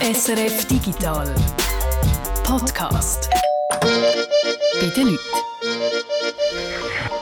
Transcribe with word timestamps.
SRF 0.00 0.66
Digital 0.66 1.32
Podcast 2.42 3.30
bei 3.80 4.88
den 4.88 5.06
Leuten. 5.06 5.18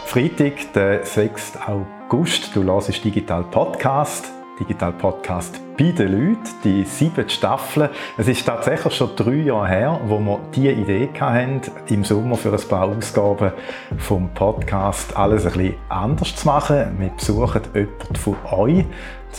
Freitag, 0.06 0.72
der 0.72 1.04
6. 1.04 1.58
August. 1.66 2.56
Du 2.56 2.64
hörst 2.64 3.04
Digital 3.04 3.44
Podcast. 3.44 4.32
Digital 4.58 4.92
Podcast 4.92 5.60
bei 5.76 5.92
den 5.92 6.12
Leuten, 6.12 6.48
die 6.64 6.84
sieben 6.84 7.28
Staffeln. 7.28 7.90
Es 8.16 8.28
ist 8.28 8.46
tatsächlich 8.46 8.94
schon 8.94 9.16
drei 9.16 9.34
Jahre 9.34 9.68
her, 9.68 10.00
wo 10.06 10.18
wir 10.18 10.40
diese 10.54 10.72
Idee 10.72 11.10
hatten, 11.20 11.60
im 11.88 12.04
Sommer 12.04 12.36
für 12.36 12.52
ein 12.52 12.68
paar 12.68 12.88
Ausgaben 12.88 13.52
vom 13.98 14.30
Podcast 14.30 15.16
alles 15.16 15.44
ein 15.44 15.52
bisschen 15.52 15.74
anders 15.88 16.34
zu 16.36 16.46
machen. 16.46 16.96
Wir 16.98 17.10
besuchen 17.10 17.62
jemanden 17.74 18.16
von 18.16 18.36
euch, 18.50 18.84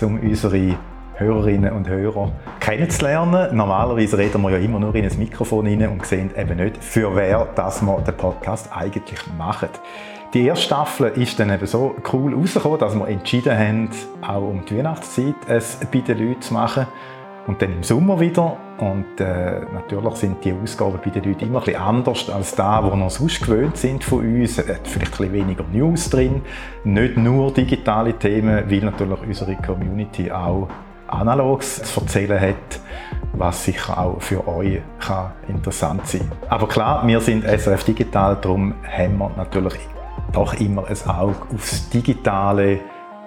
um 0.02 0.20
unsere 0.20 0.78
Hörerinnen 1.16 1.74
und 1.74 1.88
Hörer 1.88 2.32
kennenzulernen. 2.60 3.56
Normalerweise 3.56 4.18
reden 4.18 4.42
wir 4.42 4.52
ja 4.52 4.58
immer 4.58 4.80
nur 4.80 4.96
in 4.96 5.06
ein 5.06 5.20
Mikrofon 5.20 5.68
rein 5.68 5.88
und 5.88 6.06
sehen 6.06 6.32
eben 6.38 6.58
nicht, 6.58 6.84
für 6.84 7.16
wer 7.16 7.48
das 7.56 7.82
wir 7.82 8.00
den 8.02 8.16
Podcast 8.16 8.70
eigentlich 8.76 9.20
machen. 9.38 9.70
Die 10.34 10.48
erste 10.48 10.66
Staffel 10.66 11.08
ist 11.10 11.40
dann 11.40 11.52
eben 11.52 11.68
so 11.68 11.96
cool 12.12 12.34
rausgekommen, 12.34 12.80
dass 12.80 12.96
wir 12.96 13.08
entschieden 13.08 13.56
haben, 13.56 13.90
auch 14.28 14.42
um 14.42 14.66
die 14.66 14.78
Weihnachtszeit 14.78 15.36
es 15.48 15.78
bei 15.92 16.00
den 16.00 16.18
Leuten 16.18 16.42
zu 16.42 16.56
machen. 16.56 16.88
Und 17.46 17.62
dann 17.62 17.74
im 17.74 17.84
Sommer 17.84 18.20
wieder. 18.20 18.58
Und 18.80 19.20
äh, 19.20 19.62
natürlich 19.74 20.16
sind 20.16 20.44
die 20.44 20.54
Ausgaben 20.54 21.00
bei 21.04 21.12
den 21.12 21.24
Leuten 21.24 21.46
immer 21.46 21.60
bisschen 21.60 21.80
anders 21.80 22.30
als 22.30 22.56
da, 22.56 22.84
wo 22.84 22.96
wir 22.96 23.10
sonst 23.10 23.46
gewöhnt 23.46 23.78
sind 23.78 24.04
von 24.04 24.20
uns. 24.20 24.58
Es 24.58 24.68
hat 24.68 24.88
vielleicht 24.88 25.20
ein 25.22 25.34
weniger 25.34 25.66
News 25.72 26.10
drin. 26.10 26.42
Nicht 26.84 27.18
nur 27.18 27.54
digitale 27.54 28.14
Themen, 28.14 28.64
weil 28.70 28.80
natürlich 28.80 29.22
unsere 29.22 29.56
Community 29.58 30.32
auch 30.32 30.68
Analogs 31.14 31.82
zu 31.84 32.02
erzählen 32.02 32.40
hat, 32.40 32.80
was 33.34 33.66
sicher 33.66 33.98
auch 33.98 34.22
für 34.22 34.48
euch 34.48 34.82
kann 35.00 35.32
interessant 35.48 36.08
sein 36.08 36.30
kann. 36.42 36.50
Aber 36.50 36.68
klar, 36.68 37.08
wir 37.08 37.20
sind 37.20 37.44
SRF 37.44 37.84
Digital, 37.84 38.38
darum 38.42 38.76
haben 38.86 39.18
wir 39.18 39.32
natürlich 39.36 39.80
doch 40.32 40.54
immer 40.56 40.86
ein 40.88 41.10
Auge 41.10 41.36
aufs 41.54 41.90
Digitale 41.90 42.80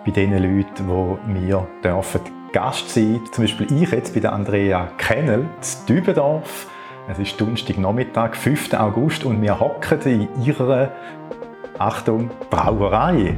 bei 0.04 0.10
den 0.12 0.32
Leuten, 0.32 0.88
wo 0.88 1.18
wir 1.26 1.66
dürfen 1.82 2.20
Gast 2.52 2.88
sein 2.90 3.20
Zum 3.32 3.44
Beispiel 3.44 3.82
ich 3.82 3.90
jetzt 3.90 4.14
bei 4.14 4.20
der 4.20 4.32
Andrea 4.32 4.88
Kennel 4.98 5.40
in 5.40 5.86
Dübendorf. 5.88 6.68
Es 7.08 7.18
ist 7.18 7.40
Donnerstagnachmittag, 7.40 8.34
5. 8.34 8.72
August 8.74 9.24
und 9.24 9.40
wir 9.42 9.60
hocken 9.60 10.00
in 10.02 10.28
ihrer, 10.42 10.90
Achtung, 11.78 12.30
Brauerei. 12.50 13.36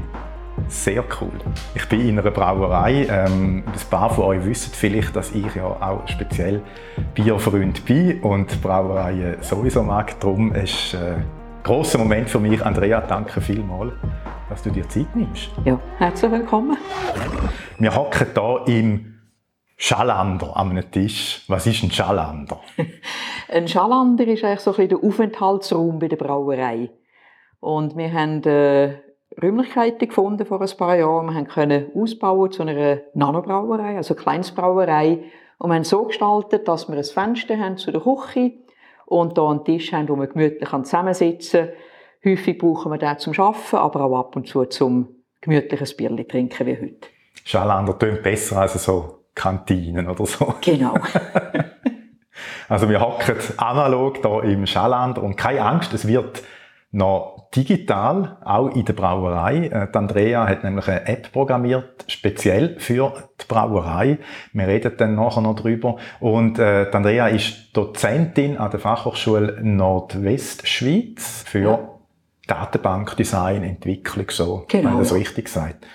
Sehr 0.66 1.04
cool. 1.20 1.32
Ich 1.74 1.88
bin 1.88 2.06
in 2.06 2.18
einer 2.18 2.30
Brauerei. 2.30 3.06
Ähm, 3.08 3.62
ein 3.66 3.90
paar 3.90 4.10
von 4.10 4.24
euch 4.24 4.44
wissen 4.44 4.72
vielleicht, 4.74 5.14
dass 5.14 5.32
ich 5.32 5.54
ja 5.54 5.64
auch 5.64 6.06
speziell 6.08 6.62
Bierfreund 7.14 7.84
bin 7.84 8.20
und 8.22 8.60
Brauereien 8.60 9.36
sowieso 9.40 9.82
mag. 9.82 10.18
Darum 10.20 10.52
ist 10.52 10.94
äh, 10.94 11.14
ein 11.14 11.24
grosser 11.62 11.98
Moment 11.98 12.28
für 12.28 12.40
mich. 12.40 12.64
Andrea, 12.64 13.00
danke 13.00 13.40
vielmals, 13.40 13.92
dass 14.48 14.62
du 14.62 14.70
dir 14.70 14.88
Zeit 14.88 15.14
nimmst. 15.14 15.50
Ja, 15.64 15.78
herzlich 15.98 16.30
willkommen. 16.30 16.76
Wir 17.78 17.94
hocken 17.94 18.26
hier 18.34 18.62
im 18.66 19.14
Schalander 19.76 20.56
an 20.56 20.70
einem 20.70 20.90
Tisch. 20.90 21.44
Was 21.48 21.66
ist 21.66 21.82
ein 21.84 21.90
Schalander? 21.90 22.60
ein 23.48 23.68
Schalander 23.68 24.26
ist 24.26 24.44
eigentlich 24.44 24.60
so 24.60 24.72
ein 24.72 24.76
bisschen 24.76 25.00
der 25.00 25.08
Aufenthaltsraum 25.08 25.98
bei 25.98 26.08
der 26.08 26.16
Brauerei. 26.16 26.90
Und 27.60 27.96
wir 27.96 28.12
haben 28.12 28.42
äh, 28.44 29.07
Räumlichkeiten 29.40 30.08
gefunden 30.08 30.46
vor 30.46 30.60
ein 30.60 30.76
paar 30.76 30.96
Jahren. 30.96 31.34
Wir 31.34 31.44
können 31.44 31.90
ausbauen 31.94 32.50
zu 32.50 32.62
einer 32.62 32.98
Nanobrauerei, 33.14 33.96
also 33.96 34.14
Kleinstbrauerei. 34.14 35.24
Und 35.58 35.70
wir 35.70 35.76
haben 35.76 35.84
so 35.84 36.04
gestaltet, 36.04 36.66
dass 36.66 36.88
wir 36.88 36.96
ein 36.96 37.04
Fenster 37.04 37.58
haben 37.58 37.76
zu 37.76 37.92
der 37.92 38.00
Küche 38.00 38.52
und 39.06 39.38
hier 39.38 39.48
einen 39.48 39.64
Tisch 39.64 39.92
haben, 39.92 40.08
wo 40.08 40.16
wir 40.16 40.26
gemütlich 40.26 40.68
zusammensitzen 40.68 41.68
kann. 41.68 42.32
Häufig 42.32 42.58
brauchen 42.58 42.90
wir 42.92 42.98
den 42.98 43.18
zum 43.18 43.32
Arbeiten, 43.38 43.76
aber 43.76 44.04
auch 44.04 44.18
ab 44.18 44.36
und 44.36 44.48
zu 44.48 44.64
zum 44.64 45.08
gemütliches 45.40 45.96
Bierchen 45.96 46.26
trinken 46.26 46.66
wie 46.66 46.76
heute. 46.76 47.08
Schalander 47.44 47.98
tönt 47.98 48.22
besser 48.22 48.58
als 48.58 48.82
so 48.82 49.20
Kantinen 49.34 50.08
oder 50.08 50.26
so. 50.26 50.54
Genau. 50.60 50.94
also 52.68 52.88
wir 52.88 53.00
hocken 53.00 53.36
analog 53.56 54.18
hier 54.18 54.42
im 54.44 54.66
Schalander 54.66 55.22
und 55.22 55.36
keine 55.36 55.62
Angst, 55.62 55.94
es 55.94 56.06
wird 56.06 56.42
noch 56.90 57.48
digital, 57.54 58.38
auch 58.44 58.68
in 58.68 58.84
der 58.84 58.94
Brauerei. 58.94 59.66
Äh, 59.66 59.88
die 59.92 59.98
Andrea 59.98 60.46
hat 60.46 60.64
nämlich 60.64 60.88
eine 60.88 61.06
App 61.06 61.32
programmiert, 61.32 62.04
speziell 62.08 62.78
für 62.78 63.12
die 63.40 63.44
Brauerei. 63.46 64.18
Wir 64.52 64.66
reden 64.66 64.92
dann 64.96 65.14
nachher 65.14 65.42
noch 65.42 65.56
drüber. 65.56 65.96
Und 66.20 66.58
äh, 66.58 66.90
die 66.90 66.96
Andrea 66.96 67.28
ist 67.28 67.76
Dozentin 67.76 68.56
an 68.56 68.70
der 68.70 68.80
Fachhochschule 68.80 69.58
Nordwestschweiz 69.62 71.44
für 71.46 71.58
ja. 71.58 71.88
Datenbankdesign, 72.46 73.62
Entwicklung, 73.62 74.26
so, 74.30 74.64
genau. 74.68 74.84
wenn 74.84 74.92
man 74.94 75.02
das 75.02 75.12
richtig 75.12 75.46
gesagt. 75.46 75.86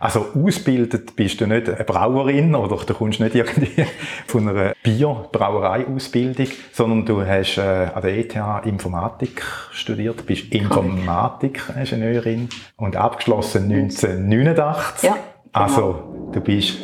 Also 0.00 0.28
ausgebildet 0.34 1.14
bist 1.14 1.42
du 1.42 1.46
nicht 1.46 1.68
eine 1.68 1.84
Brauerin 1.84 2.54
oder 2.54 2.82
du 2.84 2.94
kommst 2.94 3.20
nicht 3.20 3.34
irgendwie 3.34 3.84
von 4.26 4.48
einer 4.48 4.72
Bierbrauerei-Ausbildung, 4.82 6.46
sondern 6.72 7.04
du 7.04 7.20
hast 7.26 7.58
äh, 7.58 7.88
an 7.94 8.00
der 8.00 8.16
ETH 8.16 8.34
Informatik 8.64 9.42
studiert, 9.72 10.24
bist 10.24 10.54
Informatikingenieurin 10.54 12.48
und 12.76 12.96
abgeschlossen 12.96 13.70
1989. 13.70 15.02
Ja, 15.02 15.12
genau. 15.12 15.24
Also 15.52 16.30
du 16.32 16.40
bist 16.40 16.78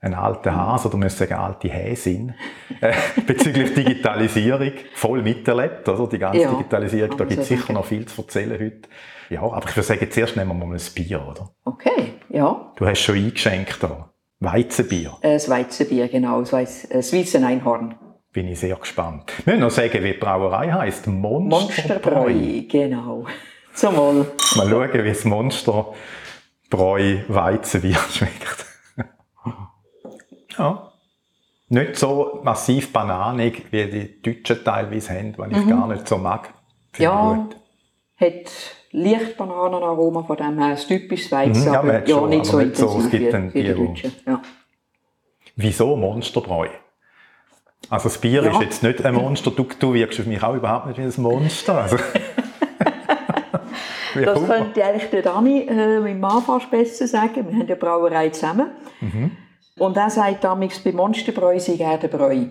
ein 0.00 0.14
alter 0.14 0.54
Hase 0.54 0.86
oder 0.88 0.98
müsste 0.98 1.26
sagen 1.26 1.34
alte 1.34 1.68
Häsin 1.68 2.34
äh, 2.80 2.92
bezüglich 3.26 3.74
Digitalisierung 3.74 4.74
voll 4.92 5.22
miterlebt, 5.22 5.88
oder? 5.88 6.06
Die 6.06 6.18
ganze 6.18 6.42
ja, 6.42 6.50
Digitalisierung, 6.50 7.16
da 7.16 7.24
gibt 7.24 7.42
es 7.42 7.48
sicher 7.48 7.72
noch 7.72 7.86
viel 7.86 8.06
zu 8.06 8.22
erzählen 8.22 8.60
heute. 8.60 8.88
Ja, 9.30 9.42
aber 9.42 9.68
ich 9.68 9.74
würde 9.74 9.86
sagen, 9.86 10.08
zuerst 10.08 10.36
nehmen 10.36 10.56
wir 10.56 10.66
mal 10.66 10.74
ein 10.74 10.82
Bier, 10.94 11.26
oder? 11.26 11.50
Okay, 11.64 12.12
ja. 12.34 12.72
Du 12.76 12.86
hast 12.86 13.00
schon 13.00 13.16
eingeschenkt 13.16 13.82
da. 13.82 14.10
Weizenbier. 14.40 15.16
Äh, 15.22 15.34
das 15.34 15.48
Weizenbier, 15.48 16.08
genau. 16.08 16.40
Das 16.40 16.52
Weizen 16.52 17.44
Einhorn. 17.44 17.94
Bin 18.32 18.48
ich 18.48 18.58
sehr 18.58 18.76
gespannt. 18.76 19.32
Wir 19.44 19.54
müssen 19.54 19.60
noch 19.60 19.70
sagen, 19.70 20.02
wie 20.02 20.12
die 20.12 20.18
Brauerei 20.18 20.72
heisst. 20.72 21.06
Monsterbräu. 21.06 22.30
Monsterbräu, 22.30 22.62
genau. 22.68 23.26
Zum 23.74 23.96
Wohl. 23.96 24.26
Mal 24.56 24.68
schauen, 24.68 25.04
wie 25.04 25.08
das 25.08 25.24
Monsterbräu 25.24 27.18
Weizenbier 27.28 27.98
schmeckt. 28.10 28.66
ja. 30.58 30.90
Nicht 31.68 31.96
so 31.96 32.40
massiv 32.44 32.92
bananig, 32.92 33.64
wie 33.70 33.86
die 33.86 34.22
Deutschen 34.22 34.62
teilweise 34.64 35.14
haben, 35.14 35.34
was 35.38 35.50
ich 35.50 35.56
mhm. 35.56 35.70
gar 35.70 35.88
nicht 35.88 36.06
so 36.06 36.18
mag. 36.18 36.52
Finde 36.92 37.04
ja, 37.04 37.32
gut. 37.32 37.56
hat 38.16 38.50
leicht 38.94 39.36
Bananenaroma, 39.36 40.22
von 40.22 40.36
dem 40.36 40.58
her 40.58 40.68
ein 40.68 40.76
typisches 40.76 41.30
Weizen, 41.32 41.66
mhm, 41.66 41.72
ja, 41.72 41.80
aber 41.80 42.06
ja, 42.06 42.26
nicht 42.26 42.46
so 42.46 42.58
intensiv 42.58 42.90
so, 42.90 43.00
es 43.00 43.10
gibt 43.10 43.32
wie, 43.32 43.54
wie 43.54 43.62
die 43.64 43.74
Deutschen. 43.74 44.12
Ja. 44.26 44.40
Wieso 45.56 45.96
Monsterbräu? 45.96 46.68
Also 47.90 48.08
das 48.08 48.18
Bier 48.18 48.44
ja. 48.44 48.52
ist 48.52 48.60
jetzt 48.60 48.82
nicht 48.82 49.04
ein 49.04 49.14
Monster, 49.14 49.50
du, 49.50 49.66
du 49.78 49.94
wirkst 49.94 50.20
auf 50.20 50.26
mich 50.26 50.42
auch 50.42 50.54
überhaupt 50.54 50.86
nicht 50.86 50.98
wie 50.98 51.02
ein 51.02 51.22
Monster. 51.22 51.82
Also. 51.82 51.96
das 54.14 54.46
könnte 54.46 54.84
eigentlich 54.84 55.10
der 55.10 55.22
Dani, 55.22 55.62
äh, 55.62 56.00
mein 56.00 56.20
Mann 56.20 56.42
fast 56.42 56.70
besser 56.70 57.06
sagen. 57.06 57.34
Wir 57.34 57.52
haben 57.52 57.62
eine 57.62 57.76
Brauerei 57.76 58.30
zusammen. 58.30 58.70
Mhm. 59.00 59.32
Und 59.76 59.96
er 59.96 60.08
sagt 60.08 60.44
damals, 60.44 60.78
bei 60.78 60.92
Monsterbräu 60.92 61.58
sei 61.58 61.76
er 61.78 61.98
der 61.98 62.08
Bräu. 62.08 62.46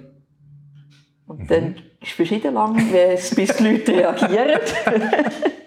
Und 1.25 1.39
mhm. 1.39 1.47
dann 1.47 1.75
ist 2.01 2.09
es 2.09 2.11
verschieden 2.11 2.53
lang, 2.53 2.75
bis 2.91 3.29
die 3.29 3.63
Leute 3.63 3.93
reagieren. 3.93 4.59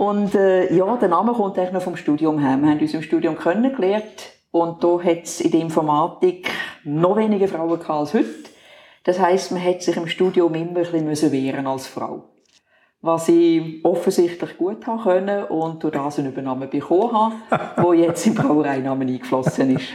Und 0.00 0.34
äh, 0.34 0.72
ja, 0.72 0.96
der 0.96 1.10
Name 1.10 1.34
kommt 1.34 1.58
eigentlich 1.58 1.72
noch 1.72 1.82
vom 1.82 1.94
Studium 1.94 2.38
her. 2.38 2.56
Wir 2.56 2.70
haben 2.70 2.80
uns 2.80 2.94
im 2.94 3.02
Studium 3.02 3.36
kennengelernt 3.36 4.32
und 4.50 4.82
da 4.82 4.98
hat 4.98 5.24
es 5.24 5.42
in 5.42 5.50
der 5.50 5.60
Informatik 5.60 6.50
noch 6.84 7.16
weniger 7.16 7.48
Frauen 7.48 7.78
gehabt 7.78 7.90
als 7.90 8.14
heute. 8.14 8.48
Das 9.04 9.20
heisst, 9.20 9.52
man 9.52 9.62
hat 9.62 9.82
sich 9.82 9.98
im 9.98 10.08
Studium 10.08 10.54
immer 10.54 10.78
ein 10.78 11.04
bisschen 11.04 11.32
wehren 11.32 11.66
als 11.66 11.86
Frau. 11.86 12.30
Was 13.02 13.28
ich 13.28 13.84
offensichtlich 13.84 14.56
gut 14.56 14.86
haben 14.86 15.02
können 15.02 15.44
und 15.44 15.84
durch 15.84 15.92
das 15.92 16.18
einen 16.18 16.32
Übernahmen 16.32 16.70
bekommen 16.70 17.12
habe, 17.12 17.34
der 17.76 17.94
jetzt 18.06 18.26
im 18.26 18.36
Brauereinamen 18.36 19.06
eingeflossen 19.06 19.76
ist. 19.76 19.92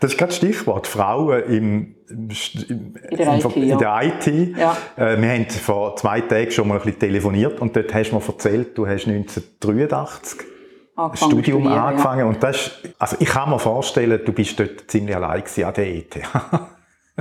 Das 0.00 0.12
ist 0.12 0.18
gerade 0.18 0.32
das 0.32 0.36
Stichwort. 0.36 0.86
Frauen 0.86 1.44
im, 1.44 1.96
in 2.10 2.94
der 3.16 3.36
IT. 3.36 3.56
In 3.56 3.78
der 3.78 4.00
IT. 4.02 4.56
Ja. 4.58 4.76
Äh, 4.96 5.20
wir 5.20 5.28
haben 5.30 5.48
vor 5.48 5.96
zwei 5.96 6.20
Tagen 6.20 6.50
schon 6.50 6.68
mal 6.68 6.74
ein 6.74 6.82
bisschen 6.82 6.98
telefoniert 6.98 7.60
und 7.60 7.74
dort 7.74 7.94
hast 7.94 8.10
du 8.10 8.16
mir 8.16 8.22
erzählt, 8.26 8.76
du 8.76 8.86
hast 8.86 9.06
1983 9.06 10.40
ein 10.96 11.16
Studium 11.16 11.66
angefangen. 11.66 12.20
Ja. 12.20 12.26
Und 12.26 12.42
das 12.42 12.72
also 12.98 13.16
ich 13.18 13.28
kann 13.28 13.50
mir 13.50 13.58
vorstellen, 13.58 14.20
du 14.24 14.32
bist 14.32 14.58
dort 14.58 14.90
ziemlich 14.90 15.16
allein 15.16 15.42
an 15.42 15.74
der 15.74 15.94
ETH. 15.94 16.16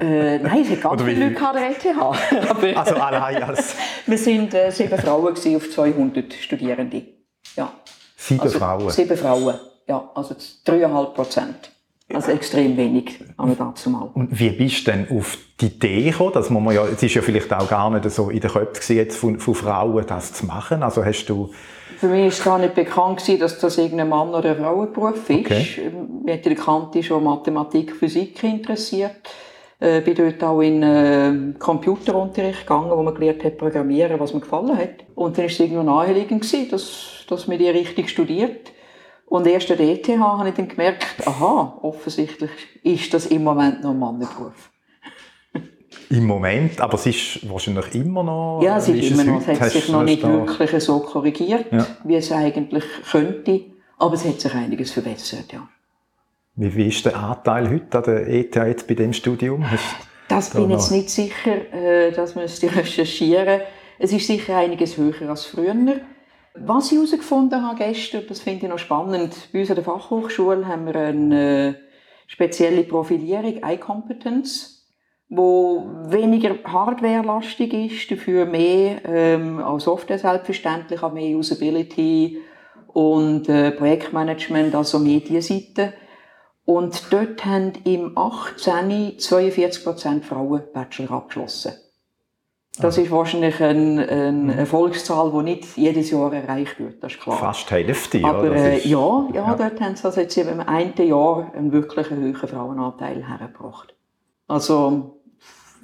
äh, 0.01 0.39
nein, 0.39 0.61
es 0.61 0.71
hat 0.71 0.81
ganz 0.81 1.03
viele 1.03 1.29
Leute 1.29 1.47
an 1.47 1.55
der 1.55 1.69
ETH. 1.71 2.77
also 2.77 2.95
allein 2.95 3.43
als... 3.43 3.75
Wir 4.05 4.17
waren 4.17 4.51
äh, 4.53 4.71
sieben 4.71 4.97
Frauen 4.97 5.35
auf 5.55 5.69
200 5.69 6.33
Studierende. 6.33 7.03
Ja. 7.55 7.71
Sieben 8.17 8.41
also, 8.41 8.57
Frauen? 8.57 8.89
Sieben 8.89 9.17
Frauen, 9.17 9.55
ja. 9.87 10.09
Also 10.15 10.35
dreieinhalb 10.65 11.13
Prozent. 11.13 11.71
Also 12.13 12.31
extrem 12.31 12.75
wenig, 12.75 13.19
aber 13.37 13.53
dazu 13.53 13.89
mal. 13.91 14.09
Und 14.13 14.39
wie 14.39 14.49
bist 14.49 14.87
du 14.87 14.91
denn 14.91 15.07
auf 15.15 15.37
die 15.61 15.67
Idee 15.67 16.09
gekommen, 16.09 16.33
dass 16.33 16.49
man 16.49 16.73
ja, 16.73 16.85
es 16.85 17.03
ist 17.03 17.13
ja 17.13 17.21
vielleicht 17.21 17.53
auch 17.53 17.69
gar 17.69 17.89
nicht 17.91 18.09
so 18.09 18.29
in 18.29 18.39
den 18.39 18.49
Köpfen 18.49 18.95
jetzt 18.95 19.17
von, 19.17 19.39
von 19.39 19.53
Frauen, 19.53 20.05
das 20.07 20.33
zu 20.33 20.45
machen. 20.45 20.81
Also 20.81 21.05
hast 21.05 21.25
du... 21.25 21.51
Für 21.97 22.07
mich 22.07 22.21
war 22.21 22.27
es 22.27 22.43
gar 22.43 22.59
nicht 22.59 22.75
bekannt, 22.75 23.19
gewesen, 23.19 23.39
dass 23.39 23.59
das 23.59 23.77
irgendein 23.77 24.09
Mann- 24.09 24.33
oder 24.33 24.55
Frauenberuf 24.55 25.29
ist. 25.29 25.39
Okay. 25.45 25.91
Mich 26.23 26.45
hat 26.45 26.65
Kante 26.65 27.03
schon 27.03 27.23
Mathematik, 27.23 27.95
Physik 27.95 28.41
interessiert. 28.43 29.29
Äh, 29.81 30.01
bin 30.01 30.15
dort 30.15 30.43
auch 30.43 30.61
in 30.61 30.81
äh, 30.81 31.53
Computerunterricht 31.59 32.61
gegangen, 32.61 32.91
wo 32.91 33.03
man 33.03 33.13
gelernt 33.13 33.43
hat, 33.43 33.57
programmieren, 33.57 34.19
was 34.19 34.33
mir 34.33 34.41
gefallen 34.41 34.77
hat. 34.77 35.05
Und 35.15 35.37
dann 35.37 35.43
war 35.43 35.51
es 35.51 35.59
irgendwie 35.59 35.83
naheliegend, 35.83 36.41
gewesen, 36.41 36.69
dass, 36.71 37.25
dass 37.29 37.47
man 37.47 37.57
die 37.57 37.69
richtig 37.69 38.09
studiert. 38.09 38.71
Und 39.29 39.45
erst 39.45 39.69
an 39.71 39.77
der 39.77 39.89
ETH 39.89 40.07
habe 40.07 40.49
ich 40.49 40.55
dann 40.55 40.67
gemerkt, 40.67 41.05
aha, 41.25 41.77
offensichtlich 41.83 42.49
ist 42.83 43.13
das 43.13 43.27
im 43.27 43.43
Moment 43.43 43.83
noch 43.83 43.91
ein 43.91 43.99
Mannenberuf. 43.99 44.71
Im 46.09 46.25
Moment, 46.25 46.81
aber 46.81 46.95
es 46.95 47.05
ist 47.05 47.47
wahrscheinlich 47.49 47.93
immer 47.93 48.23
noch... 48.23 48.61
Ja, 48.63 48.77
es 48.77 48.89
ist 48.89 49.11
immer 49.11 49.23
noch, 49.23 49.47
es 49.47 49.59
hat 49.59 49.71
sich 49.71 49.89
noch 49.89 50.03
nicht 50.03 50.23
wirklich 50.23 50.83
so 50.83 50.99
korrigiert, 50.99 51.71
Ja. 51.71 51.85
wie 52.03 52.15
es 52.15 52.31
eigentlich 52.31 52.83
könnte. 53.11 53.61
Aber 53.99 54.15
es 54.15 54.25
hat 54.25 54.39
sich 54.39 54.53
einiges 54.53 54.91
verbessert, 54.91 55.53
ja. 55.53 55.67
Wie, 56.55 56.75
wie 56.75 56.87
ist 56.87 57.05
der 57.05 57.15
Anteil 57.15 57.69
heute 57.69 57.97
an 57.99 58.03
der 58.03 58.27
ETH 58.27 58.55
jetzt 58.55 58.87
bei 58.87 58.95
dem 58.95 59.13
Studium? 59.13 59.69
Hast, 59.69 59.83
Das 60.27 60.49
Da 60.49 60.59
bin 60.59 60.69
ich 60.71 60.75
jetzt 60.77 60.91
nicht 60.91 61.09
sicher, 61.09 61.73
äh, 61.73 62.11
das 62.11 62.35
müsste 62.35 62.65
ich 62.65 62.75
recherchieren. 62.75 63.61
Es 63.99 64.11
ist 64.11 64.25
sicher 64.25 64.57
einiges 64.57 64.97
höher 64.97 65.29
als 65.29 65.45
früher. 65.45 65.75
Was 66.55 66.91
ich 66.91 66.97
herausgefunden 66.97 67.65
habe 67.65 67.77
gestern, 67.77 68.23
das 68.27 68.41
finde 68.41 68.65
ich 68.65 68.69
noch 68.69 68.79
spannend, 68.79 69.35
bei 69.53 69.59
uns 69.59 69.69
an 69.69 69.75
der 69.75 69.83
Fachhochschule 69.83 70.67
haben 70.67 70.87
wir 70.87 70.95
eine 70.95 71.67
äh, 71.67 71.73
spezielle 72.27 72.83
Profilierung, 72.83 73.63
Eye-Competence, 73.63 74.87
wo 75.29 75.85
weniger 76.07 76.55
hardwarelastig 76.63 77.73
ist, 77.73 78.11
dafür 78.11 78.45
mehr 78.45 79.01
ähm, 79.05 79.59
auch 79.59 79.79
Software 79.79 80.17
selbstverständlich, 80.17 81.03
auch 81.03 81.13
mehr 81.13 81.37
Usability 81.37 82.39
und 82.87 83.47
äh, 83.47 83.71
Projektmanagement, 83.71 84.73
also 84.73 84.97
mehr 84.97 85.19
diese 85.19 85.53
Seite. 85.53 85.93
Und 86.65 87.11
dort 87.11 87.45
haben 87.45 87.73
im 87.83 88.17
18 88.17 89.17
42% 89.17 90.21
Frauen 90.23 90.63
Bachelor 90.73 91.11
abgeschlossen. 91.11 91.73
Das 92.81 92.97
ist 92.97 93.11
wahrscheinlich 93.11 93.61
eine, 93.61 94.07
eine 94.07 94.55
Erfolgszahl, 94.55 95.31
die 95.31 95.43
nicht 95.43 95.77
jedes 95.77 96.11
Jahr 96.11 96.33
erreicht 96.33 96.79
wird, 96.79 97.03
das 97.03 97.13
ist 97.13 97.21
klar. 97.21 97.37
fast 97.37 97.69
die 97.69 97.75
Hälfte, 97.75 98.23
Aber 98.23 98.55
ja. 98.55 98.63
äh, 98.63 98.87
ja, 98.87 99.27
ja, 99.33 99.47
ja. 99.47 99.55
dort 99.55 99.81
haben 99.81 99.95
sie 99.95 100.05
also 100.05 100.21
jetzt 100.21 100.37
im 100.37 100.59
einen 100.61 100.93
Jahr 100.95 101.51
einen 101.53 101.71
wirklich 101.71 102.09
hohen 102.09 102.35
Frauenanteil 102.35 103.27
hergebracht. 103.27 103.93
Also, 104.47 105.19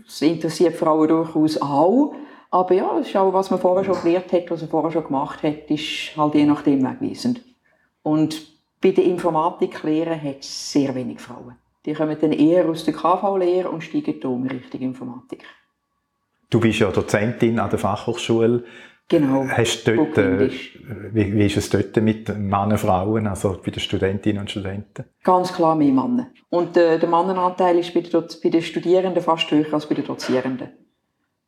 es 0.08 0.22
interessiert 0.22 0.76
Frauen 0.76 1.08
durchaus 1.08 1.62
auch. 1.62 2.14
Aber 2.52 2.74
ja, 2.74 2.98
es 3.00 3.08
ist 3.08 3.18
auch, 3.18 3.34
was 3.34 3.52
man 3.52 3.60
vorher 3.60 3.84
schon 3.84 4.02
gelernt 4.02 4.32
hat, 4.32 4.50
was 4.50 4.62
man 4.62 4.70
vorher 4.70 4.92
schon 4.92 5.04
gemacht 5.04 5.44
hat, 5.44 5.70
ist 5.70 6.16
halt 6.16 6.36
je 6.36 6.46
nachdem 6.46 6.84
wegweisend. 6.84 7.42
Und 8.02 8.42
bei 8.82 8.92
der 8.92 9.04
Informatiklehre 9.04 10.16
hat 10.22 10.40
es 10.40 10.72
sehr 10.72 10.94
wenig 10.96 11.20
Frauen. 11.20 11.56
Die 11.86 11.94
kommen 11.94 12.18
dann 12.20 12.32
eher 12.32 12.70
aus 12.70 12.86
der 12.86 12.94
KV-Lehre 12.94 13.70
und 13.70 13.84
steigen 13.84 14.22
um 14.24 14.46
in 14.46 14.52
Richtung 14.52 14.82
Informatik. 14.82 15.44
Du 16.56 16.62
bist 16.62 16.80
ja 16.80 16.90
Dozentin 16.90 17.60
an 17.60 17.70
der 17.70 17.78
Fachhochschule. 17.80 18.64
Genau. 19.10 19.46
Hast 19.46 19.86
dort, 19.86 20.18
äh, 20.18 20.50
wie, 21.12 21.34
wie 21.36 21.46
ist 21.48 21.58
es 21.58 21.70
dort 21.70 21.98
mit 21.98 22.30
Männern, 22.30 22.78
Frauen, 22.78 23.28
also 23.28 23.60
bei 23.62 23.72
den 23.72 23.82
Studentinnen 23.82 24.40
und 24.40 24.50
Studenten? 24.50 25.04
Ganz 25.22 25.52
klar 25.52 25.76
mehr 25.76 25.92
Männer. 25.92 26.28
Und 26.50 26.78
äh, 26.78 26.98
der 26.98 27.10
Mannenanteil 27.10 27.78
ist 27.80 27.94
bei 27.94 28.00
den, 28.00 28.10
Doz- 28.10 28.40
bei 28.42 28.48
den 28.48 28.62
Studierenden 28.62 29.22
fast 29.22 29.52
höher 29.52 29.66
als 29.74 29.86
bei 29.86 29.96
den 29.96 30.06
Dozierenden. 30.06 30.70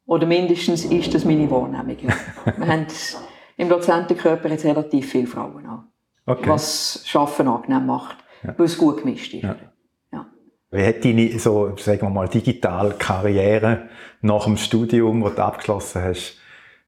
Oder 0.06 0.28
mindestens 0.28 0.84
ist 0.84 1.14
das 1.14 1.24
meine 1.24 1.50
Wahrnehmung. 1.50 1.96
Ja. 2.02 2.14
Wir 2.58 2.68
haben 2.68 2.88
im 3.56 3.70
Dozentenkörper 3.70 4.50
jetzt 4.50 4.66
relativ 4.66 5.10
viele 5.10 5.28
Frauen 5.28 5.66
auch. 5.68 5.84
Okay. 6.26 6.50
Was 6.50 7.00
das 7.06 7.16
Arbeiten 7.16 7.48
angenehm 7.48 7.86
macht, 7.86 8.18
weil 8.58 8.66
es 8.66 8.78
gut 8.78 9.04
gemischt 9.04 9.34
ist. 9.34 9.44
Ja. 9.44 9.56
Ja. 10.72 10.78
Wie 10.78 10.86
hat 10.86 11.06
deine, 11.06 11.40
so, 11.40 11.76
sagen 11.78 12.02
wir 12.02 12.10
mal, 12.10 12.28
digitale 12.28 12.96
Karriere 12.98 13.90
nach 14.22 14.46
dem 14.46 14.58
Studium, 14.58 15.24
das 15.24 15.36
du 15.36 15.44
abgeschlossen 15.44 16.04
hast, 16.04 16.38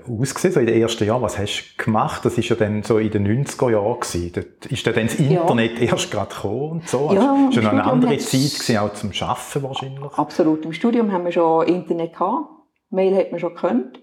ausgesehen, 0.07 0.53
so 0.53 0.59
in 0.59 0.67
den 0.67 0.81
ersten 0.81 1.05
Jahren? 1.05 1.21
Was 1.21 1.37
hast 1.37 1.75
du 1.77 1.83
gemacht? 1.83 2.23
Das 2.25 2.37
war 2.37 2.43
ja 2.43 2.55
dann 2.55 2.83
so 2.83 2.97
in 2.97 3.11
den 3.11 3.45
90er 3.45 3.71
Jahren. 3.71 3.99
Gewesen. 3.99 4.31
Dort 4.33 4.65
ist 4.71 4.85
ja 4.85 4.91
dann 4.91 5.07
das 5.07 5.19
Internet 5.19 5.81
erst 5.81 6.11
gerade 6.11 6.33
gekommen 6.33 6.71
und 6.71 6.89
so. 6.89 7.11
Ja, 7.13 7.15
das 7.15 7.25
war 7.25 7.45
im 7.45 7.51
schon 7.51 7.67
eine 7.67 7.83
andere 7.83 8.17
Zeit, 8.17 8.31
gewesen, 8.31 8.77
auch 8.77 8.93
zum 8.93 9.11
Arbeiten 9.21 9.63
wahrscheinlich. 9.63 10.13
Absolut. 10.13 10.65
Im 10.65 10.73
Studium 10.73 11.11
haben 11.11 11.25
wir 11.25 11.31
schon 11.31 11.67
Internet 11.67 12.13
gehabt. 12.13 12.49
Mail 12.91 13.15
hat 13.15 13.31
man 13.31 13.39
schon 13.39 13.53
gekannt. 13.53 14.01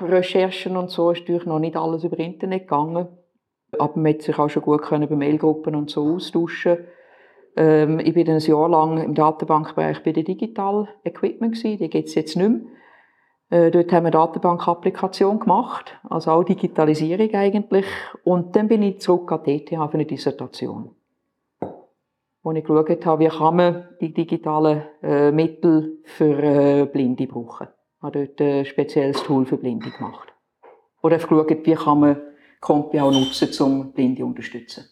Recherchen 0.00 0.76
und 0.76 0.90
so 0.90 1.10
ist 1.12 1.20
natürlich 1.20 1.46
noch 1.46 1.60
nicht 1.60 1.76
alles 1.76 2.04
über 2.04 2.18
Internet 2.18 2.62
gegangen. 2.62 3.08
Aber 3.78 3.92
man 3.96 4.12
hat 4.12 4.22
sich 4.22 4.38
auch 4.38 4.48
schon 4.48 4.62
gut 4.62 4.82
können 4.82 5.08
bei 5.08 5.16
Mailgruppen 5.16 5.74
und 5.74 5.90
so 5.90 6.14
austauschen. 6.14 6.78
Ähm, 7.56 8.00
ich 8.00 8.14
bin 8.14 8.28
ein 8.28 8.38
Jahr 8.38 8.68
lang 8.68 9.02
im 9.02 9.14
Datenbankbereich 9.14 10.02
bei 10.02 10.12
der 10.12 10.24
Digital 10.24 10.88
Equipment 11.04 11.54
gewesen. 11.54 11.78
Die 11.78 11.90
gibt 11.90 12.08
es 12.08 12.14
jetzt 12.14 12.36
nicht 12.36 12.48
mehr. 13.50 13.66
Äh, 13.66 13.70
dort 13.70 13.92
haben 13.92 14.04
wir 14.04 14.10
Datenbank-Applikation 14.10 15.40
gemacht, 15.40 15.98
also 16.08 16.30
auch 16.30 16.44
Digitalisierung 16.44 17.32
eigentlich. 17.34 17.86
Und 18.24 18.56
dann 18.56 18.68
bin 18.68 18.82
ich 18.82 19.00
zurück 19.00 19.30
an 19.32 19.42
die 19.44 19.56
ETH 19.56 19.68
für 19.68 19.94
eine 19.94 20.06
Dissertation 20.06 20.90
wo 22.44 22.52
ich 22.52 22.62
geschaut 22.62 23.06
habe, 23.06 23.24
wie 23.24 23.28
kann 23.28 23.56
man 23.56 23.88
die 24.00 24.12
digitalen 24.12 24.82
äh, 25.02 25.32
Mittel 25.32 25.98
für 26.04 26.42
äh, 26.42 26.84
Blinde 26.84 27.26
brauchen. 27.26 27.68
Ich 27.96 28.02
habe 28.02 28.26
dort 28.26 28.40
ein 28.40 28.66
spezielles 28.66 29.22
Tool 29.22 29.46
für 29.46 29.56
Blinde 29.56 29.90
gemacht. 29.90 30.32
Oder 31.02 31.14
einfach 31.14 31.30
geschaut, 31.30 31.66
wie 31.66 31.74
kann 31.74 32.00
man 32.00 32.20
Compi 32.60 33.00
auch 33.00 33.10
nutzen, 33.10 33.50
um 33.62 33.92
Blinde 33.92 34.20
zu 34.20 34.26
unterstützen. 34.26 34.84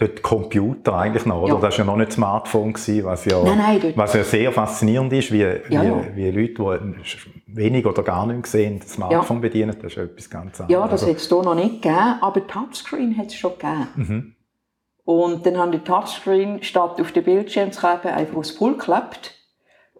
Dort 0.00 0.22
Computer 0.22 0.94
eigentlich 0.94 1.26
noch, 1.26 1.42
oder? 1.42 1.54
Ja. 1.54 1.60
Das 1.60 1.78
war 1.78 1.84
ja 1.84 1.92
noch 1.92 1.98
nicht 1.98 2.12
Smartphone, 2.12 2.72
gewesen, 2.72 3.04
was 3.04 3.26
ja, 3.26 3.42
Nein, 3.44 3.58
nein, 3.58 3.92
was 3.96 4.14
ja 4.14 4.24
sehr 4.24 4.50
faszinierend 4.50 5.12
ist, 5.12 5.30
wie, 5.30 5.40
wie, 5.40 5.74
Ja, 5.74 5.82
ja. 5.82 6.02
wie 6.14 6.30
Leute, 6.30 6.54
die 6.54 7.54
wenig 7.54 7.84
oder 7.84 8.02
gar 8.02 8.26
nicht 8.26 8.46
sehen, 8.46 8.80
das 8.80 8.92
Smartphone 8.94 9.42
bedienen, 9.42 9.76
das 9.76 9.92
ist 9.92 9.96
ja 9.96 10.04
etwas 10.04 10.30
ganz 10.30 10.58
anderes. 10.58 10.72
Ja, 10.72 10.88
das 10.88 11.02
Also, 11.02 11.08
hat 11.08 11.16
es 11.16 11.28
hier 11.28 11.42
noch 11.42 11.54
nicht 11.54 11.82
gegeben, 11.82 12.14
aber 12.22 12.46
Touchscreen 12.46 13.18
hat 13.18 13.26
es 13.26 13.34
schon 13.34 13.52
gegeben. 13.52 13.88
Mhm. 13.96 14.34
Und 15.04 15.44
dann 15.44 15.58
haben 15.58 15.72
die 15.72 15.80
Touchscreen 15.80 16.62
statt 16.62 16.98
auf 16.98 17.12
den 17.12 17.24
Bildschirm 17.24 17.70
zu 17.72 17.80
kleben, 17.80 18.14
einfach 18.14 18.36
aufs 18.36 18.54
Pult 18.54 18.78
geklebt 18.78 19.34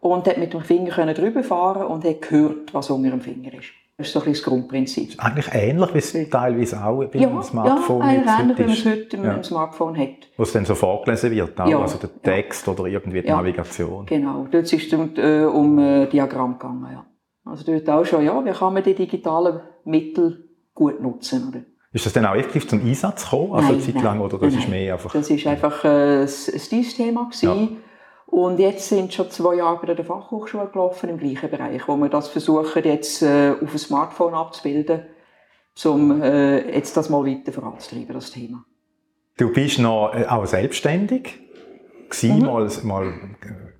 und 0.00 0.26
hat 0.26 0.38
mit 0.38 0.54
dem 0.54 0.62
Finger 0.62 0.92
können 0.92 1.14
drüber 1.14 1.42
fahren 1.42 1.86
und 1.86 2.04
hat 2.04 2.22
gehört, 2.22 2.72
was 2.72 2.88
unter 2.88 3.10
dem 3.10 3.20
Finger 3.20 3.52
ist. 3.52 3.68
Das 4.00 4.08
ist 4.08 4.14
so 4.14 4.20
ein 4.20 4.32
das 4.32 4.42
Grundprinzip. 4.42 5.12
Eigentlich 5.18 5.48
ähnlich, 5.52 5.94
wie 5.94 5.98
es 5.98 6.30
teilweise 6.30 6.82
auch 6.82 7.04
bei 7.04 7.18
Ja, 7.18 7.28
einem 7.28 7.42
Smartphone 7.42 8.00
ja 8.00 8.12
jetzt 8.12 8.40
ähnlich, 8.40 8.58
wie 8.58 8.62
man 8.62 8.72
es 8.72 8.84
heute 8.86 9.16
mit 9.18 9.36
dem 9.36 9.44
Smartphone 9.44 9.98
hat. 9.98 10.28
Wo 10.38 10.42
es 10.42 10.52
dann 10.52 10.64
so 10.64 10.74
vorgelesen 10.74 11.30
wird, 11.30 11.60
auch, 11.60 11.68
Ja, 11.68 11.78
also 11.80 11.98
der. 11.98 12.10
Text 12.22 12.66
oder 12.66 12.86
irgendwie 12.86 13.20
die. 13.20 13.28
Navigation. 13.28 14.06
Genau, 14.06 14.46
dort 14.50 14.72
ist 14.72 14.72
es 14.72 14.92
um, 14.94 15.10
äh, 15.16 15.44
um 15.44 15.78
äh, 15.78 16.06
Diagramm 16.06 16.58
gegangen. 16.58 16.88
Ja. 16.90 17.04
Also 17.44 17.70
dort 17.70 17.88
auch 17.90 18.04
schon, 18.06 18.24
ja, 18.24 18.42
wie 18.42 18.52
kann 18.52 18.72
man 18.72 18.82
die 18.82 18.94
digitalen 18.94 19.60
Mittel 19.84 20.48
gut 20.72 21.02
nutzen? 21.02 21.48
Oder? 21.48 21.60
Ist 21.92 22.06
das 22.06 22.14
dann 22.14 22.24
auch 22.24 22.36
effektiv 22.36 22.68
zum 22.68 22.80
Einsatz 22.80 23.24
gekommen, 23.24 23.52
also 23.52 23.72
eine 23.74 23.80
Zeit 23.80 24.02
lang, 24.02 24.20
oder 24.20 24.38
das 24.38 24.52
nein, 24.52 24.62
ist 24.62 24.68
mehr 24.70 24.80
nein. 24.84 24.92
einfach... 24.92 25.12
Das 25.12 25.28
ist 25.28 25.46
einfach 25.46 25.84
äh, 25.84 26.22
ein 26.22 26.28
Stilsthema 26.28 27.24
gewesen. 27.24 27.76
Und 28.30 28.60
jetzt 28.60 28.88
sind 28.88 29.12
schon 29.12 29.30
zwei 29.30 29.56
Jahre 29.56 29.84
bei 29.84 29.94
der 29.94 30.04
Fachhochschule 30.04 30.68
gelaufen 30.68 31.10
im 31.10 31.18
gleichen 31.18 31.50
Bereich, 31.50 31.86
wo 31.88 31.96
wir 31.96 32.08
das 32.08 32.28
versuchen 32.28 32.84
jetzt 32.84 33.22
äh, 33.22 33.54
auf 33.60 33.72
ein 33.72 33.78
Smartphone 33.78 34.34
abzubilden, 34.34 35.02
um 35.84 36.22
äh, 36.22 36.74
jetzt 36.74 36.96
das 36.96 37.10
mal 37.10 37.24
weiter 37.24 37.52
voranzutreiben, 37.52 38.14
das 38.14 38.30
Thema. 38.30 38.64
Du 39.36 39.52
bist 39.52 39.78
noch 39.78 40.12
äh, 40.14 40.26
auch 40.26 40.46
selbstständig, 40.46 41.40
gewesen, 42.08 42.38
Mhm. 42.38 42.46
mal, 42.46 42.68
mal 42.84 43.12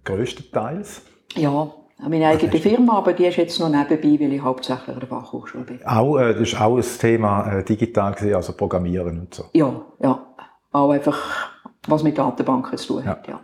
größtenteils. 0.04 1.02
Ja, 1.36 1.72
meine 2.08 2.26
eigene 2.28 2.58
Firma, 2.58 2.98
aber 2.98 3.12
die 3.12 3.26
ist 3.26 3.36
jetzt 3.36 3.60
noch 3.60 3.68
nebenbei, 3.68 4.24
weil 4.24 4.32
ich 4.32 4.42
hauptsächlich 4.42 4.88
an 4.88 5.00
der 5.00 5.08
Fachhochschule 5.08 5.64
bin. 5.64 5.86
Auch, 5.86 6.18
äh, 6.18 6.32
das 6.32 6.42
ist 6.42 6.60
auch 6.60 6.76
ein 6.76 6.84
Thema 6.98 7.52
äh, 7.58 7.64
digital 7.64 8.14
gewesen, 8.14 8.34
also 8.34 8.52
Programmieren 8.54 9.20
und 9.20 9.34
so. 9.34 9.44
Ja, 9.52 9.80
ja. 10.02 10.26
Auch 10.72 10.90
einfach, 10.90 11.50
was 11.86 12.02
mit 12.02 12.16
Datenbanken 12.16 12.78
zu 12.78 12.94
tun 12.94 13.04
hat, 13.04 13.28
ja. 13.28 13.40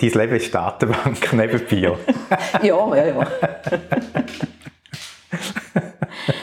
Dein 0.00 0.10
Leben 0.10 0.36
ist 0.36 0.54
Datenbank 0.54 1.32
neben 1.32 1.60
Bier. 1.66 1.98
Ja, 2.62 2.96
ja, 2.96 3.06
ja. 3.06 3.26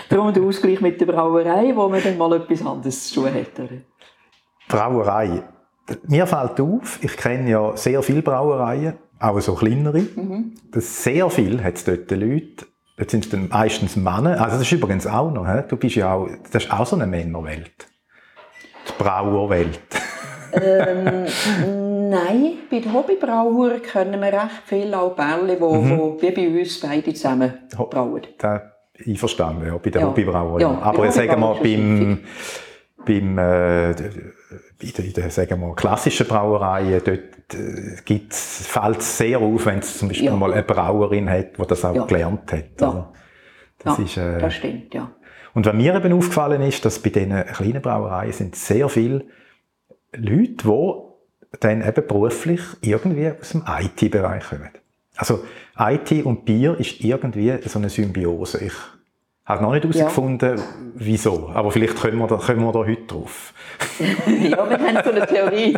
Darum 0.10 0.34
der 0.34 0.44
Ausgleich 0.44 0.82
mit 0.82 1.00
der 1.00 1.06
Brauerei, 1.06 1.72
wo 1.76 1.88
man 1.88 2.04
dann 2.04 2.18
mal 2.18 2.34
etwas 2.34 2.66
anderes 2.66 3.08
zu 3.08 3.22
tun 3.22 3.34
hat. 3.34 3.60
Oder? 3.60 3.82
Brauerei. 4.68 5.44
Mir 6.08 6.28
fällt 6.28 6.60
auf, 6.60 7.00
ich 7.02 7.16
kenne 7.16 7.50
ja 7.50 7.78
sehr 7.78 8.02
viele 8.02 8.22
Brauereien, 8.22 8.96
auch 9.20 9.40
so 9.40 9.56
kleinere. 9.56 10.00
Mhm. 10.00 10.56
Das 10.72 11.04
sehr 11.04 11.30
viel 11.30 11.64
hat 11.64 11.76
es 11.76 11.86
dort 11.86 12.10
Leute, 12.12 12.66
dort 12.98 13.12
sind 13.12 13.26
es 13.26 13.32
dann 13.32 13.50
meistens 13.50 13.96
Männer. 13.96 14.42
Also 14.42 14.58
das 14.58 14.62
ist 14.62 14.72
übrigens 14.72 15.08
auch 15.08 15.32
noch, 15.32 15.48
hä? 15.48 15.64
du 15.68 15.78
bist 15.78 15.96
ja 15.96 16.14
auch, 16.14 16.28
das 16.52 16.66
ist 16.66 16.72
auch 16.72 16.86
so 16.86 16.96
eine 16.96 17.08
Männerwelt. 17.08 17.88
Die 18.88 19.04
Brauerwelt. 19.04 19.80
Ähm, 20.54 21.26
Nein, 22.16 22.54
bei 22.72 22.80
den 22.80 22.94
Hobbybrauern 22.94 23.82
können 23.82 24.22
wir 24.22 24.32
recht 24.32 24.62
viel 24.66 24.94
auch 24.94 25.16
Bälle, 25.16 25.60
wo, 25.60 25.76
Mhm. 25.76 26.22
wie 26.22 26.32
bei 26.32 26.48
uns 26.60 26.80
beide 26.80 27.14
zusammen 27.14 27.54
brauen. 27.90 28.22
Da 28.38 28.72
einverstanden, 29.06 29.68
ja, 29.68 29.78
bei 29.78 29.90
den 29.90 30.02
Ja. 30.02 30.08
Hobbybrauern. 30.08 30.62
Ja, 30.62 30.80
Aber 30.82 31.12
sagen 31.12 31.40
wir, 31.42 31.56
beim, 31.62 32.20
beim 33.06 33.38
äh, 33.38 33.90
in 33.92 33.96
den, 34.98 35.06
in 35.06 35.14
den 35.14 35.30
sagen 35.30 35.60
wir, 35.60 35.76
klassischen 35.76 36.28
Brauereien, 36.28 37.02
dort 37.04 37.20
äh, 37.54 37.96
gibt's, 38.06 38.66
fällt 38.68 39.00
es 39.00 39.18
sehr 39.18 39.40
auf, 39.40 39.66
wenn 39.66 39.80
es 39.80 39.98
zum 39.98 40.08
Beispiel 40.08 40.28
Ja. 40.28 40.36
mal 40.36 40.54
eine 40.54 40.64
Brauerin 40.64 41.30
hat, 41.30 41.58
die 41.58 41.68
das 41.68 41.84
auch 41.84 41.96
Ja. 41.96 42.06
gelernt 42.06 42.52
hat. 42.52 42.80
Ja. 42.80 43.12
Das 43.80 44.00
ist, 44.00 44.18
äh, 44.18 44.40
das 44.40 44.54
stimmt, 44.54 44.94
ja. 44.94 45.12
Und 45.54 45.66
was 45.66 45.74
mir 45.74 45.96
eben 45.96 46.14
aufgefallen 46.14 46.62
ist, 46.62 46.84
dass 46.86 47.00
bei 47.00 47.10
diesen 47.10 47.46
kleinen 47.46 47.82
Brauereien 47.82 48.32
sind 48.32 48.56
sehr 48.56 48.90
viele 48.90 49.26
Leute, 50.14 50.64
die 50.64 51.05
dann 51.60 51.88
eben 51.88 52.08
beruflich 52.08 52.62
irgendwie 52.82 53.32
aus 53.40 53.50
dem 53.50 53.64
IT-Bereich 53.68 54.44
kommen. 54.50 54.70
Also 55.16 55.44
IT 55.78 56.26
und 56.26 56.46
Bier 56.46 56.78
ist 56.80 57.02
irgendwie 57.02 57.58
so 57.66 57.80
eine 57.80 57.90
Symbiose. 57.90 58.66
Ich 58.66 58.74
habe 59.46 59.64
noch 59.64 59.74
nicht 59.74 59.84
herausgefunden, 59.84 60.60
wieso. 60.96 61.50
Aber 61.54 61.72
vielleicht 61.72 61.96
kommen 61.96 62.18
wir 62.18 62.28
da, 62.28 62.38
kommen 62.38 62.64
wir 62.64 62.72
da 62.72 62.80
heute 62.80 63.04
drauf. 63.04 63.54
ja, 64.28 64.70
wir 64.70 64.80
haben 64.80 65.04
so 65.04 65.12
eine 65.12 65.28
Theorie. 65.28 65.78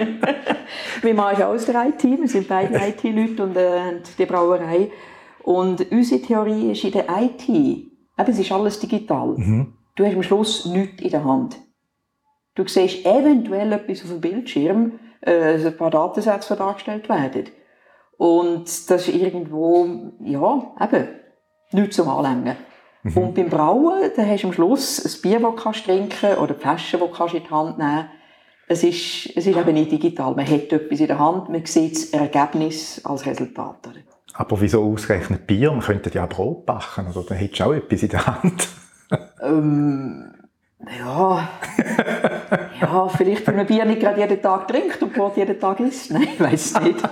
Mein 1.03 1.15
Mann 1.15 1.36
ist 1.36 1.41
auch 1.41 1.50
aus 1.50 1.65
der 1.65 1.88
IT, 1.88 2.03
wir 2.03 2.27
sind 2.27 2.48
beide 2.48 2.75
IT-Leute 2.75 3.43
und 3.43 3.55
äh, 3.57 4.01
die 4.17 4.25
Brauerei. 4.25 4.89
Und 5.43 5.91
unsere 5.91 6.22
Theorie 6.22 6.72
ist 6.72 6.84
in 6.84 6.91
der 6.91 7.05
IT, 7.22 7.48
eben, 7.48 7.91
es 8.15 8.39
ist 8.39 8.51
alles 8.51 8.79
digital. 8.79 9.36
Du 9.96 10.05
hast 10.05 10.15
am 10.15 10.24
Schluss 10.24 10.65
nichts 10.65 11.01
in 11.01 11.10
der 11.10 11.24
Hand. 11.24 11.57
Du 12.55 12.67
siehst 12.67 13.05
eventuell 13.05 13.72
etwas 13.72 14.03
auf 14.03 14.10
dem 14.10 14.22
Bildschirm, 14.22 14.93
äh, 15.22 15.66
ein 15.66 15.78
paar 15.78 15.92
Datensätze, 15.92 16.54
die 16.54 16.60
dargestellt 16.60 17.10
werden. 17.10 17.46
Und 18.18 18.66
das 18.90 19.08
ist 19.08 19.10
irgendwo, 19.10 19.88
ja, 20.22 20.76
eben, 20.82 21.08
nichts 21.72 21.96
zum 21.96 22.10
Anlängen. 22.10 22.58
Und 23.16 23.36
beim 23.36 23.48
Brauen, 23.50 24.12
da 24.18 24.26
hast 24.26 24.44
du 24.44 24.48
am 24.48 24.54
Schluss 24.54 25.06
ein 25.06 25.22
Bier, 25.22 25.40
das 25.40 25.50
du 25.52 25.56
kannst 25.56 25.86
trinken 25.86 26.36
oder 26.40 26.56
Flaschen, 26.56 27.00
die 27.00 27.06
du 27.06 27.12
kannst 27.12 27.36
in 27.36 27.44
die 27.44 27.50
Hand 27.50 27.78
nehmen 27.78 28.10
es 28.68 28.84
ist, 28.84 29.28
es 29.36 29.48
ist 29.48 29.58
eben 29.58 29.74
nicht 29.74 29.92
digital. 29.92 30.36
Man 30.36 30.46
hat 30.46 30.72
etwas 30.72 31.00
in 31.00 31.08
der 31.08 31.20
Hand, 31.20 31.50
man 31.50 31.66
sieht 31.66 31.96
das 31.96 32.06
Ergebnis 32.10 33.02
als 33.06 33.26
Resultat. 33.26 33.90
Aber 34.34 34.62
wieso 34.62 34.84
ausgerechnet 34.84 35.48
Bier? 35.48 35.72
Man 35.72 35.80
könnte 35.80 36.12
ja 36.14 36.26
auch 36.26 36.30
Brot 36.30 36.66
backen, 36.66 37.08
oder? 37.08 37.24
Dann 37.24 37.38
hättest 37.38 37.62
du 37.62 37.64
auch 37.64 37.74
etwas 37.74 38.04
in 38.04 38.10
der 38.10 38.28
Hand. 38.28 38.68
Ähm, 39.42 40.34
ja, 41.00 41.50
ja, 42.81 43.07
vielleicht, 43.10 43.48
weil 43.48 43.55
man 43.55 43.65
Bier 43.65 43.86
nicht 43.86 44.00
gerade 44.00 44.19
jeden 44.19 44.41
Tag 44.41 44.67
trinkt 44.67 45.01
und 45.01 45.13
Brot 45.13 45.38
jeden 45.38 45.60
Tag 45.60 45.79
isst. 45.79 46.12
Nein, 46.12 46.27
ich 46.34 46.39
weiß 46.39 46.53
es 46.75 46.79
nicht. 46.81 47.00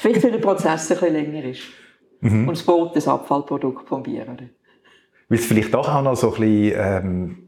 vielleicht, 0.00 0.24
weil 0.24 0.32
der 0.32 0.38
Prozess 0.38 0.90
ein 0.90 0.98
bisschen 0.98 1.14
länger 1.14 1.44
ist. 1.44 1.62
Und 2.20 2.46
das 2.48 2.62
Brot 2.62 2.94
das 2.94 3.08
Abfallprodukt 3.08 3.88
vom 3.88 4.02
Bier. 4.02 4.22
Oder? 4.22 4.44
Weil 5.28 5.38
es 5.38 5.46
vielleicht 5.46 5.74
doch 5.74 5.92
auch 5.92 6.02
noch 6.02 6.14
so 6.14 6.32
ein 6.34 6.40
bisschen, 6.40 6.74
ähm, 6.78 7.38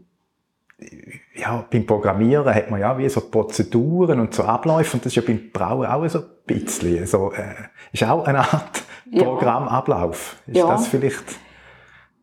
ja, 1.36 1.64
beim 1.70 1.86
Programmieren 1.86 2.52
hat 2.52 2.70
man 2.70 2.80
ja 2.80 2.98
wie 2.98 3.08
so 3.08 3.20
Prozeduren 3.20 4.18
und 4.20 4.34
so 4.34 4.42
Abläufe 4.42 4.96
und 4.96 5.04
das 5.04 5.12
ist 5.12 5.16
ja 5.16 5.22
beim 5.24 5.50
Brauen 5.52 5.86
auch 5.86 6.06
so 6.08 6.18
ein 6.18 6.24
bisschen, 6.46 7.06
so, 7.06 7.32
äh, 7.32 7.54
ist 7.92 8.02
auch 8.02 8.26
eine 8.26 8.40
Art 8.40 8.82
Ja. 9.10 9.22
Programmablauf. 9.24 10.36
Ist 10.46 10.56
Ja. 10.56 10.66
das 10.66 10.88
vielleicht, 10.88 11.22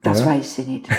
Das 0.01 0.22
Ja. 0.22 0.25
weiß 0.27 0.60
ich 0.60 0.67
nicht. 0.67 0.89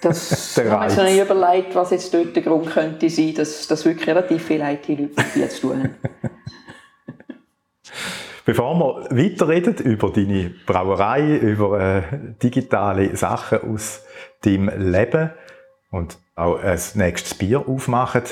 Das 0.00 0.56
habe 0.64 0.90
ich 0.90 0.96
mir 0.96 1.04
nicht 1.04 1.22
überlegt, 1.30 1.74
was 1.74 1.90
jetzt 1.90 2.12
dort 2.14 2.34
der 2.34 2.42
Grund 2.42 2.70
könnte 2.70 3.08
sein, 3.10 3.34
dass, 3.34 3.66
dass 3.66 3.84
wirklich 3.84 4.08
relativ 4.08 4.44
viele 4.44 4.72
IT-Leute 4.72 5.24
Bier 5.34 5.48
zu 5.50 5.60
tun 5.60 5.82
haben. 5.82 5.96
bevor 8.44 8.74
wir 9.10 9.16
weiterreden 9.16 9.74
über 9.76 10.10
deine 10.10 10.52
Brauerei, 10.66 11.36
über 11.36 11.80
äh, 11.80 12.02
digitale 12.42 13.14
Sachen 13.16 13.60
aus 13.70 14.02
deinem 14.42 14.70
Leben 14.90 15.30
und 15.90 16.18
auch 16.34 16.58
ein 16.58 16.78
nächstes 16.94 17.34
Bier 17.34 17.68
aufmachen, 17.68 18.22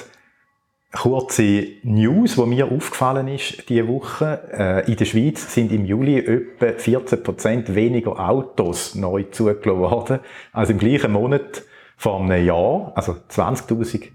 kurze 0.93 1.67
News, 1.83 2.37
die 2.37 2.47
mir 2.47 2.71
aufgefallen 2.71 3.29
ist 3.29 3.69
diese 3.69 3.89
Woche. 3.89 4.41
Äh, 4.53 4.91
in 4.91 4.97
der 4.97 5.05
Schweiz 5.05 5.53
sind 5.53 5.71
im 5.71 5.85
Juli 5.85 6.19
etwa 6.19 6.67
14% 6.67 7.75
weniger 7.75 8.19
Autos 8.19 8.95
neu 8.95 9.25
zugelassen 9.25 9.79
worden 9.79 10.21
als 10.53 10.71
im 10.71 10.79
gleichen 10.79 11.13
Monat 11.13 11.63
vor 11.97 12.21
einem 12.21 12.45
Jahr. 12.45 12.93
Also 12.95 13.17
20.000 13.31 14.09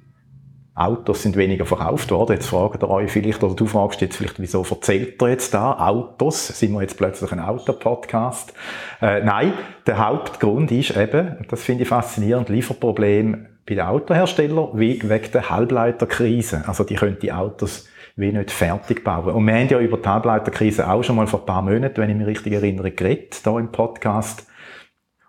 Autos 0.75 1.21
sind 1.21 1.35
weniger 1.35 1.67
verkauft 1.67 2.09
worden. 2.09 2.33
Jetzt 2.33 2.47
fragt 2.47 2.81
ihr 2.81 2.89
euch 2.89 3.11
vielleicht, 3.11 3.43
oder 3.43 3.53
du 3.53 3.67
fragst 3.67 4.01
jetzt 4.01 4.17
vielleicht, 4.17 4.39
wieso 4.39 4.65
erzählt 4.67 5.21
ihr 5.21 5.29
jetzt 5.29 5.53
da 5.53 5.77
Autos? 5.77 6.47
Sind 6.47 6.73
wir 6.73 6.81
jetzt 6.81 6.97
plötzlich 6.97 7.31
ein 7.31 7.39
Autopodcast? 7.39 8.53
Äh, 8.99 9.23
nein, 9.23 9.53
der 9.85 10.03
Hauptgrund 10.03 10.71
ist 10.71 10.97
eben, 10.97 11.37
und 11.37 11.51
das 11.51 11.61
finde 11.61 11.83
ich 11.83 11.89
faszinierend, 11.89 12.49
Lieferproblem 12.49 13.52
bei 13.65 13.75
den 13.75 13.85
Autoherstellern 13.85 14.69
wie 14.73 15.01
wegen 15.03 15.31
der 15.31 15.49
Halbleiterkrise. 15.49 16.63
Also 16.67 16.83
die 16.83 16.95
können 16.95 17.17
die 17.21 17.31
Autos 17.31 17.87
wie 18.15 18.31
nicht 18.31 18.51
fertig 18.51 19.03
bauen. 19.03 19.33
Und 19.33 19.47
wir 19.47 19.53
haben 19.53 19.69
ja 19.69 19.79
über 19.79 19.97
die 19.97 20.07
Halbleiterkrise 20.07 20.89
auch 20.89 21.03
schon 21.03 21.15
mal 21.15 21.27
vor 21.27 21.41
ein 21.41 21.45
paar 21.45 21.61
Monaten, 21.61 21.97
wenn 21.97 22.09
ich 22.09 22.15
mich 22.15 22.27
richtig 22.27 22.53
erinnere, 22.53 22.91
geredet, 22.91 23.39
hier 23.43 23.57
im 23.57 23.71
Podcast. 23.71 24.45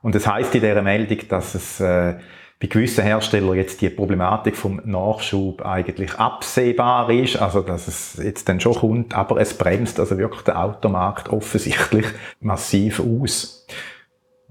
Und 0.02 0.14
es 0.14 0.26
heißt 0.26 0.54
in 0.54 0.60
dieser 0.60 0.82
Meldung, 0.82 1.18
dass 1.28 1.54
es 1.54 1.80
äh, 1.80 2.16
bei 2.60 2.66
gewissen 2.66 3.04
Herstellern 3.04 3.56
jetzt 3.56 3.80
die 3.80 3.88
Problematik 3.88 4.56
vom 4.56 4.80
Nachschub 4.84 5.64
eigentlich 5.64 6.14
absehbar 6.14 7.10
ist, 7.10 7.36
also 7.36 7.62
dass 7.62 7.88
es 7.88 8.20
jetzt 8.22 8.48
dann 8.48 8.60
schon 8.60 8.74
kommt, 8.74 9.14
aber 9.14 9.40
es 9.40 9.56
bremst 9.56 9.98
also 9.98 10.18
wirklich 10.18 10.42
der 10.42 10.62
Automarkt 10.62 11.30
offensichtlich 11.30 12.06
massiv 12.40 13.00
aus. 13.00 13.66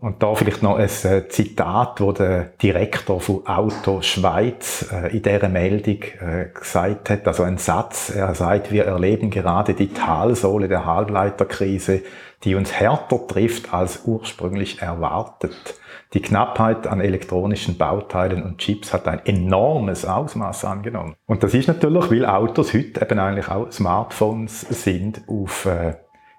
Und 0.03 0.21
da 0.21 0.35
vielleicht 0.35 0.61
noch 0.61 0.75
ein 0.75 0.89
äh, 1.05 1.29
Zitat, 1.29 2.01
wo 2.01 2.11
der 2.11 2.51
Direktor 2.61 3.21
von 3.21 3.47
Auto 3.47 4.01
Schweiz 4.01 4.85
äh, 4.91 5.15
in 5.15 5.23
dieser 5.23 5.47
Meldung 5.47 5.99
äh, 6.19 6.49
gesagt 6.53 7.09
hat, 7.09 7.25
also 7.25 7.43
ein 7.43 7.57
Satz, 7.57 8.13
er 8.13 8.35
sagt, 8.35 8.73
wir 8.73 8.83
erleben 8.83 9.29
gerade 9.29 9.73
die 9.73 9.93
Talsohle 9.93 10.67
der 10.67 10.85
Halbleiterkrise, 10.85 12.01
die 12.43 12.55
uns 12.55 12.73
härter 12.73 13.25
trifft 13.27 13.73
als 13.73 14.01
ursprünglich 14.03 14.81
erwartet. 14.81 15.79
Die 16.13 16.21
Knappheit 16.21 16.85
an 16.85 16.99
elektronischen 16.99 17.77
Bauteilen 17.77 18.43
und 18.43 18.57
Chips 18.57 18.91
hat 18.91 19.07
ein 19.07 19.25
enormes 19.25 20.03
Ausmaß 20.03 20.65
angenommen. 20.65 21.15
Und 21.27 21.43
das 21.43 21.53
ist 21.53 21.69
natürlich, 21.69 22.11
weil 22.11 22.25
Autos 22.25 22.73
heute 22.73 23.01
eben 23.01 23.19
eigentlich 23.19 23.47
auch 23.47 23.71
Smartphones 23.71 24.61
sind 24.69 25.21
auf 25.29 25.65
äh, 25.65 25.93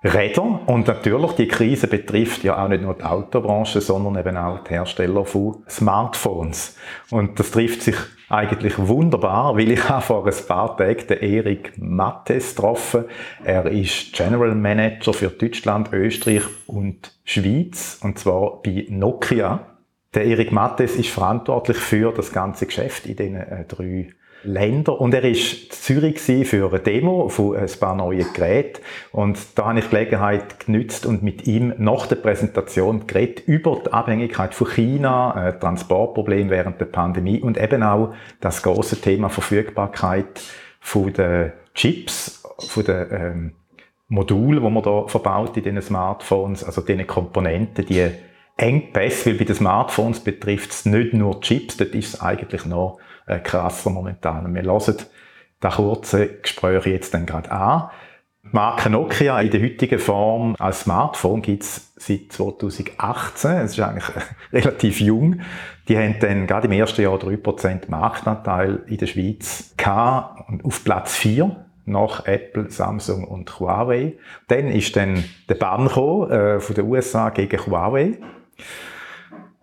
Rädern. 0.04 0.60
Und 0.66 0.86
natürlich, 0.86 1.32
die 1.32 1.48
Krise 1.48 1.86
betrifft 1.86 2.44
ja 2.44 2.62
auch 2.62 2.68
nicht 2.68 2.82
nur 2.82 2.94
die 2.94 3.04
Autobranche, 3.04 3.80
sondern 3.80 4.18
eben 4.18 4.36
auch 4.36 4.62
die 4.64 4.70
Hersteller 4.70 5.24
von 5.24 5.62
Smartphones. 5.68 6.76
Und 7.10 7.40
das 7.40 7.50
trifft 7.50 7.82
sich 7.82 7.96
eigentlich 8.28 8.74
wunderbar, 8.78 9.56
weil 9.56 9.70
ich 9.70 9.88
habe 9.88 10.02
vor 10.02 10.26
ein 10.26 10.46
paar 10.46 10.76
Tagen 10.76 11.06
den 11.06 11.18
Erik 11.18 11.72
Mattes 11.78 12.54
getroffen. 12.54 13.04
Er 13.44 13.66
ist 13.66 14.12
General 14.12 14.54
Manager 14.54 15.14
für 15.14 15.28
Deutschland, 15.28 15.92
Österreich 15.92 16.42
und 16.66 17.12
Schweiz, 17.24 17.98
und 18.02 18.18
zwar 18.18 18.62
bei 18.62 18.86
Nokia. 18.90 19.66
Der 20.14 20.24
Erik 20.26 20.52
Mattes 20.52 20.96
ist 20.96 21.08
verantwortlich 21.08 21.78
für 21.78 22.12
das 22.12 22.32
ganze 22.32 22.66
Geschäft 22.66 23.06
in 23.06 23.16
diesen 23.16 23.36
äh, 23.36 23.64
drei 23.66 24.10
Länder. 24.44 25.00
Und 25.00 25.14
er 25.14 25.24
ist 25.24 25.64
in 25.64 25.70
Zürich 25.70 26.20
für 26.20 26.68
eine 26.70 26.80
Demo 26.80 27.28
von 27.28 27.56
ein 27.56 27.68
paar 27.80 27.94
neuen 27.94 28.26
Geräten. 28.32 28.80
Und 29.12 29.38
da 29.54 29.66
habe 29.66 29.78
ich 29.78 29.86
die 29.86 29.90
Gelegenheit 29.90 30.60
genützt 30.60 31.06
und 31.06 31.22
mit 31.22 31.46
ihm 31.46 31.74
nach 31.78 32.06
der 32.06 32.16
Präsentation 32.16 33.06
geredet 33.06 33.46
über 33.46 33.80
die 33.84 33.92
Abhängigkeit 33.92 34.54
von 34.54 34.68
China, 34.68 35.48
äh, 35.48 35.58
Transportprobleme 35.58 36.50
während 36.50 36.80
der 36.80 36.86
Pandemie 36.86 37.40
und 37.40 37.60
eben 37.60 37.82
auch 37.82 38.14
das 38.40 38.62
große 38.62 39.00
Thema 39.00 39.28
Verfügbarkeit 39.28 40.40
von 40.80 41.12
den 41.12 41.52
Chips, 41.74 42.42
von 42.58 42.84
den 42.84 43.06
ähm, 43.10 43.52
Modul, 44.08 44.62
wo 44.62 44.70
man 44.70 44.82
da 44.82 45.06
verbaut 45.08 45.56
in 45.56 45.64
diesen 45.64 45.82
Smartphones, 45.82 46.62
also 46.62 46.82
diese 46.82 47.04
Komponenten, 47.04 47.86
die 47.86 48.10
Engpässe, 48.56 49.30
weil 49.30 49.38
bei 49.38 49.44
den 49.44 49.56
Smartphones 49.56 50.20
betrifft 50.20 50.70
es 50.70 50.86
nicht 50.86 51.14
nur 51.14 51.40
Chips, 51.40 51.76
dort 51.76 51.94
ist 51.94 52.14
es 52.14 52.20
eigentlich 52.20 52.64
noch 52.64 52.98
äh, 53.26 53.38
krasser 53.38 53.90
momentan. 53.90 54.46
Und 54.46 54.54
wir 54.54 54.62
hören 54.62 54.96
das 55.60 55.76
kurze 55.76 56.28
Gespräch 56.28 56.86
jetzt 56.86 57.14
dann 57.14 57.26
gerade 57.26 57.50
an. 57.50 57.90
Die 58.44 58.48
Marke 58.52 58.90
Nokia 58.90 59.40
in 59.40 59.50
der 59.50 59.62
heutigen 59.62 59.98
Form 59.98 60.54
als 60.58 60.80
Smartphone 60.80 61.40
gibt 61.40 61.62
es 61.62 61.92
seit 61.96 62.30
2018. 62.30 63.50
Es 63.52 63.72
ist 63.72 63.80
eigentlich 63.80 64.04
relativ 64.52 65.00
jung. 65.00 65.40
Die 65.88 65.96
haben 65.96 66.16
dann 66.20 66.46
gerade 66.46 66.66
im 66.66 66.72
ersten 66.72 67.02
Jahr 67.02 67.16
3% 67.16 67.88
Marktanteil 67.88 68.82
in 68.86 68.98
der 68.98 69.06
Schweiz 69.06 69.74
gehabt 69.76 70.48
und 70.48 70.64
auf 70.64 70.84
Platz 70.84 71.16
4 71.16 71.64
nach 71.86 72.26
Apple, 72.26 72.70
Samsung 72.70 73.24
und 73.24 73.58
Huawei. 73.60 74.14
Dann 74.48 74.68
ist 74.68 74.96
dann 74.96 75.24
der 75.48 75.54
Bann 75.54 75.86
gekommen, 75.86 76.30
äh, 76.30 76.60
von 76.60 76.74
den 76.74 76.86
USA 76.86 77.30
gegen 77.30 77.66
Huawei. 77.66 78.18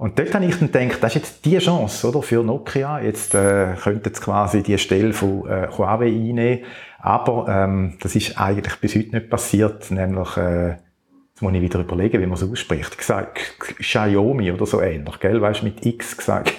Und 0.01 0.17
dort 0.17 0.33
habe 0.33 0.45
ich 0.45 0.57
dann 0.57 0.71
gedacht, 0.71 1.03
das 1.03 1.15
ist 1.15 1.21
jetzt 1.21 1.45
die 1.45 1.59
Chance 1.59 2.09
oder, 2.09 2.23
für 2.23 2.41
Nokia. 2.43 3.01
Jetzt 3.01 3.35
äh, 3.35 3.75
könnte 3.83 4.09
jetzt 4.09 4.19
quasi 4.19 4.63
die 4.63 4.79
Stelle 4.79 5.13
von 5.13 5.47
äh, 5.47 5.67
Huawei 5.77 6.07
einnehmen. 6.07 6.65
Aber 6.97 7.45
ähm, 7.47 7.99
das 8.01 8.15
ist 8.15 8.35
eigentlich 8.35 8.77
bis 8.77 8.95
heute 8.95 9.11
nicht 9.11 9.29
passiert. 9.29 9.91
Nämlich, 9.91 10.37
äh, 10.37 10.69
jetzt 10.69 11.41
muss 11.41 11.53
ich 11.53 11.61
wieder 11.61 11.81
überlegen, 11.81 12.19
wie 12.19 12.25
man 12.25 12.33
es 12.33 12.41
ausspricht. 12.41 12.97
Xiaomi 12.97 14.51
oder 14.51 14.65
so 14.65 14.81
ähnlich, 14.81 15.19
gell? 15.19 15.39
Weißt 15.39 15.61
du, 15.61 15.65
mit 15.65 15.85
X 15.85 16.17
gesagt, 16.17 16.51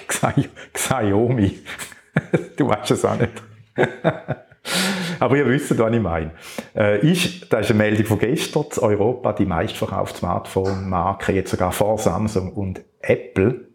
Xiaomi. 0.71 1.59
du 2.55 2.69
weißt 2.69 2.91
es 2.91 3.03
auch 3.03 3.17
nicht. 3.19 3.43
Aber 5.19 5.37
ihr 5.37 5.47
wisst, 5.47 5.77
was 5.77 5.93
ich 5.93 6.01
meine. 6.01 6.31
Äh, 6.75 7.11
ist, 7.11 7.51
das 7.51 7.61
ist 7.61 7.71
eine 7.71 7.77
Meldung 7.77 8.05
von 8.05 8.19
gestern, 8.19 8.65
in 8.75 8.83
Europa 8.83 9.33
die 9.33 9.45
meistverkaufte 9.45 10.19
Smartphone-Marke, 10.19 11.33
jetzt 11.33 11.51
sogar 11.51 11.71
vor 11.71 11.97
Samsung 11.97 12.53
und 12.53 12.81
Apple, 13.01 13.67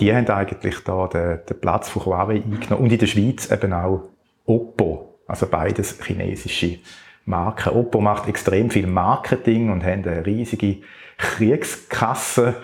die 0.00 0.12
haben 0.14 0.28
eigentlich 0.28 0.82
da 0.84 1.06
den, 1.06 1.40
den 1.48 1.60
Platz 1.60 1.88
von 1.88 2.04
Huawei 2.04 2.36
eingenommen. 2.36 2.84
Und 2.84 2.92
in 2.92 2.98
der 2.98 3.06
Schweiz 3.06 3.50
eben 3.50 3.72
auch 3.72 4.08
Oppo, 4.44 5.20
also 5.26 5.46
beides 5.46 5.98
chinesische 6.02 6.78
Marken. 7.24 7.74
Oppo 7.74 8.00
macht 8.00 8.28
extrem 8.28 8.70
viel 8.70 8.86
Marketing 8.86 9.70
und 9.70 9.84
haben 9.84 10.04
eine 10.04 10.24
riesige 10.24 10.78
Kriegskasse 11.18 12.56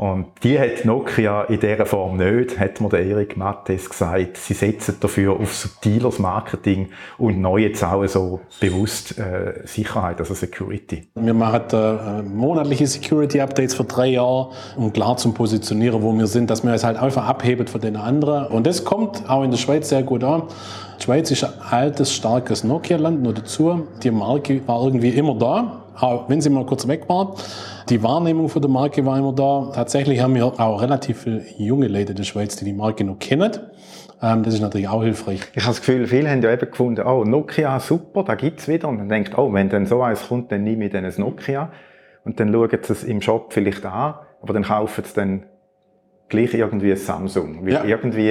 und 0.00 0.28
die 0.44 0.58
hat 0.58 0.86
Nokia 0.86 1.42
in 1.42 1.60
dieser 1.60 1.84
Form 1.84 2.16
nicht, 2.16 2.58
hat 2.58 2.80
mir 2.80 2.88
der 2.88 3.04
Erik 3.04 3.36
Mattes 3.36 3.90
gesagt. 3.90 4.38
Sie 4.38 4.54
setzen 4.54 4.96
dafür 4.98 5.38
auf 5.38 5.54
subtiles 5.54 6.18
Marketing 6.18 6.88
und 7.18 7.38
neu 7.38 7.58
jetzt 7.58 7.84
auch 7.84 8.06
so 8.06 8.40
bewusst 8.60 9.18
äh, 9.18 9.60
Sicherheit, 9.66 10.18
also 10.18 10.32
Security. 10.32 11.06
Wir 11.16 11.34
machen 11.34 11.64
äh, 11.74 12.22
monatliche 12.22 12.86
Security-Updates 12.86 13.74
für 13.74 13.84
drei 13.84 14.06
Jahre, 14.06 14.52
um 14.74 14.90
klar 14.90 15.18
zu 15.18 15.32
positionieren, 15.32 16.02
wo 16.02 16.14
wir 16.14 16.28
sind, 16.28 16.48
dass 16.48 16.64
wir 16.64 16.72
es 16.72 16.82
halt 16.82 16.96
einfach 16.96 17.26
abheben 17.28 17.66
von 17.66 17.82
den 17.82 17.96
anderen. 17.96 18.46
Und 18.46 18.66
das 18.66 18.86
kommt 18.86 19.28
auch 19.28 19.44
in 19.44 19.50
der 19.50 19.58
Schweiz 19.58 19.90
sehr 19.90 20.02
gut 20.02 20.24
an. 20.24 20.44
Die 20.98 21.04
Schweiz 21.04 21.30
ist 21.30 21.44
ein 21.44 21.52
altes, 21.68 22.14
starkes 22.14 22.64
Nokia-Land, 22.64 23.22
nur 23.22 23.34
dazu. 23.34 23.86
Die 24.02 24.10
Marke 24.10 24.66
war 24.66 24.82
irgendwie 24.82 25.10
immer 25.10 25.34
da, 25.34 25.82
auch 26.00 26.28
wenn 26.28 26.40
sie 26.40 26.50
mal 26.50 26.66
kurz 26.66 26.86
weg 26.88 27.08
war. 27.08 27.36
Die 27.88 28.02
Wahrnehmung 28.02 28.48
von 28.48 28.62
der 28.62 28.70
Marke 28.70 29.04
war 29.04 29.18
immer 29.18 29.32
da. 29.32 29.70
Tatsächlich 29.74 30.20
haben 30.20 30.34
wir 30.34 30.46
auch 30.46 30.82
relativ 30.82 31.22
viele 31.22 31.42
junge 31.58 31.88
Leute 31.88 32.12
in 32.12 32.16
der 32.16 32.24
Schweiz, 32.24 32.56
die 32.56 32.64
die 32.64 32.72
Marke 32.72 33.04
noch 33.04 33.18
kennen. 33.18 33.52
Ähm, 34.22 34.42
das 34.42 34.54
ist 34.54 34.60
natürlich 34.60 34.88
auch 34.88 35.02
hilfreich. 35.02 35.40
Ich 35.54 35.62
habe 35.62 35.74
das 35.74 35.80
Gefühl, 35.80 36.06
viele 36.06 36.30
haben 36.30 36.42
ja 36.42 36.52
eben 36.52 36.70
gefunden, 36.70 37.06
oh, 37.06 37.24
Nokia, 37.24 37.80
super, 37.80 38.22
da 38.22 38.34
gibt's 38.34 38.68
wieder. 38.68 38.88
Und 38.88 38.98
dann 38.98 39.08
denkt, 39.08 39.36
oh, 39.36 39.52
wenn 39.52 39.68
dann 39.68 39.86
so 39.86 40.02
eins 40.02 40.28
kommt, 40.28 40.52
dann 40.52 40.62
nehme 40.62 40.86
ich 40.86 40.92
dann 40.92 41.04
ein 41.04 41.14
Nokia. 41.16 41.70
Und 42.24 42.38
dann 42.38 42.52
schauen 42.52 42.68
sie 42.70 42.92
es 42.92 43.04
im 43.04 43.22
Shop 43.22 43.52
vielleicht 43.52 43.84
an, 43.86 44.14
aber 44.42 44.52
dann 44.52 44.64
kaufen 44.64 45.04
sie 45.04 45.14
dann 45.14 45.46
gleich 46.30 46.54
irgendwie 46.54 46.94
Samsung. 46.94 47.58
Weil 47.66 47.72
ja. 47.72 47.84
irgendwie, 47.84 48.30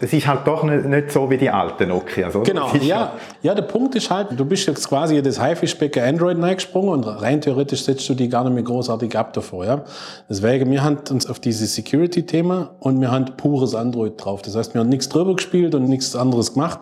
es 0.00 0.12
ist 0.12 0.26
halt 0.26 0.46
doch 0.46 0.62
nicht, 0.62 0.86
nicht 0.86 1.10
so 1.10 1.28
wie 1.28 1.36
die 1.36 1.50
alten 1.50 1.88
Nokia. 1.88 2.30
So. 2.30 2.42
Genau, 2.42 2.72
ja, 2.80 3.14
ja, 3.42 3.54
der 3.54 3.62
Punkt 3.62 3.94
ist 3.96 4.08
halt, 4.08 4.28
du 4.38 4.44
bist 4.44 4.66
jetzt 4.66 4.88
quasi 4.88 5.18
in 5.18 5.24
das 5.24 5.40
Haifischbecken 5.40 6.02
Android 6.02 6.40
reingesprungen 6.40 6.90
und 6.90 7.04
rein 7.04 7.40
theoretisch 7.40 7.82
setzt 7.82 8.08
du 8.08 8.14
die 8.14 8.28
gar 8.28 8.44
nicht 8.44 8.54
mehr 8.54 8.62
großartig 8.62 9.18
ab 9.18 9.32
davor. 9.32 9.66
Ja? 9.66 9.84
Deswegen, 10.30 10.70
wir 10.70 10.82
haben 10.82 10.98
uns 11.10 11.28
auf 11.28 11.40
dieses 11.40 11.74
Security-Thema 11.74 12.76
und 12.78 13.00
wir 13.00 13.10
haben 13.10 13.26
pures 13.36 13.74
Android 13.74 14.12
drauf. 14.16 14.40
Das 14.42 14.54
heißt, 14.54 14.74
wir 14.74 14.80
haben 14.80 14.88
nichts 14.88 15.08
drüber 15.08 15.34
gespielt 15.34 15.74
und 15.74 15.88
nichts 15.88 16.14
anderes 16.14 16.54
gemacht 16.54 16.78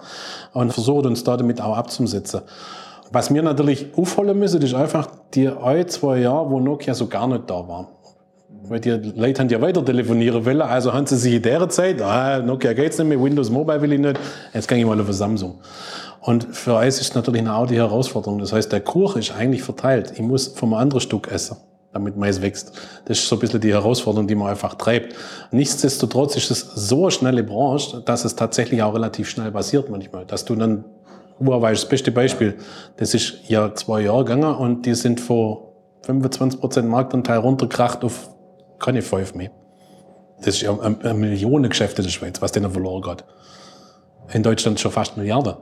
und 0.52 0.72
versucht 0.72 1.06
uns 1.06 1.24
da 1.24 1.38
damit 1.38 1.62
auch 1.62 1.76
abzusetzen. 1.76 2.42
Was 3.10 3.32
wir 3.32 3.42
natürlich 3.42 3.88
aufholen 3.96 4.38
müssen, 4.38 4.60
ist 4.62 4.74
einfach 4.74 5.08
die 5.32 5.48
ein, 5.48 5.88
zwei 5.88 6.18
Jahre, 6.18 6.50
wo 6.50 6.60
Nokia 6.60 6.94
so 6.94 7.08
gar 7.08 7.26
nicht 7.26 7.48
da 7.48 7.66
war 7.66 7.88
weil 8.68 8.80
die 8.80 8.90
Leute 8.90 9.40
haben 9.40 9.48
ja 9.48 9.60
weiter 9.60 9.84
telefonieren 9.84 10.44
wollen, 10.44 10.62
also 10.62 10.92
haben 10.92 11.06
sie 11.06 11.16
sich 11.16 11.34
in 11.34 11.42
der 11.42 11.68
Zeit, 11.68 12.00
ah, 12.00 12.38
Nokia 12.38 12.72
geht's 12.72 12.98
nicht 12.98 13.08
mehr, 13.08 13.20
Windows 13.22 13.50
Mobile 13.50 13.80
will 13.82 13.92
ich 13.92 14.00
nicht, 14.00 14.18
jetzt 14.54 14.68
gehe 14.68 14.78
ich 14.78 14.84
mal 14.84 15.00
auf 15.00 15.12
Samsung. 15.12 15.58
Und 16.20 16.54
für 16.54 16.76
uns 16.76 17.00
ist 17.00 17.14
natürlich 17.16 17.46
auch 17.48 17.66
die 17.66 17.76
Herausforderung. 17.76 18.38
Das 18.38 18.52
heißt, 18.52 18.70
der 18.70 18.80
Kuchen 18.80 19.18
ist 19.18 19.32
eigentlich 19.32 19.62
verteilt. 19.64 20.12
Ich 20.14 20.22
muss 20.22 20.46
vom 20.46 20.72
anderen 20.72 21.00
Stück 21.00 21.28
essen, 21.32 21.56
damit 21.92 22.16
Mais 22.16 22.40
wächst. 22.40 22.80
Das 23.06 23.18
ist 23.18 23.28
so 23.28 23.36
ein 23.36 23.38
bisschen 23.40 23.60
die 23.60 23.72
Herausforderung, 23.72 24.28
die 24.28 24.36
man 24.36 24.48
einfach 24.48 24.74
treibt. 24.74 25.16
Nichtsdestotrotz 25.50 26.36
ist 26.36 26.52
es 26.52 26.60
so 26.60 27.02
eine 27.02 27.10
schnelle 27.10 27.42
Branche, 27.42 28.02
dass 28.04 28.24
es 28.24 28.36
tatsächlich 28.36 28.84
auch 28.84 28.94
relativ 28.94 29.28
schnell 29.28 29.50
passiert 29.50 29.90
manchmal. 29.90 30.24
Dass 30.24 30.44
du 30.44 30.54
dann, 30.54 30.84
Huawei 31.40 31.72
ist 31.72 31.82
das 31.82 31.88
beste 31.88 32.12
Beispiel, 32.12 32.54
das 32.98 33.14
ist 33.14 33.48
ja 33.48 33.74
zwei 33.74 34.02
Jahre 34.02 34.24
gegangen 34.24 34.54
und 34.54 34.86
die 34.86 34.94
sind 34.94 35.20
vor 35.20 35.72
25% 36.06 36.82
Marktanteil 36.82 37.38
runtergekracht 37.38 38.04
auf 38.04 38.31
keine 38.82 39.02
fünf 39.02 39.34
mehr. 39.34 39.50
Das 40.38 40.48
ist 40.56 40.62
ja 40.62 40.78
ein, 40.78 41.00
ein 41.02 41.18
Millionengeschäft 41.18 41.98
in 41.98 42.04
der 42.04 42.10
Schweiz, 42.10 42.42
was 42.42 42.52
denen 42.52 42.70
verloren 42.70 43.02
geht. 43.02 43.24
In 44.34 44.42
Deutschland 44.42 44.80
schon 44.80 44.90
fast 44.90 45.16
Milliarden. 45.16 45.54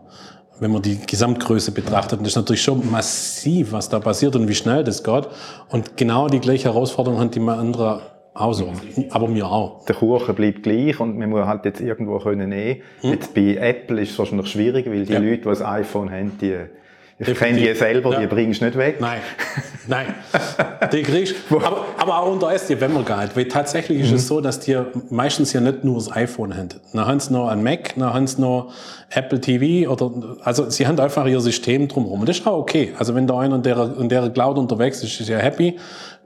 Wenn 0.59 0.73
man 0.73 0.83
die 0.83 0.99
Gesamtgröße 0.99 1.73
betrachtet, 1.73 2.19
und 2.19 2.25
das 2.25 2.33
ist 2.33 2.37
natürlich 2.37 2.63
schon 2.63 2.91
massiv, 2.91 3.73
was 3.73 3.89
da 3.89 3.99
passiert 3.99 4.37
und 4.37 4.49
wie 4.49 4.55
schnell 4.55 4.85
das 4.85 5.03
geht. 5.03 5.29
Und 5.71 5.97
genau 5.97 6.29
die 6.29 6.41
gleiche 6.41 6.65
Herausforderung 6.65 7.19
haben 7.19 7.31
die 7.31 7.41
anderen 7.41 8.01
auch 8.35 8.53
so. 8.53 8.73
Aber 9.11 9.29
mir 9.29 9.47
auch. 9.47 9.85
Der 9.87 9.97
Kuchen 9.97 10.35
bleibt 10.35 10.63
gleich 10.63 11.01
und 11.01 11.19
man 11.19 11.31
muss 11.31 11.47
halt 11.47 11.65
jetzt 11.65 11.81
irgendwo 11.81 12.19
können 12.19 12.51
nehmen. 12.51 12.83
Hm. 13.01 13.11
Jetzt 13.11 13.35
bei 13.35 13.57
Apple 13.57 14.01
ist 14.01 14.13
es 14.13 14.19
wahrscheinlich 14.19 14.49
schwierig, 14.49 14.87
weil 14.87 15.05
die 15.05 15.13
ja. 15.13 15.19
Leute, 15.19 15.43
die 15.43 15.49
ein 15.49 15.81
iPhone 15.81 16.11
haben, 16.11 16.39
die 16.41 16.57
ich 17.21 17.39
kenne 17.39 17.59
die 17.59 17.75
selber, 17.75 18.15
ja. 18.15 18.21
die 18.21 18.27
bringst 18.27 18.63
du 18.63 18.65
nicht 18.65 18.79
weg. 18.79 18.99
Nein, 18.99 19.21
nein. 19.87 20.15
Die 20.91 21.03
kriegst 21.03 21.35
aber, 21.51 21.85
aber 21.99 22.19
auch 22.19 22.33
unter 22.33 22.51
die, 22.57 22.81
wenn 22.81 22.95
man 22.95 23.05
geht. 23.05 23.37
Weil 23.37 23.45
tatsächlich 23.47 24.01
ist 24.01 24.11
mhm. 24.11 24.17
es 24.17 24.27
so, 24.27 24.41
dass 24.41 24.61
die 24.61 24.79
meistens 25.11 25.53
ja 25.53 25.61
nicht 25.61 25.85
nur 25.85 25.97
das 25.97 26.11
iPhone 26.11 26.57
haben. 26.57 26.71
Dann 26.93 27.07
haben 27.07 27.21
sie 27.21 27.33
noch 27.33 27.49
ein 27.49 27.63
Mac, 27.63 27.95
dann 27.97 28.15
haben 28.15 28.27
sie 28.27 28.41
noch 28.41 28.73
Apple 29.11 29.41
TV 29.41 29.91
oder, 29.91 30.11
also 30.45 30.71
sie 30.71 30.87
haben 30.87 30.99
einfach 30.99 31.27
ihr 31.27 31.41
System 31.41 31.89
drumherum. 31.89 32.21
Und 32.21 32.29
das 32.29 32.39
ist 32.39 32.47
auch 32.47 32.59
okay. 32.59 32.95
Also 32.99 33.15
wenn 33.15 33.27
da 33.27 33.39
einer 33.39 33.57
in 33.57 33.63
der, 33.63 33.97
in 33.99 34.09
der 34.09 34.31
Cloud 34.31 34.57
unterwegs 34.57 35.03
ist, 35.03 35.21
ist 35.21 35.29
er 35.29 35.41
happy. 35.41 35.77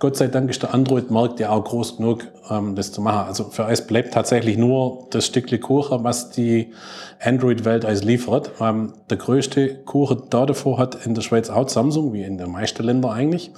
Gott 0.05 0.19
sei 0.19 0.27
Dank 0.27 0.51
ist 0.51 0.63
der 0.63 0.75
Android-Markt 0.75 1.41
ja 1.41 1.49
auch 1.49 1.65
groß 1.65 1.97
genug, 1.97 2.27
ähm, 2.51 2.75
das 2.77 2.93
zu 2.93 3.01
machen. 3.01 3.27
Also 3.27 3.45
für 3.45 3.65
uns 3.65 3.87
bleibt 3.87 4.13
tatsächlich 4.13 4.59
nur 4.59 5.07
das 5.09 5.25
Stückchen 5.25 5.63
Kuchen, 5.63 6.05
was 6.05 6.29
die 6.29 6.75
Android-Welt 7.23 7.87
als 7.87 8.05
liefert. 8.05 8.51
Ähm, 8.61 8.93
der 9.09 9.17
größte 9.17 9.77
Kuchen 9.77 10.25
da 10.29 10.45
davor 10.45 10.77
hat 10.77 11.07
in 11.07 11.15
der 11.15 11.23
Schweiz 11.23 11.49
auch 11.49 11.71
Samsung, 11.71 12.13
wie 12.13 12.23
in 12.23 12.37
den 12.37 12.53
meisten 12.53 12.83
Ländern 12.83 13.13
eigentlich. 13.13 13.51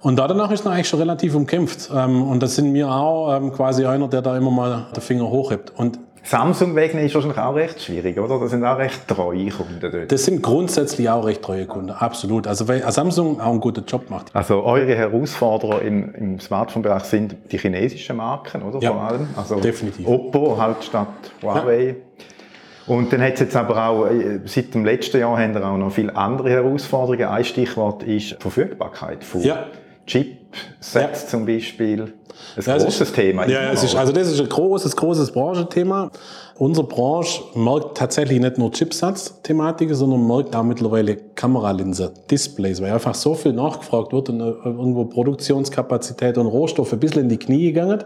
Und 0.00 0.20
da 0.20 0.28
danach 0.28 0.52
ist 0.52 0.64
er 0.64 0.70
eigentlich 0.70 0.88
schon 0.88 1.00
relativ 1.00 1.34
umkämpft. 1.34 1.90
Ähm, 1.92 2.22
und 2.22 2.40
das 2.40 2.54
sind 2.54 2.72
wir 2.72 2.92
auch 2.92 3.34
ähm, 3.34 3.52
quasi 3.52 3.84
einer, 3.84 4.06
der 4.06 4.22
da 4.22 4.36
immer 4.36 4.52
mal 4.52 4.86
den 4.94 5.02
Finger 5.02 5.28
hochhebt. 5.28 5.72
Und 5.76 5.98
Samsung 6.28 6.76
wegnehmen 6.76 7.06
ist 7.06 7.14
wahrscheinlich 7.14 7.38
auch 7.38 7.54
recht 7.54 7.80
schwierig, 7.82 8.18
oder? 8.18 8.38
Das 8.38 8.50
sind 8.50 8.62
auch 8.62 8.76
recht 8.76 9.08
treue 9.08 9.48
Kunden 9.48 9.80
dort. 9.80 10.12
Das 10.12 10.24
sind 10.26 10.42
grundsätzlich 10.42 11.08
auch 11.08 11.24
recht 11.24 11.40
treue 11.40 11.64
Kunden, 11.64 11.90
absolut. 11.90 12.46
Also 12.46 12.68
weil 12.68 12.82
Samsung 12.92 13.40
auch 13.40 13.50
einen 13.50 13.60
guten 13.60 13.86
Job 13.86 14.10
macht. 14.10 14.36
Also 14.36 14.62
eure 14.62 14.94
Herausforderer 14.94 15.80
im, 15.80 16.14
im 16.14 16.38
Smartphone-Bereich 16.38 17.04
sind 17.04 17.34
die 17.50 17.56
chinesischen 17.56 18.18
Marken, 18.18 18.62
oder? 18.62 18.78
Ja, 18.80 18.92
Vor 18.92 19.02
allem. 19.02 19.28
Also 19.36 19.58
definitiv. 19.58 20.06
Oppo 20.06 20.58
halt 20.58 20.84
statt 20.84 21.08
Huawei. 21.42 21.86
Ja. 21.86 22.94
Und 22.94 23.10
dann 23.10 23.22
hat 23.22 23.34
es 23.34 23.40
jetzt 23.40 23.56
aber 23.56 23.88
auch, 23.88 24.06
äh, 24.06 24.40
seit 24.44 24.74
dem 24.74 24.84
letzten 24.84 25.20
Jahr 25.20 25.38
haben 25.38 25.54
wir 25.54 25.66
auch 25.66 25.78
noch 25.78 25.92
viele 25.92 26.14
andere 26.14 26.50
Herausforderungen. 26.50 27.26
Ein 27.26 27.44
Stichwort 27.44 28.02
ist 28.02 28.36
Verfügbarkeit 28.38 29.24
von 29.24 29.40
ja. 29.40 29.64
Chipsets 30.06 31.22
ja. 31.22 31.28
zum 31.28 31.46
Beispiel. 31.46 32.12
Ein 32.56 32.62
ja, 32.64 32.76
großes 32.76 33.00
ist, 33.00 33.14
Thema. 33.14 33.46
Ja, 33.48 33.70
ist, 33.70 33.94
also 33.94 34.12
das 34.12 34.28
ist 34.28 34.40
ein 34.40 34.48
großes, 34.48 34.96
großes 34.96 35.30
Branchenthema. 35.32 36.10
Unsere 36.56 36.86
Branche 36.86 37.42
merkt 37.54 37.96
tatsächlich 37.96 38.40
nicht 38.40 38.58
nur 38.58 38.72
Chipsatz-Thematiken, 38.72 39.94
sondern 39.94 40.26
merkt 40.26 40.56
auch 40.56 40.64
mittlerweile 40.64 41.16
Kameralinse, 41.16 42.12
Displays, 42.30 42.82
weil 42.82 42.92
einfach 42.92 43.14
so 43.14 43.34
viel 43.34 43.52
nachgefragt 43.52 44.12
wird 44.12 44.28
und 44.30 44.40
äh, 44.40 44.54
irgendwo 44.64 45.04
Produktionskapazität 45.04 46.36
und 46.36 46.46
Rohstoffe 46.46 46.92
ein 46.92 47.00
bisschen 47.00 47.22
in 47.22 47.28
die 47.28 47.38
Knie 47.38 47.66
gegangen. 47.66 48.02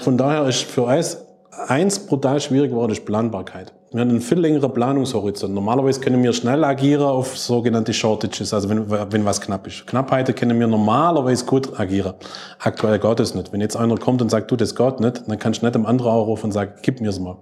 Von 0.00 0.18
daher 0.18 0.48
ist 0.48 0.62
für 0.62 0.82
uns 0.82 1.18
eins 1.68 2.00
brutal 2.00 2.40
schwierig 2.40 2.70
geworden, 2.70 2.92
ist 2.92 3.04
Planbarkeit. 3.04 3.72
Wir 3.94 4.00
haben 4.00 4.10
einen 4.10 4.20
viel 4.20 4.40
längeren 4.40 4.74
Planungshorizont. 4.74 5.54
Normalerweise 5.54 6.00
können 6.00 6.20
wir 6.20 6.32
schnell 6.32 6.64
agieren 6.64 7.04
auf 7.04 7.38
sogenannte 7.38 7.92
Shortages, 7.92 8.52
also 8.52 8.68
wenn, 8.68 8.90
wenn 8.90 9.24
was 9.24 9.40
knapp 9.40 9.68
ist. 9.68 9.86
Knappheiten 9.86 10.34
können 10.34 10.58
wir 10.58 10.66
normalerweise 10.66 11.44
gut 11.44 11.78
agieren. 11.78 12.14
Aktuell 12.58 12.98
geht 12.98 13.20
es 13.20 13.36
nicht. 13.36 13.52
Wenn 13.52 13.60
jetzt 13.60 13.76
einer 13.76 13.96
kommt 13.96 14.20
und 14.20 14.32
sagt, 14.32 14.50
du, 14.50 14.56
das 14.56 14.74
geht 14.74 14.98
nicht, 14.98 15.22
dann 15.28 15.38
kannst 15.38 15.62
du 15.62 15.66
nicht 15.66 15.76
dem 15.76 15.86
anderen 15.86 16.10
anrufen 16.10 16.46
und 16.46 16.50
sagen, 16.50 16.72
gib 16.82 17.00
mir 17.00 17.10
es 17.10 17.20
mal. 17.20 17.36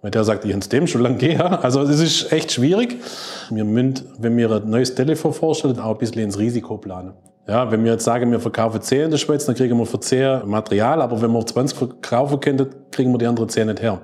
Weil 0.00 0.12
der 0.12 0.22
sagt, 0.22 0.44
ich 0.44 0.52
ins 0.52 0.68
dem 0.68 0.86
schon 0.86 1.00
lange 1.00 1.16
gehe. 1.16 1.36
Also 1.64 1.82
es 1.82 1.98
ist 1.98 2.30
echt 2.30 2.52
schwierig. 2.52 3.02
Wir 3.50 3.64
müssen, 3.64 4.04
wenn 4.18 4.36
wir 4.36 4.52
ein 4.52 4.70
neues 4.70 4.94
Telefon 4.94 5.32
vorstellen, 5.32 5.80
auch 5.80 5.94
ein 5.94 5.98
bisschen 5.98 6.22
ins 6.22 6.38
Risiko 6.38 6.76
planen. 6.76 7.14
Ja, 7.48 7.72
wenn 7.72 7.82
wir 7.82 7.90
jetzt 7.90 8.04
sagen, 8.04 8.30
wir 8.30 8.38
verkaufen 8.38 8.80
10 8.80 9.00
in 9.06 9.10
der 9.10 9.18
Schweiz, 9.18 9.46
dann 9.46 9.56
kriegen 9.56 9.76
wir 9.76 9.84
für 9.84 9.98
10 9.98 10.46
Material, 10.48 11.02
aber 11.02 11.20
wenn 11.20 11.32
wir 11.32 11.44
20 11.44 11.76
verkaufen 11.76 12.38
können, 12.38 12.68
kriegen 12.92 13.10
wir 13.10 13.18
die 13.18 13.26
anderen 13.26 13.48
10 13.48 13.66
nicht 13.66 13.82
her. 13.82 14.00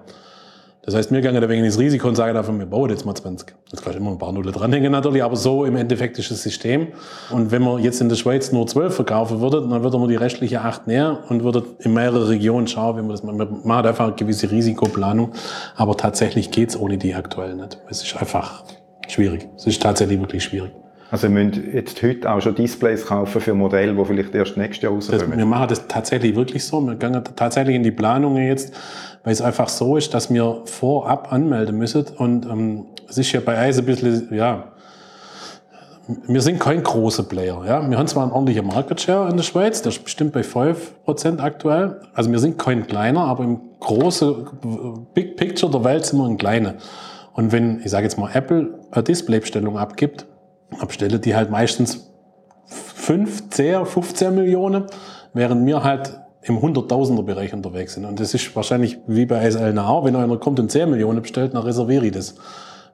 Das 0.85 0.94
heißt, 0.94 1.11
wir 1.12 1.20
gehen 1.20 1.35
da 1.35 1.49
wegen 1.49 1.64
ins 1.64 1.79
Risiko 1.79 2.09
und 2.09 2.14
sagen 2.14 2.35
davon, 2.35 2.59
wir 2.59 2.66
bauen 2.66 2.90
jetzt 2.90 3.07
mal 3.07 3.14
20. 3.14 3.55
Das 3.70 3.83
kann 3.83 3.94
immer 3.94 4.11
ein 4.11 4.18
paar 4.18 4.33
Nullen 4.33 4.53
dranhängen 4.53 4.92
natürlich, 4.92 5.23
aber 5.23 5.37
so 5.37 5.64
im 5.64 5.77
Endeffekt 5.77 6.18
ist 6.18 6.31
das 6.31 6.42
System. 6.42 6.88
Und 7.31 7.51
wenn 7.51 7.62
man 7.62 7.83
jetzt 7.83 8.01
in 8.01 8.09
der 8.09 8.16
Schweiz 8.16 8.53
nur 8.53 8.66
12 8.66 8.94
verkaufen 8.94 9.40
würde, 9.40 9.66
dann 9.66 9.83
würde 9.83 9.99
man 9.99 10.09
die 10.09 10.16
restliche 10.16 10.61
8 10.61 10.87
näher 10.87 11.20
und 11.29 11.42
würde 11.42 11.64
in 11.79 11.94
mehrere 11.94 12.29
Regionen 12.29 12.66
schauen, 12.66 12.99
wie 12.99 13.01
man 13.01 13.11
das 13.11 13.23
macht. 13.23 13.37
Man 13.37 13.61
macht 13.64 13.87
einfach 13.87 14.07
eine 14.07 14.14
gewisse 14.14 14.51
Risikoplanung, 14.51 15.33
aber 15.75 15.97
tatsächlich 15.97 16.51
geht's 16.51 16.77
ohne 16.77 16.99
die 16.99 17.14
aktuell 17.14 17.55
nicht. 17.55 17.79
Es 17.88 18.03
ist 18.03 18.16
einfach 18.16 18.64
schwierig. 19.09 19.49
Es 19.57 19.66
ist 19.66 19.81
tatsächlich 19.83 20.20
wirklich 20.20 20.44
schwierig. 20.44 20.73
Also 21.14 21.29
müssen 21.29 21.70
jetzt 21.72 22.03
heute 22.03 22.29
auch 22.29 22.40
schon 22.40 22.57
Displays 22.57 23.07
kaufen 23.07 23.40
für 23.40 23.55
Modelle, 23.55 23.94
die 23.94 24.05
vielleicht 24.05 24.35
erst 24.35 24.57
nächstes 24.57 24.83
Jahr 24.83 24.92
rauskommen. 24.94 25.31
Das, 25.31 25.38
wir 25.38 25.46
machen 25.46 25.68
das 25.68 25.87
tatsächlich 25.87 26.35
wirklich 26.35 26.64
so. 26.64 26.81
Wir 26.81 26.96
gehen 26.96 27.22
tatsächlich 27.37 27.77
in 27.77 27.85
die 27.85 27.92
Planungen 27.92 28.44
jetzt, 28.44 28.74
weil 29.22 29.33
es 29.33 29.40
einfach 29.40 29.68
so 29.68 29.96
ist, 29.96 30.12
dass 30.12 30.35
wir 30.35 30.62
vorab 30.64 31.33
anmelden 31.33 31.79
müssen. 31.79 32.05
Und 32.16 32.46
ähm, 32.46 32.87
es 33.09 33.16
ist 33.16 33.31
ja 33.31 33.38
bei 33.38 33.57
Eis 33.57 33.79
ein 33.79 33.85
bisschen, 33.85 34.35
ja, 34.35 34.72
wir 36.27 36.40
sind 36.40 36.59
kein 36.59 36.83
großer 36.83 37.22
Player. 37.22 37.62
Ja? 37.64 37.88
Wir 37.88 37.96
haben 37.96 38.09
zwar 38.09 38.24
einen 38.24 38.33
ordentlichen 38.33 38.66
Market 38.66 39.00
Share 39.00 39.31
in 39.31 39.37
der 39.37 39.44
Schweiz, 39.44 39.83
der 39.83 39.92
ist 39.92 40.03
bestimmt 40.03 40.33
bei 40.33 40.40
5% 40.40 41.38
aktuell. 41.38 42.00
Also 42.12 42.33
wir 42.33 42.40
sind 42.40 42.59
kein 42.59 42.88
kleiner, 42.88 43.20
aber 43.20 43.44
im 43.44 43.61
großen 43.79 45.07
Big 45.14 45.37
Picture 45.37 45.70
der 45.70 45.85
Welt 45.85 46.07
sind 46.07 46.18
wir 46.18 46.27
ein 46.27 46.38
kleiner. 46.38 46.74
Und 47.35 47.53
wenn, 47.53 47.83
ich 47.85 47.90
sage 47.92 48.03
jetzt 48.03 48.18
mal, 48.18 48.31
Apple 48.35 48.81
eine 48.90 49.05
Displaybestellung 49.05 49.79
abgibt, 49.79 50.27
abstelle, 50.79 51.18
die 51.18 51.35
halt 51.35 51.50
meistens 51.50 52.11
5, 52.66 53.50
10, 53.50 53.87
15 53.87 54.35
Millionen, 54.35 54.85
während 55.33 55.66
wir 55.66 55.85
halt 55.85 56.18
im 56.42 56.61
Hunderttausender-Bereich 56.61 57.55
unterwegs 57.55 57.94
sind. 57.94 58.05
Und 58.05 58.20
das 58.20 58.35
ist 58.35 58.55
wahrscheinlich 58.55 58.98
wie 59.07 59.27
bei 59.27 59.50
SLNA 59.50 59.88
auch, 59.88 60.05
wenn 60.05 60.16
einer 60.16 60.37
kommt 60.37 60.61
und 60.61 60.70
10 60.70 60.90
Millionen 60.90 61.22
bestellt, 61.22 61.55
dann 61.55 61.62
reserviere 61.62 62.07
ich 62.07 62.12
das. 62.12 62.35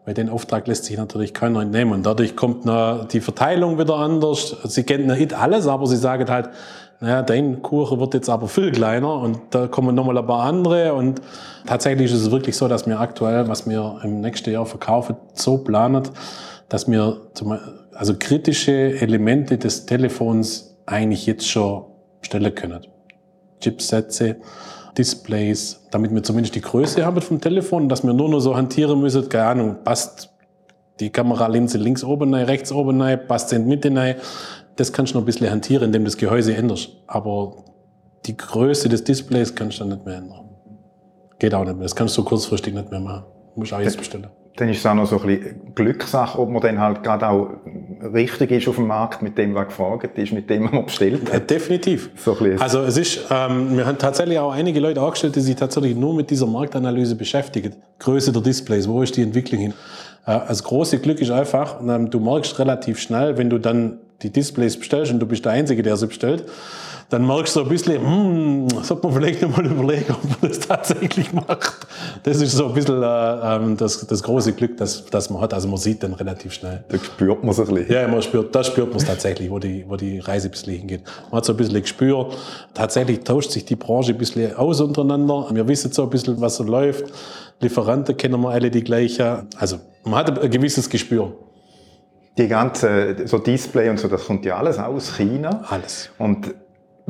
Weil 0.04 0.14
den 0.14 0.30
Auftrag 0.30 0.66
lässt 0.66 0.84
sich 0.84 0.96
natürlich 0.96 1.34
keiner 1.34 1.60
entnehmen. 1.60 1.92
Und 1.92 2.06
dadurch 2.06 2.34
kommt 2.34 2.64
die 3.12 3.20
Verteilung 3.20 3.78
wieder 3.78 3.96
anders. 3.96 4.56
Sie 4.64 4.84
kennen 4.84 5.06
nicht 5.06 5.34
alles, 5.34 5.66
aber 5.66 5.86
sie 5.86 5.96
sagen 5.96 6.30
halt, 6.30 6.48
naja, 7.00 7.22
dein 7.22 7.60
Kuchen 7.62 7.98
wird 7.98 8.14
jetzt 8.14 8.28
aber 8.28 8.46
viel 8.46 8.72
kleiner 8.72 9.14
und 9.14 9.38
da 9.50 9.66
kommen 9.66 9.94
nochmal 9.94 10.18
ein 10.18 10.26
paar 10.26 10.44
andere. 10.44 10.94
Und 10.94 11.20
tatsächlich 11.66 12.12
ist 12.12 12.20
es 12.20 12.30
wirklich 12.30 12.56
so, 12.56 12.68
dass 12.68 12.86
wir 12.86 13.00
aktuell, 13.00 13.48
was 13.48 13.68
wir 13.68 14.00
im 14.02 14.20
nächsten 14.20 14.50
Jahr 14.52 14.66
verkaufen, 14.66 15.16
so 15.34 15.58
planen, 15.58 16.02
dass 16.70 16.88
wir 16.88 17.20
also 17.92 18.14
kritische 18.18 18.72
Elemente 19.00 19.58
des 19.58 19.84
Telefons 19.84 20.78
eigentlich 20.86 21.26
jetzt 21.26 21.46
schon 21.46 21.84
stellen 22.22 22.54
können. 22.54 22.86
Chipsätze, 23.60 24.36
Displays, 24.96 25.86
damit 25.90 26.14
wir 26.14 26.22
zumindest 26.22 26.54
die 26.54 26.60
Größe 26.62 27.04
haben 27.04 27.20
vom 27.20 27.40
Telefon, 27.40 27.88
dass 27.88 28.02
wir 28.04 28.12
nur 28.12 28.28
noch 28.28 28.40
so 28.40 28.56
hantieren 28.56 29.00
müssen, 29.00 29.28
keine 29.28 29.46
Ahnung, 29.46 29.76
passt 29.84 30.30
die 31.00 31.10
Kameralinse 31.10 31.76
links 31.76 32.04
oben 32.04 32.32
rein, 32.32 32.46
rechts 32.46 32.72
oben 32.72 33.00
rein, 33.02 33.26
passt 33.26 33.52
in 33.52 33.62
die 33.62 33.68
Mitte 33.68 33.94
rein. 33.94 34.16
Das 34.76 34.92
kannst 34.92 35.12
du 35.12 35.18
noch 35.18 35.22
ein 35.22 35.26
bisschen 35.26 35.50
hantieren, 35.50 35.84
indem 35.86 36.02
du 36.02 36.06
das 36.06 36.16
Gehäuse 36.16 36.54
änderst. 36.54 36.90
Aber 37.06 37.64
die 38.26 38.36
Größe 38.36 38.88
des 38.88 39.02
Displays 39.02 39.54
kannst 39.54 39.78
du 39.78 39.84
dann 39.84 39.94
nicht 39.94 40.06
mehr 40.06 40.18
ändern. 40.18 40.48
Geht 41.38 41.54
auch 41.54 41.64
nicht 41.64 41.74
mehr. 41.74 41.82
Das 41.82 41.96
kannst 41.96 42.16
du 42.16 42.24
kurzfristig 42.24 42.74
nicht 42.74 42.90
mehr 42.90 43.00
machen. 43.00 43.24
Du 43.54 43.60
musst 43.60 43.72
auch 43.72 43.80
jetzt 43.80 43.98
bestellen 43.98 44.28
dann 44.56 44.68
ist 44.68 44.78
es 44.78 44.86
auch 44.86 44.94
noch 44.94 45.06
so 45.06 45.20
ein 45.20 45.26
bisschen 45.26 45.74
Glückssache, 45.74 46.38
ob 46.38 46.50
man 46.50 46.60
dann 46.60 46.78
halt 46.78 47.02
gerade 47.02 47.28
auch 47.28 47.50
richtig 48.12 48.50
ist 48.50 48.68
auf 48.68 48.76
dem 48.76 48.88
Markt 48.88 49.22
mit 49.22 49.38
dem, 49.38 49.54
was 49.54 49.68
gefragt 49.68 50.18
ist, 50.18 50.32
mit 50.32 50.50
dem, 50.50 50.64
was 50.64 50.72
man 50.72 50.84
bestellt 50.84 51.32
hat. 51.32 51.50
definitiv. 51.50 52.10
So 52.16 52.36
also 52.58 52.80
es 52.82 52.96
ist, 52.96 53.26
ähm, 53.30 53.76
wir 53.76 53.86
haben 53.86 53.98
tatsächlich 53.98 54.38
auch 54.38 54.52
einige 54.52 54.80
Leute 54.80 55.00
angestellt, 55.00 55.36
die 55.36 55.40
sich 55.40 55.56
tatsächlich 55.56 55.96
nur 55.96 56.14
mit 56.14 56.30
dieser 56.30 56.46
Marktanalyse 56.46 57.16
beschäftigen. 57.16 57.76
Größe 57.98 58.32
der 58.32 58.42
Displays, 58.42 58.88
wo 58.88 59.02
ist 59.02 59.16
die 59.16 59.22
Entwicklung 59.22 59.60
hin? 59.60 59.74
Äh, 60.26 60.40
das 60.48 60.62
große 60.62 60.98
Glück 60.98 61.20
ist 61.20 61.30
einfach, 61.30 61.78
du 61.80 62.20
merkst 62.20 62.58
relativ 62.58 62.98
schnell, 63.00 63.36
wenn 63.38 63.50
du 63.50 63.58
dann 63.58 63.98
die 64.22 64.30
Displays 64.30 64.78
bestellst 64.78 65.12
und 65.12 65.20
du 65.20 65.26
bist 65.26 65.44
der 65.44 65.52
Einzige, 65.52 65.82
der 65.82 65.96
sie 65.96 66.06
bestellt, 66.06 66.44
dann 67.10 67.26
merkst 67.26 67.56
du 67.56 67.60
so 67.60 67.64
ein 67.64 67.68
bisschen, 67.68 68.00
hm, 68.00 68.68
sollte 68.84 69.04
man 69.04 69.16
vielleicht 69.16 69.42
nochmal 69.42 69.66
überlegen, 69.66 70.06
ob 70.10 70.22
man 70.24 70.50
das 70.50 70.60
tatsächlich 70.60 71.32
macht. 71.32 71.86
Das 72.22 72.40
ist 72.40 72.52
so 72.52 72.66
ein 72.66 72.74
bisschen 72.74 73.02
äh, 73.02 73.06
ähm, 73.06 73.76
das, 73.76 74.06
das 74.06 74.22
große 74.22 74.52
Glück, 74.52 74.76
das, 74.76 75.04
das 75.06 75.28
man 75.28 75.42
hat. 75.42 75.52
Also 75.52 75.66
man 75.66 75.78
sieht 75.78 76.02
dann 76.04 76.14
relativ 76.14 76.52
schnell. 76.52 76.84
Da 76.88 76.98
spürt 76.98 77.42
man 77.42 77.50
es 77.50 77.58
ein 77.58 77.66
bisschen. 77.66 77.92
Ja, 77.92 78.06
man 78.06 78.22
spürt, 78.22 78.54
da 78.54 78.62
spürt 78.62 78.90
man 78.90 78.98
es 78.98 79.04
tatsächlich, 79.04 79.50
wo 79.50 79.58
die, 79.58 79.84
wo 79.88 79.96
die 79.96 80.20
Reise 80.20 80.48
ein 80.48 80.50
bisschen 80.52 80.74
hingeht. 80.74 81.02
Man 81.30 81.38
hat 81.38 81.44
so 81.44 81.52
ein 81.52 81.56
bisschen 81.56 81.80
Gespür. 81.80 82.30
Tatsächlich 82.74 83.20
tauscht 83.24 83.50
sich 83.50 83.64
die 83.64 83.76
Branche 83.76 84.12
ein 84.12 84.18
bisschen 84.18 84.54
aus 84.54 84.80
untereinander. 84.80 85.48
Wir 85.52 85.66
wissen 85.66 85.90
so 85.90 86.04
ein 86.04 86.10
bisschen, 86.10 86.40
was 86.40 86.56
so 86.56 86.64
läuft. 86.64 87.12
Lieferanten 87.60 88.16
kennen 88.16 88.40
wir 88.40 88.50
alle 88.50 88.70
die 88.70 88.82
gleichen. 88.82 89.48
Also 89.56 89.78
man 90.04 90.14
hat 90.14 90.38
ein 90.38 90.50
gewisses 90.50 90.88
Gespür 90.88 91.32
die 92.40 92.48
ganze 92.48 93.16
so 93.26 93.38
Display 93.38 93.88
und 93.90 93.98
so, 93.98 94.08
das 94.08 94.24
kommt 94.24 94.44
ja 94.44 94.56
alles 94.56 94.78
aus 94.78 95.16
China. 95.16 95.62
Alles. 95.68 96.10
Und 96.18 96.54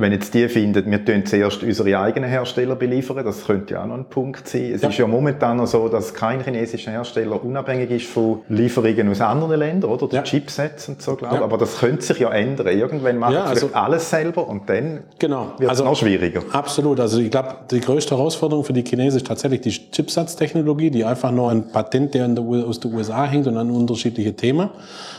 wenn 0.01 0.13
jetzt 0.13 0.33
die 0.35 0.49
finden, 0.49 0.91
wir 0.91 1.05
tun 1.05 1.27
zuerst 1.27 1.63
unsere 1.63 1.99
eigenen 1.99 2.29
Hersteller 2.29 2.75
beliefern, 2.77 3.25
das 3.25 3.47
könnte 3.47 3.75
ja 3.75 3.83
auch 3.83 3.87
noch 3.87 3.97
ein 3.97 4.07
Punkt 4.07 4.49
sein. 4.49 4.73
Es 4.75 4.83
ja. 4.83 4.89
ist 4.89 4.99
ja 4.99 5.07
momentan 5.07 5.59
noch 5.59 5.67
so, 5.67 5.89
dass 5.89 6.15
kein 6.15 6.43
chinesischer 6.43 6.91
Hersteller 6.91 7.43
unabhängig 7.45 7.91
ist 7.91 8.07
von 8.07 8.41
Lieferungen 8.49 9.11
aus 9.11 9.21
anderen 9.21 9.59
Ländern, 9.59 9.91
oder? 9.91 10.09
Die 10.09 10.17
ja. 10.17 10.23
Chipsets 10.23 10.89
und 10.89 11.03
so, 11.03 11.17
glaube 11.17 11.35
ich. 11.35 11.41
Ja. 11.41 11.45
Aber 11.45 11.59
das 11.59 11.79
könnte 11.79 12.03
sich 12.03 12.19
ja 12.19 12.31
ändern. 12.31 12.67
Irgendwann 12.67 13.19
machen 13.19 13.35
ja, 13.35 13.45
also, 13.45 13.71
alles 13.73 14.09
selber 14.09 14.49
und 14.49 14.69
dann 14.69 15.01
genau. 15.19 15.53
wird 15.59 15.63
es 15.63 15.69
also, 15.69 15.85
noch 15.85 15.97
schwieriger. 15.97 16.43
Absolut. 16.53 16.99
Also 17.01 17.21
ich 17.21 17.31
glaube, 17.31 17.57
die 17.71 17.81
größte 17.81 18.17
Herausforderung 18.17 18.65
für 18.65 18.73
die 18.73 18.83
Chinesen 18.83 19.19
ist 19.19 19.27
tatsächlich 19.27 19.61
die 19.61 19.71
Chipsatztechnologie, 19.71 20.91
die 20.91 21.05
einfach 21.05 21.31
nur 21.31 21.51
ein 21.51 21.69
Patent, 21.69 22.15
der 22.15 22.29
aus 22.67 22.81
den 22.81 22.95
USA 22.95 23.27
hängt 23.27 23.47
und 23.47 23.57
an 23.57 23.71
unterschiedliche 23.71 24.35
Themen. 24.35 24.71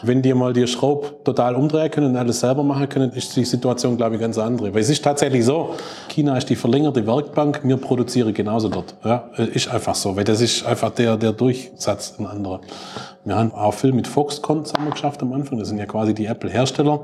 Wenn 0.04 0.22
die 0.22 0.34
mal 0.34 0.54
die 0.54 0.66
Schraube 0.68 1.08
total 1.24 1.56
umdrehen 1.56 1.92
können 1.92 2.08
und 2.08 2.18
alles 2.18 2.40
selber 2.40 2.64
machen 2.64 2.90
können, 2.90 3.12
ist 3.12 3.36
die 3.36 3.46
Situation, 3.46 3.98
glaube 3.98 4.16
ich, 4.16 4.22
ganz 4.22 4.38
andere. 4.38 4.71
Weil 4.74 4.82
es 4.82 4.90
ist 4.90 5.04
tatsächlich 5.04 5.46
so, 5.46 5.76
China 6.10 6.38
ist 6.38 6.50
die 6.50 6.56
verlängerte 6.56 7.06
Werkbank, 7.06 7.62
wir 7.64 7.78
produzieren 7.78 8.34
genauso 8.34 8.70
dort. 8.70 8.96
Ja, 9.04 9.30
ist 9.38 9.68
einfach 9.68 9.96
so, 9.96 10.16
weil 10.16 10.24
das 10.24 10.42
ist 10.42 10.66
einfach 10.66 10.92
der, 10.92 11.18
der 11.18 11.34
Durchsatz 11.34 12.16
ein 12.20 12.26
anderer. 12.26 12.62
Wir 13.26 13.36
haben 13.36 13.54
auch 13.54 13.74
viel 13.74 13.92
mit 13.92 14.08
Foxconn 14.08 14.66
zusammen 14.66 14.92
geschafft 14.92 15.22
am 15.22 15.34
Anfang, 15.34 15.60
das 15.60 15.68
sind 15.68 15.78
ja 15.78 15.86
quasi 15.86 16.14
die 16.14 16.26
Apple-Hersteller. 16.26 17.00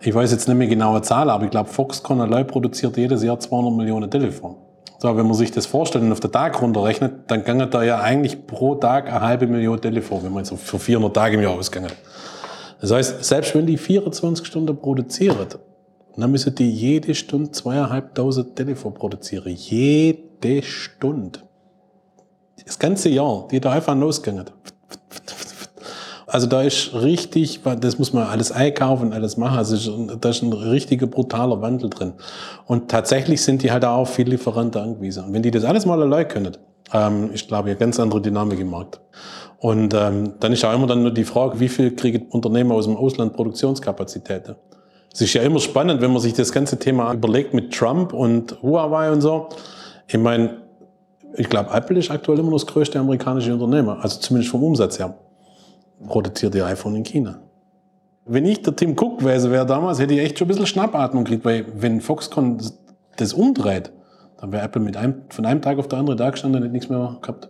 Ich 0.00 0.14
weiß 0.14 0.32
jetzt 0.32 0.48
nicht 0.48 0.56
mehr 0.56 0.68
genaue 0.68 1.02
Zahl, 1.02 1.30
aber 1.30 1.44
ich 1.44 1.50
glaube, 1.50 1.68
Foxconn 1.68 2.20
allein 2.20 2.46
produziert 2.46 2.96
jedes 2.96 3.22
Jahr 3.22 3.38
200 3.38 3.74
Millionen 3.74 4.10
Telefone. 4.10 4.56
So, 4.98 5.16
wenn 5.16 5.26
man 5.26 5.34
sich 5.34 5.50
das 5.50 5.66
vorstellt 5.66 6.04
und 6.04 6.12
auf 6.12 6.20
den 6.20 6.30
Tag 6.30 6.62
runterrechnet, 6.62 7.12
dann 7.26 7.44
gange 7.44 7.66
da 7.66 7.82
ja 7.82 8.00
eigentlich 8.00 8.46
pro 8.46 8.76
Tag 8.76 9.08
eine 9.08 9.20
halbe 9.20 9.48
Million 9.48 9.80
Telefon, 9.80 10.22
wenn 10.22 10.32
man 10.32 10.44
so 10.44 10.56
für 10.56 10.78
400 10.78 11.12
Tage 11.12 11.36
im 11.36 11.42
Jahr 11.42 11.54
ausgeht. 11.54 11.92
Das 12.80 12.92
heißt, 12.92 13.24
selbst 13.24 13.54
wenn 13.54 13.66
die 13.66 13.78
24 13.78 14.46
Stunden 14.46 14.76
produzieren, 16.12 16.20
dann 16.20 16.30
müssen 16.30 16.54
die 16.54 16.70
jede 16.70 17.14
Stunde 17.14 17.50
zweieinhalbtausend 17.50 18.56
Telefon 18.56 18.94
produzieren. 18.94 19.54
Jede 19.54 20.62
Stunde. 20.62 21.40
Das 22.64 22.78
ganze 22.78 23.08
Jahr, 23.08 23.48
die 23.50 23.60
da 23.60 23.72
einfach 23.72 23.96
losgegangen. 23.96 24.50
Also 26.26 26.46
da 26.46 26.62
ist 26.62 26.94
richtig, 26.94 27.60
das 27.80 27.98
muss 27.98 28.14
man 28.14 28.26
alles 28.26 28.52
einkaufen 28.52 29.08
und 29.08 29.12
alles 29.12 29.36
machen. 29.36 29.58
Also 29.58 30.06
da 30.16 30.30
ist 30.30 30.42
ein 30.42 30.52
richtiger 30.52 31.06
brutaler 31.06 31.60
Wandel 31.60 31.90
drin. 31.90 32.14
Und 32.66 32.90
tatsächlich 32.90 33.42
sind 33.42 33.62
die 33.62 33.70
halt 33.70 33.84
auch 33.84 34.06
viel 34.06 34.28
Lieferanten 34.28 34.80
angewiesen. 34.80 35.24
Und 35.24 35.34
wenn 35.34 35.42
die 35.42 35.50
das 35.50 35.64
alles 35.64 35.84
mal 35.84 36.00
allein 36.00 36.28
können, 36.28 36.56
ähm, 36.94 37.30
ich 37.34 37.46
glaube, 37.48 37.70
eine 37.70 37.78
ganz 37.78 38.00
andere 38.00 38.22
Dynamik 38.22 38.60
im 38.60 38.70
Markt. 38.70 39.00
Und 39.58 39.92
ähm, 39.94 40.34
dann 40.40 40.52
ist 40.52 40.64
auch 40.64 40.74
immer 40.74 40.86
dann 40.86 41.02
nur 41.02 41.12
die 41.12 41.24
Frage, 41.24 41.60
wie 41.60 41.68
viel 41.68 41.94
kriegen 41.94 42.26
Unternehmen 42.30 42.72
aus 42.72 42.86
dem 42.86 42.96
Ausland 42.96 43.34
Produktionskapazitäten? 43.34 44.56
Es 45.12 45.20
ist 45.20 45.34
ja 45.34 45.42
immer 45.42 45.60
spannend, 45.60 46.00
wenn 46.00 46.12
man 46.12 46.22
sich 46.22 46.32
das 46.32 46.52
ganze 46.52 46.78
Thema 46.78 47.12
überlegt 47.12 47.52
mit 47.52 47.72
Trump 47.74 48.12
und 48.12 48.60
Huawei 48.62 49.10
und 49.10 49.20
so. 49.20 49.48
Ich 50.08 50.18
meine, 50.18 50.62
ich 51.36 51.48
glaube, 51.48 51.70
Apple 51.72 51.98
ist 51.98 52.10
aktuell 52.10 52.38
immer 52.38 52.52
das 52.52 52.66
größte 52.66 52.98
amerikanische 52.98 53.52
Unternehmen, 53.52 53.90
also 54.00 54.20
zumindest 54.20 54.50
vom 54.50 54.62
Umsatz 54.62 54.98
her. 54.98 55.14
Produziert 56.06 56.54
ihr 56.54 56.66
iPhone 56.66 56.96
in 56.96 57.04
China. 57.04 57.38
Wenn 58.24 58.46
ich 58.46 58.62
der 58.62 58.74
Tim 58.74 58.92
Cook 58.92 59.18
gewesen 59.18 59.50
wäre 59.50 59.66
damals, 59.66 59.98
hätte 59.98 60.14
ich 60.14 60.20
echt 60.20 60.38
schon 60.38 60.46
ein 60.46 60.48
bisschen 60.48 60.66
Schnappatmung 60.66 61.24
gekriegt, 61.24 61.44
weil 61.44 61.66
wenn 61.74 62.00
Foxconn 62.00 62.58
das 63.16 63.32
umdreht, 63.32 63.92
dann 64.40 64.52
wäre 64.52 64.64
Apple 64.64 64.80
mit 64.80 64.96
einem, 64.96 65.22
von 65.28 65.44
einem 65.44 65.60
Tag 65.60 65.78
auf 65.78 65.88
den 65.88 65.98
anderen 65.98 66.18
da 66.18 66.30
gestanden 66.30 66.60
und 66.60 66.64
hätte 66.64 66.72
nichts 66.72 66.88
mehr 66.88 67.18
gehabt. 67.20 67.48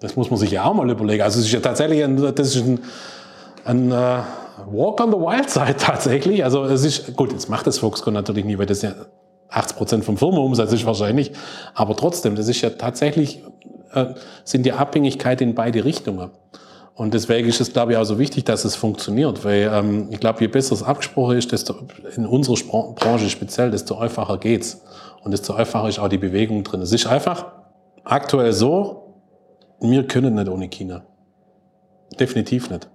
Das 0.00 0.16
muss 0.16 0.30
man 0.30 0.38
sich 0.38 0.50
ja 0.50 0.64
auch 0.64 0.74
mal 0.74 0.88
überlegen. 0.88 1.22
Also 1.22 1.40
es 1.40 1.46
ist 1.46 1.52
ja 1.52 1.60
tatsächlich 1.60 2.02
ein, 2.02 2.16
das 2.16 2.56
ist 2.56 2.64
ein, 2.64 2.80
ein 3.64 3.92
uh, 3.92 4.22
Walk 4.70 5.00
on 5.00 5.10
the 5.10 5.16
Wild 5.16 5.50
Side 5.50 5.76
tatsächlich. 5.78 6.44
Also 6.44 6.64
es 6.64 6.84
ist, 6.84 7.16
gut, 7.16 7.32
jetzt 7.32 7.48
macht 7.48 7.66
das 7.66 7.78
Foxconn 7.78 8.14
natürlich 8.14 8.44
nie, 8.44 8.58
weil 8.58 8.66
das 8.66 8.82
ja 8.82 8.92
80 9.50 9.76
Prozent 9.76 10.04
vom 10.04 10.16
Firmenumsatz 10.16 10.72
ist 10.72 10.86
wahrscheinlich. 10.86 11.32
Aber 11.74 11.96
trotzdem, 11.96 12.36
das 12.36 12.48
ist 12.48 12.60
ja 12.60 12.70
tatsächlich, 12.70 13.42
äh, 13.92 14.14
sind 14.44 14.64
die 14.64 14.72
Abhängigkeiten 14.72 15.50
in 15.50 15.54
beide 15.54 15.84
Richtungen. 15.84 16.30
Und 16.94 17.14
deswegen 17.14 17.48
ist 17.48 17.62
es, 17.62 17.72
glaube 17.72 17.92
ich, 17.92 17.98
auch 17.98 18.04
so 18.04 18.18
wichtig, 18.18 18.44
dass 18.44 18.66
es 18.66 18.76
funktioniert, 18.76 19.42
weil 19.42 19.70
ähm, 19.72 20.08
ich 20.10 20.20
glaube, 20.20 20.40
je 20.40 20.48
besser 20.48 20.74
es 20.74 20.82
abgesprochen 20.82 21.38
ist, 21.38 21.50
desto 21.50 21.74
in 22.14 22.26
unserer 22.26 22.58
Spr 22.58 22.94
Branche 22.94 23.30
speziell, 23.30 23.70
desto 23.70 23.96
einfacher 23.96 24.36
geht's 24.36 24.82
und 25.24 25.30
desto 25.30 25.54
einfacher 25.54 25.88
ist 25.88 25.98
auch 25.98 26.08
die 26.08 26.18
Bewegung 26.18 26.62
drin. 26.62 26.82
Es 26.82 26.92
ist 26.92 27.06
einfach 27.06 27.46
aktuell 28.04 28.52
so, 28.52 29.14
wir 29.80 30.06
können 30.06 30.34
nicht 30.34 30.48
ohne 30.48 30.68
China. 30.68 31.04
Definitiv 32.18 32.68
nicht. 32.68 32.89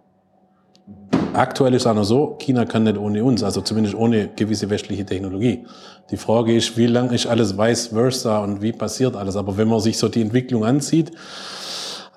Aktuell 1.35 1.73
ist 1.73 1.83
es 1.83 1.87
auch 1.87 1.93
noch 1.93 2.03
so, 2.03 2.35
China 2.39 2.65
kann 2.65 2.83
nicht 2.83 2.97
ohne 2.97 3.23
uns, 3.23 3.43
also 3.43 3.61
zumindest 3.61 3.95
ohne 3.95 4.29
gewisse 4.29 4.69
westliche 4.69 5.05
Technologie. 5.05 5.65
Die 6.09 6.17
Frage 6.17 6.55
ist, 6.55 6.77
wie 6.77 6.87
lang 6.87 7.11
ist 7.11 7.27
alles 7.27 7.57
vice 7.57 7.87
versa 7.87 8.39
und 8.39 8.61
wie 8.61 8.71
passiert 8.71 9.15
alles? 9.15 9.35
Aber 9.35 9.57
wenn 9.57 9.67
man 9.67 9.79
sich 9.79 9.97
so 9.97 10.07
die 10.07 10.21
Entwicklung 10.21 10.63
ansieht, 10.63 11.11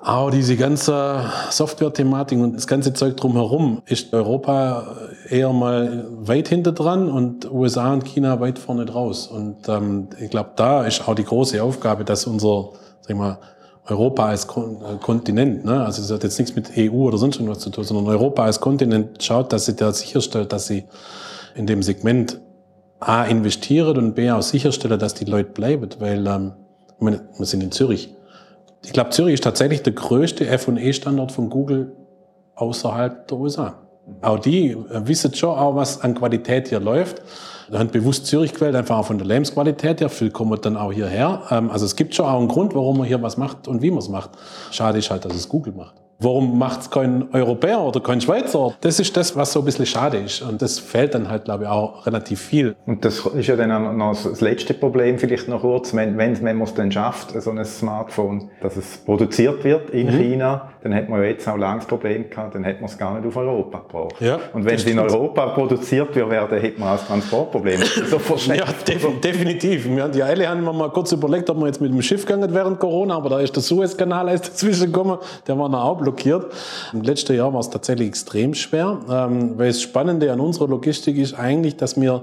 auch 0.00 0.30
diese 0.30 0.56
ganze 0.56 1.24
Software-Thematik 1.50 2.38
und 2.38 2.54
das 2.54 2.66
ganze 2.68 2.92
Zeug 2.92 3.16
drumherum 3.16 3.82
ist 3.86 4.12
Europa 4.14 4.96
eher 5.28 5.52
mal 5.52 6.06
weit 6.10 6.48
hinter 6.48 6.72
dran 6.72 7.10
und 7.10 7.50
USA 7.50 7.92
und 7.92 8.04
China 8.04 8.38
weit 8.40 8.58
vorne 8.58 8.86
draus. 8.86 9.26
Und 9.26 9.68
ähm, 9.68 10.08
ich 10.20 10.30
glaube, 10.30 10.50
da 10.54 10.84
ist 10.84 11.06
auch 11.08 11.16
die 11.16 11.24
große 11.24 11.62
Aufgabe, 11.62 12.04
dass 12.04 12.26
unser, 12.26 12.70
sag 13.00 13.10
ich 13.10 13.16
mal, 13.16 13.38
Europa 13.88 14.26
als 14.26 14.44
äh, 14.44 14.96
Kontinent, 15.00 15.64
ne? 15.64 15.84
also 15.84 16.02
es 16.02 16.10
hat 16.10 16.22
jetzt 16.22 16.38
nichts 16.38 16.54
mit 16.54 16.70
EU 16.76 17.06
oder 17.06 17.18
sonst 17.18 17.36
irgendwas 17.36 17.60
zu 17.60 17.70
tun, 17.70 17.84
sondern 17.84 18.06
Europa 18.06 18.44
als 18.44 18.60
Kontinent 18.60 19.22
schaut, 19.22 19.52
dass 19.52 19.66
sie 19.66 19.76
da 19.76 19.92
sicherstellt, 19.92 20.52
dass 20.52 20.66
sie 20.66 20.84
in 21.54 21.66
dem 21.66 21.82
Segment 21.82 22.40
A 23.00 23.24
investiert 23.24 23.96
und 23.96 24.14
B 24.14 24.30
auch 24.30 24.42
sicherstellt, 24.42 25.00
dass 25.00 25.14
die 25.14 25.24
Leute 25.24 25.50
bleiben, 25.50 25.88
weil 25.98 26.26
ähm, 26.26 26.52
ich 26.96 27.00
meine, 27.00 27.28
wir 27.36 27.46
sind 27.46 27.62
in 27.62 27.70
Zürich. 27.72 28.14
Ich 28.84 28.92
glaube, 28.92 29.10
Zürich 29.10 29.34
ist 29.34 29.44
tatsächlich 29.44 29.82
der 29.82 29.92
größte 29.92 30.46
F&E-Standort 30.46 31.32
von 31.32 31.48
Google 31.48 31.92
außerhalb 32.56 33.26
der 33.28 33.38
USA. 33.38 33.74
Auch 34.20 34.38
die 34.38 34.70
äh, 34.70 35.06
wissen 35.06 35.32
schon 35.34 35.50
auch, 35.50 35.76
was 35.76 36.00
an 36.00 36.14
Qualität 36.14 36.68
hier 36.68 36.80
läuft. 36.80 37.22
Haben 37.72 37.90
bewusst 37.90 38.26
Zürich 38.26 38.54
gewählt, 38.54 38.74
einfach 38.74 38.98
auch 38.98 39.06
von 39.06 39.18
der 39.18 39.26
Lebensqualität 39.26 40.00
her. 40.00 40.08
Viel 40.08 40.30
kommen 40.30 40.58
dann 40.60 40.76
auch 40.76 40.92
hierher. 40.92 41.42
Ähm, 41.50 41.70
also 41.70 41.84
es 41.84 41.96
gibt 41.96 42.14
schon 42.14 42.26
auch 42.26 42.38
einen 42.38 42.48
Grund, 42.48 42.74
warum 42.74 42.98
man 42.98 43.06
hier 43.06 43.20
was 43.22 43.36
macht 43.36 43.68
und 43.68 43.82
wie 43.82 43.90
man 43.90 43.98
es 43.98 44.08
macht. 44.08 44.30
Schade 44.70 44.98
ist 44.98 45.10
halt, 45.10 45.24
dass 45.24 45.34
es 45.34 45.48
Google 45.48 45.74
macht. 45.74 45.94
Warum 46.20 46.58
macht 46.58 46.80
es 46.80 46.90
kein 46.90 47.32
Europäer 47.32 47.80
oder 47.80 48.00
kein 48.00 48.20
Schweizer? 48.20 48.74
Das 48.80 48.98
ist 48.98 49.16
das, 49.16 49.36
was 49.36 49.52
so 49.52 49.60
ein 49.60 49.64
bisschen 49.64 49.86
schade 49.86 50.16
ist. 50.16 50.42
Und 50.42 50.60
das 50.60 50.80
fehlt 50.80 51.14
dann 51.14 51.28
halt, 51.28 51.44
glaube 51.44 51.64
ich, 51.64 51.70
auch 51.70 52.06
relativ 52.06 52.40
viel. 52.40 52.74
Und 52.86 53.04
das 53.04 53.24
ist 53.24 53.46
ja 53.46 53.54
dann 53.54 53.70
auch 53.70 53.92
noch 53.92 54.20
das 54.20 54.40
letzte 54.40 54.74
Problem, 54.74 55.16
vielleicht 55.18 55.46
noch 55.46 55.60
kurz, 55.60 55.94
wenn, 55.94 56.18
wenn, 56.18 56.42
wenn 56.42 56.56
man 56.56 56.66
es 56.66 56.74
dann 56.74 56.90
schafft, 56.90 57.40
so 57.40 57.50
ein 57.50 57.64
Smartphone, 57.64 58.50
dass 58.60 58.76
es 58.76 58.96
produziert 58.96 59.62
wird 59.62 59.90
in 59.90 60.08
mhm. 60.08 60.18
China, 60.18 60.70
dann 60.82 60.92
hat 60.92 61.08
man 61.08 61.20
ja 61.22 61.28
jetzt 61.28 61.46
auch 61.48 61.56
lange 61.56 61.78
das 61.78 61.86
Problem 61.86 62.28
gehabt, 62.28 62.54
dann 62.54 62.64
hätte 62.64 62.80
man 62.80 62.90
es 62.90 62.98
gar 62.98 63.14
nicht 63.14 63.26
auf 63.26 63.36
Europa 63.36 63.78
gebraucht. 63.78 64.20
Ja, 64.20 64.40
und 64.52 64.64
wenn 64.64 64.74
es 64.74 64.84
in 64.86 64.98
Europa 64.98 65.46
produziert 65.48 66.16
wird, 66.16 66.28
dann 66.30 66.60
hätte 66.60 66.80
man 66.80 66.88
auch 66.88 66.98
das 66.98 67.06
Transportproblem. 67.06 67.80
so 68.10 68.18
ja, 68.52 68.64
def 68.86 69.06
definitiv. 69.20 69.88
Wir 69.88 70.02
haben 70.02 70.12
die 70.12 70.22
Eile 70.22 70.48
haben 70.48 70.64
wir 70.64 70.72
mal 70.72 70.90
kurz 70.90 71.12
überlegt, 71.12 71.48
ob 71.50 71.58
wir 71.58 71.66
jetzt 71.66 71.80
mit 71.80 71.92
dem 71.92 72.02
Schiff 72.02 72.26
gegangen 72.26 72.52
während 72.52 72.80
Corona, 72.80 73.16
aber 73.16 73.28
da 73.28 73.40
ist 73.40 73.54
der 73.54 73.62
Suezkanal 73.62 74.26
dazwischen 74.26 74.86
gekommen, 74.86 75.18
der 75.46 75.56
war 75.56 75.68
noch 75.68 75.84
auch 75.84 76.07
blockiert. 76.08 76.46
Im 76.92 77.02
letzten 77.02 77.36
Jahr 77.36 77.52
war 77.52 77.60
es 77.60 77.70
tatsächlich 77.70 78.08
extrem 78.08 78.54
schwer, 78.54 78.98
ähm, 79.10 79.58
weil 79.58 79.68
das 79.68 79.82
Spannende 79.82 80.32
an 80.32 80.40
unserer 80.40 80.68
Logistik 80.68 81.18
ist 81.18 81.34
eigentlich, 81.34 81.76
dass 81.76 82.00
wir 82.00 82.22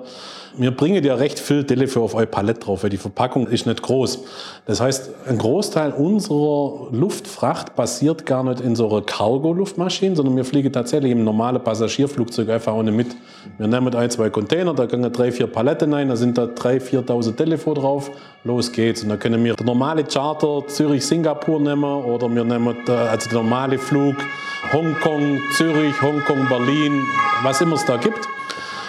wir 0.58 0.72
bringen 0.72 1.04
ja 1.04 1.16
recht 1.16 1.40
viel 1.40 1.66
Telefon 1.66 2.04
auf 2.04 2.16
euer 2.16 2.26
Palett 2.26 2.66
drauf, 2.66 2.84
weil 2.84 2.90
die 2.90 2.98
Verpackung 2.98 3.48
ist 3.48 3.66
nicht 3.66 3.82
groß. 3.82 4.24
Das 4.66 4.82
heißt, 4.82 5.10
ein 5.28 5.38
Großteil 5.38 5.92
unserer 5.92 6.88
Luftfracht 6.92 7.76
basiert 7.76 8.26
gar 8.26 8.44
nicht 8.44 8.62
in 8.62 8.76
so 8.76 8.90
einer 8.90 9.02
Cargo-Luftmaschine, 9.02 10.16
sondern 10.16 10.36
wir 10.36 10.46
fliegen 10.46 10.72
tatsächlich 10.72 11.12
im 11.12 11.24
normalen 11.24 11.64
Passagierflugzeug 11.64 12.50
einfach 12.50 12.74
ohne 12.74 12.92
mit. 12.92 13.08
Wir 13.58 13.68
nehmen 13.68 13.94
ein, 13.96 14.10
zwei 14.10 14.30
Container, 14.30 14.74
da 14.74 14.86
gehen 14.86 15.02
drei, 15.12 15.32
vier 15.32 15.48
Paletten 15.48 15.94
rein, 15.94 16.10
da 16.10 16.16
sind 16.16 16.38
da 16.38 16.46
drei, 16.48 16.78
4.000 16.78 17.36
Telefon 17.36 17.76
drauf, 17.76 18.12
los 18.44 18.72
geht's. 18.72 19.04
Und 19.04 19.10
dann 19.10 19.20
können 19.20 19.44
wir 19.44 19.56
den 19.56 19.66
normalen 19.66 20.08
Charter 20.08 20.64
Zürich-Singapur 20.68 21.60
nehmen 21.60 21.84
oder 21.84 22.34
wir 22.34 22.44
nehmen 22.44 22.76
also 22.88 23.30
den 23.30 23.36
normalen 23.36 23.80
Flug 23.80 24.16
Hongkong, 24.74 25.40
Zürich, 25.58 26.02
Hongkong, 26.02 26.48
Berlin, 26.50 27.04
was 27.44 27.62
immer 27.62 27.76
es 27.76 27.86
da 27.86 27.98
gibt. 27.98 28.28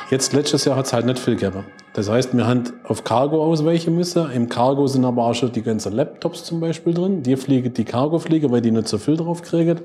Jetzt 0.09 0.33
letztes 0.33 0.65
Jahr 0.65 0.77
hat 0.77 0.87
es 0.87 0.93
halt 0.93 1.05
nicht 1.05 1.19
viel 1.19 1.35
gegeben. 1.35 1.65
Das 1.93 2.09
heißt, 2.09 2.37
wir 2.37 2.47
haben 2.47 2.63
auf 2.85 3.03
Cargo 3.03 3.43
ausweichen 3.43 3.97
müssen. 3.97 4.31
Im 4.31 4.49
Cargo 4.49 4.87
sind 4.87 5.05
aber 5.05 5.25
auch 5.25 5.35
schon 5.35 5.51
die 5.51 5.63
ganzen 5.63 5.93
Laptops 5.95 6.45
zum 6.45 6.61
Beispiel 6.61 6.95
drin. 6.95 7.25
Die 7.25 7.35
fliegen 7.37 7.75
die 7.75 7.85
Cargo-Flieger, 7.85 8.51
weil 8.53 8.61
die 8.61 8.71
nicht 8.71 8.87
so 8.87 8.99
viel 8.99 9.17
drauf 9.17 9.43
kriegen. 9.43 9.81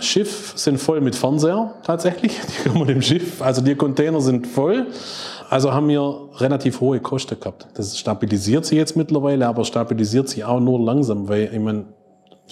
Schiff 0.00 0.54
sind 0.56 0.78
voll 0.78 1.00
mit 1.00 1.14
Fernseher 1.14 1.74
tatsächlich. 1.84 2.40
Die 2.64 2.68
kommen 2.68 2.88
im 2.88 3.02
Schiff. 3.02 3.40
Also 3.40 3.62
die 3.62 3.76
Container 3.76 4.20
sind 4.20 4.48
voll. 4.48 4.88
Also 5.48 5.72
haben 5.72 5.88
wir 5.88 6.30
relativ 6.38 6.80
hohe 6.80 6.98
Kosten 6.98 7.38
gehabt. 7.38 7.68
Das 7.74 7.96
stabilisiert 7.96 8.64
sich 8.64 8.78
jetzt 8.78 8.96
mittlerweile, 8.96 9.46
aber 9.46 9.64
stabilisiert 9.64 10.28
sich 10.28 10.44
auch 10.44 10.58
nur 10.58 10.80
langsam, 10.80 11.28
weil 11.28 11.50
ich 11.52 11.60
meine, 11.60 11.84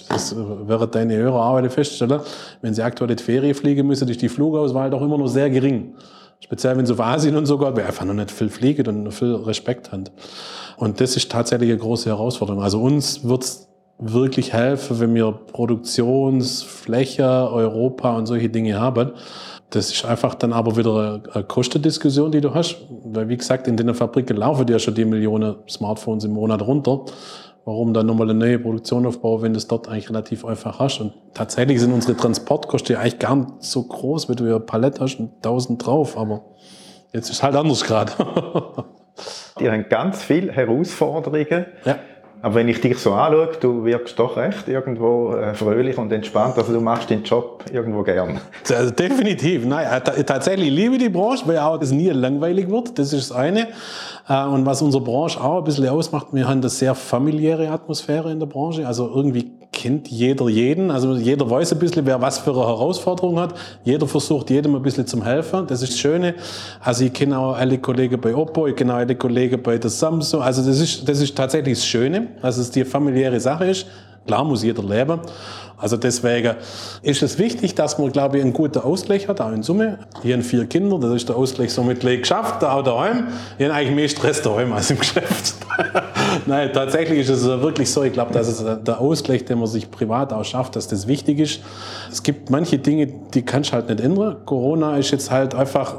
das 0.09 0.35
wäre 0.35 0.87
deine 0.87 1.15
Hörer 1.15 1.45
auch 1.45 1.69
feststellen, 1.69 2.21
wenn 2.61 2.73
sie 2.73 2.83
aktuell 2.83 3.11
in 3.11 3.17
die 3.17 3.23
Ferien 3.23 3.55
fliegen 3.55 3.87
müssen, 3.87 4.07
ist 4.07 4.21
die 4.21 4.29
Flugauswahl 4.29 4.89
doch 4.89 5.01
immer 5.01 5.17
noch 5.17 5.27
sehr 5.27 5.49
gering. 5.49 5.95
Speziell 6.39 6.75
wenn 6.75 6.85
es 6.85 6.91
auf 6.91 6.99
Asien 6.99 7.35
und 7.37 7.45
so 7.45 7.57
geht, 7.57 7.79
einfach 7.79 8.05
noch 8.05 8.13
nicht 8.13 8.31
viel 8.31 8.49
fliegt 8.49 8.87
und 8.87 9.03
noch 9.03 9.13
viel 9.13 9.35
Respekt 9.35 9.91
hat. 9.91 10.11
Und 10.77 10.99
das 10.99 11.15
ist 11.15 11.31
tatsächlich 11.31 11.69
eine 11.69 11.79
große 11.79 12.09
Herausforderung. 12.09 12.63
Also 12.63 12.81
uns 12.81 13.21
es 13.23 13.67
wirklich 13.99 14.51
helfen, 14.51 14.99
wenn 14.99 15.13
wir 15.13 15.31
Produktionsfläche, 15.31 17.23
Europa 17.23 18.17
und 18.17 18.25
solche 18.25 18.49
Dinge 18.49 18.79
haben. 18.79 19.11
Das 19.69 19.91
ist 19.91 20.03
einfach 20.03 20.33
dann 20.33 20.51
aber 20.51 20.75
wieder 20.75 21.21
eine 21.31 21.43
Kostendiskussion, 21.43 22.31
die 22.31 22.41
du 22.41 22.53
hast. 22.53 22.77
Weil, 23.05 23.29
wie 23.29 23.37
gesagt, 23.37 23.67
in 23.67 23.77
den 23.77 23.93
Fabriken 23.93 24.35
laufen 24.35 24.67
ja 24.67 24.79
schon 24.79 24.95
die 24.95 25.05
Millionen 25.05 25.55
Smartphones 25.69 26.25
im 26.25 26.31
Monat 26.31 26.61
runter 26.63 27.05
warum 27.65 27.93
dann 27.93 28.05
nochmal 28.05 28.29
eine 28.29 28.39
neue 28.39 28.59
Produktion 28.59 29.05
aufbauen, 29.05 29.41
wenn 29.41 29.53
du 29.53 29.57
es 29.57 29.67
dort 29.67 29.87
eigentlich 29.87 30.09
relativ 30.09 30.45
einfach 30.45 30.79
hast. 30.79 30.99
Und 30.99 31.13
tatsächlich 31.33 31.79
sind 31.79 31.93
unsere 31.93 32.17
Transportkosten 32.17 32.95
ja 32.95 33.01
eigentlich 33.01 33.19
gar 33.19 33.35
nicht 33.35 33.51
so 33.59 33.83
groß, 33.83 34.29
wenn 34.29 34.35
du 34.35 34.45
ja 34.45 34.59
Palette 34.59 35.01
hast 35.01 35.17
und 35.19 35.35
1000 35.37 35.85
drauf, 35.85 36.17
aber 36.17 36.43
jetzt 37.13 37.29
ist 37.29 37.37
es 37.37 37.43
halt 37.43 37.55
anders 37.55 37.83
gerade. 37.83 38.11
Die 39.59 39.69
haben 39.69 39.85
ganz 39.89 40.23
viele 40.23 40.51
Herausforderungen. 40.51 41.65
Ja. 41.85 41.99
Aber 42.41 42.55
wenn 42.55 42.67
ich 42.67 42.81
dich 42.81 42.97
so 42.97 43.13
anschaue, 43.13 43.49
du 43.59 43.85
wirkst 43.85 44.17
doch 44.17 44.35
recht 44.35 44.67
irgendwo 44.67 45.33
äh, 45.33 45.53
fröhlich 45.53 45.97
und 45.97 46.11
entspannt. 46.11 46.57
Also 46.57 46.73
du 46.73 46.81
machst 46.81 47.09
den 47.09 47.23
Job 47.23 47.63
irgendwo 47.71 48.03
gern. 48.03 48.39
Also 48.71 48.91
definitiv. 48.91 49.65
Nein, 49.65 49.85
äh, 49.91 50.23
tatsächlich 50.23 50.69
liebe 50.69 50.97
die 50.97 51.09
Branche, 51.09 51.47
weil 51.47 51.59
auch 51.59 51.77
das 51.77 51.91
nie 51.91 52.09
langweilig 52.09 52.69
wird. 52.69 52.97
Das 52.97 53.13
ist 53.13 53.29
das 53.29 53.37
eine. 53.37 53.67
Äh, 54.27 54.45
und 54.45 54.65
was 54.65 54.81
unsere 54.81 55.03
Branche 55.03 55.39
auch 55.41 55.59
ein 55.59 55.63
bisschen 55.63 55.87
ausmacht, 55.87 56.27
wir 56.31 56.47
haben 56.47 56.59
eine 56.59 56.69
sehr 56.69 56.95
familiäre 56.95 57.69
Atmosphäre 57.69 58.31
in 58.31 58.39
der 58.39 58.47
Branche. 58.47 58.87
Also 58.87 59.11
irgendwie 59.13 59.51
kennt 59.81 60.09
jeder 60.09 60.47
jeden. 60.47 60.91
Also 60.91 61.15
jeder 61.15 61.49
weiß 61.49 61.73
ein 61.73 61.79
bisschen, 61.79 62.05
wer 62.05 62.21
was 62.21 62.37
für 62.37 62.51
eine 62.51 62.59
Herausforderung 62.59 63.39
hat. 63.39 63.55
Jeder 63.83 64.07
versucht 64.07 64.51
jedem 64.51 64.75
ein 64.75 64.81
bisschen 64.83 65.07
zum 65.07 65.23
helfen. 65.23 65.65
Das 65.65 65.81
ist 65.81 65.93
das 65.93 65.99
Schöne. 65.99 66.35
Also 66.79 67.03
ich 67.05 67.13
kenne 67.13 67.37
auch 67.39 67.55
alle 67.55 67.79
Kollegen 67.79 68.21
bei 68.21 68.35
Oppo, 68.35 68.67
ich 68.67 68.75
kenne 68.75 68.93
auch 68.93 68.97
alle 68.97 69.15
Kollegen 69.15 69.61
bei 69.61 69.79
der 69.79 69.89
Samsung. 69.89 70.43
Also 70.43 70.63
das 70.63 70.79
ist, 70.79 71.09
das 71.09 71.19
ist 71.19 71.35
tatsächlich 71.35 71.79
das 71.79 71.85
Schöne, 71.85 72.27
dass 72.43 72.57
es 72.57 72.69
die 72.69 72.85
familiäre 72.85 73.39
Sache 73.39 73.65
ist. 73.65 73.87
Klar 74.27 74.43
muss 74.43 74.63
jeder 74.63 74.83
leben. 74.83 75.19
Also 75.81 75.97
deswegen 75.97 76.55
ist 77.01 77.23
es 77.23 77.37
wichtig, 77.39 77.75
dass 77.75 77.97
man, 77.97 78.11
glaube 78.11 78.37
ich, 78.37 78.43
einen 78.43 78.53
guten 78.53 78.79
Ausgleich 78.79 79.27
hat, 79.27 79.41
auch 79.41 79.51
in 79.51 79.63
Summe. 79.63 79.99
Ich 80.23 80.31
habe 80.31 80.43
vier 80.43 80.65
Kinder, 80.65 80.99
das 80.99 81.13
ist 81.15 81.29
der 81.29 81.35
Ausgleich 81.35 81.73
somit 81.73 82.01
geschafft, 82.01 82.63
auch 82.63 82.83
daheim. 82.83 83.27
Ich 83.57 83.65
habe 83.65 83.73
eigentlich 83.73 83.95
mehr 83.95 84.07
Stress 84.07 84.41
daheim 84.41 84.71
als 84.73 84.91
im 84.91 84.97
Geschäft. 84.99 85.55
Nein, 86.45 86.71
tatsächlich 86.73 87.19
ist 87.19 87.29
es 87.29 87.45
wirklich 87.45 87.89
so. 87.89 88.03
Ich 88.03 88.13
glaube, 88.13 88.33
dass 88.33 88.47
es 88.47 88.63
der 88.83 89.01
Ausgleich, 89.01 89.43
den 89.45 89.59
man 89.59 89.67
sich 89.67 89.89
privat 89.89 90.31
auch 90.31 90.45
schafft, 90.45 90.75
dass 90.75 90.87
das 90.87 91.07
wichtig 91.07 91.39
ist. 91.39 91.61
Es 92.11 92.21
gibt 92.21 92.49
manche 92.49 92.77
Dinge, 92.77 93.07
die 93.07 93.41
kannst 93.41 93.71
du 93.71 93.73
halt 93.73 93.89
nicht 93.89 93.99
ändern. 93.99 94.37
Corona 94.45 94.97
ist 94.97 95.11
jetzt 95.11 95.31
halt 95.31 95.55
einfach 95.55 95.95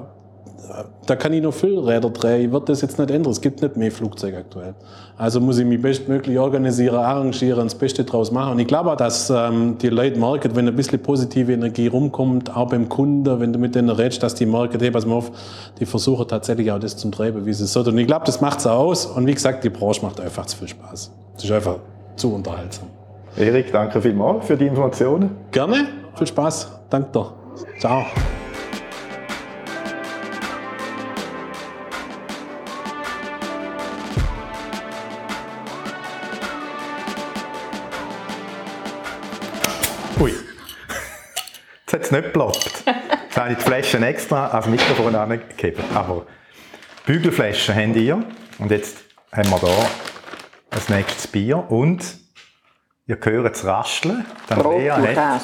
da 1.07 1.17
kann 1.17 1.33
ich 1.33 1.43
noch 1.43 1.53
Füllräder 1.53 2.11
drehen, 2.11 2.47
ich 2.47 2.53
würde 2.53 2.67
das 2.67 2.81
jetzt 2.81 2.99
nicht 2.99 3.11
ändern, 3.11 3.33
es 3.33 3.41
gibt 3.41 3.63
nicht 3.63 3.77
mehr 3.77 3.91
Flugzeuge 3.91 4.39
aktuell. 4.39 4.75
Also 5.17 5.41
muss 5.41 5.59
ich 5.59 5.67
mich 5.67 5.81
bestmöglich 5.81 6.39
organisieren, 6.39 6.97
arrangieren, 6.97 7.65
das 7.65 7.75
Beste 7.75 8.05
draus 8.05 8.31
machen. 8.31 8.53
Und 8.53 8.59
ich 8.59 8.67
glaube 8.67 8.93
auch, 8.93 8.97
dass 8.97 9.31
ähm, 9.31 9.77
die 9.79 9.89
Leute 9.89 10.19
merken, 10.19 10.55
wenn 10.55 10.67
ein 10.69 10.75
bisschen 10.75 11.03
positive 11.03 11.53
Energie 11.53 11.87
rumkommt, 11.87 12.57
auch 12.57 12.69
beim 12.69 12.89
Kunden, 12.89 13.41
wenn 13.41 13.53
du 13.53 13.59
mit 13.59 13.75
denen 13.75 13.91
redest, 13.91 14.23
dass 14.23 14.35
die 14.35 14.47
merken, 14.47 14.81
hey, 14.81 14.91
pass 14.91 15.07
mal 15.07 15.17
auf, 15.17 15.31
die 15.79 15.87
versuchen 15.87 16.27
tatsächlich 16.27 16.71
auch 16.73 16.81
das 16.81 16.97
zum 16.97 17.13
Treiben, 17.13 17.45
wie 17.45 17.53
sie 17.53 17.65
es 17.65 17.73
soll. 17.73 17.87
Und 17.87 17.99
ich 17.99 18.07
glaube, 18.07 18.25
das 18.27 18.41
macht 18.41 18.61
es 18.61 18.67
auch 18.67 18.79
aus. 18.79 19.07
Und 19.07 19.27
wie 19.27 19.35
gesagt, 19.35 19.65
die 19.65 19.71
Branche 19.71 20.03
macht 20.03 20.21
einfach 20.21 20.47
zu 20.47 20.57
viel 20.57 20.69
Spaß. 20.69 21.13
Es 21.37 21.45
ist 21.45 21.51
einfach 21.51 21.77
zu 22.17 22.35
unterhaltsam. 22.35 22.89
Erik, 23.37 23.73
danke 23.73 24.01
vielmals 24.01 24.47
für 24.47 24.57
die 24.57 24.67
Informationen. 24.67 25.31
Gerne, 25.51 25.87
viel 26.15 26.27
Spaß. 26.27 26.69
Danke 26.91 27.09
dir. 27.13 27.33
Ciao. 27.79 28.05
Jetzt 41.83 41.93
hat 41.93 42.03
es 42.03 42.11
nicht 42.11 42.25
geploppt. 42.25 42.85
Jetzt 43.25 43.37
habe 43.37 43.53
ich 43.53 43.59
die 43.59 43.65
Flaschen 43.65 44.03
extra 44.03 44.49
ans 44.49 44.67
Mikrofon 44.67 45.15
angegeben. 45.15 45.83
Aber 45.95 46.27
Bügelflaschen 47.07 47.75
haben 47.75 47.95
ihr. 47.95 48.23
Und 48.59 48.71
jetzt 48.71 48.99
haben 49.33 49.51
wir 49.51 49.59
hier 49.59 49.87
ein 50.71 50.97
nächstes 50.97 51.27
Bier 51.27 51.65
und 51.69 52.03
Ihr 53.07 53.19
hört 53.21 53.57
es 53.57 53.65
rascheln. 53.65 54.25
Dann 54.49 54.61
und 54.61 55.17
hat 55.17 55.43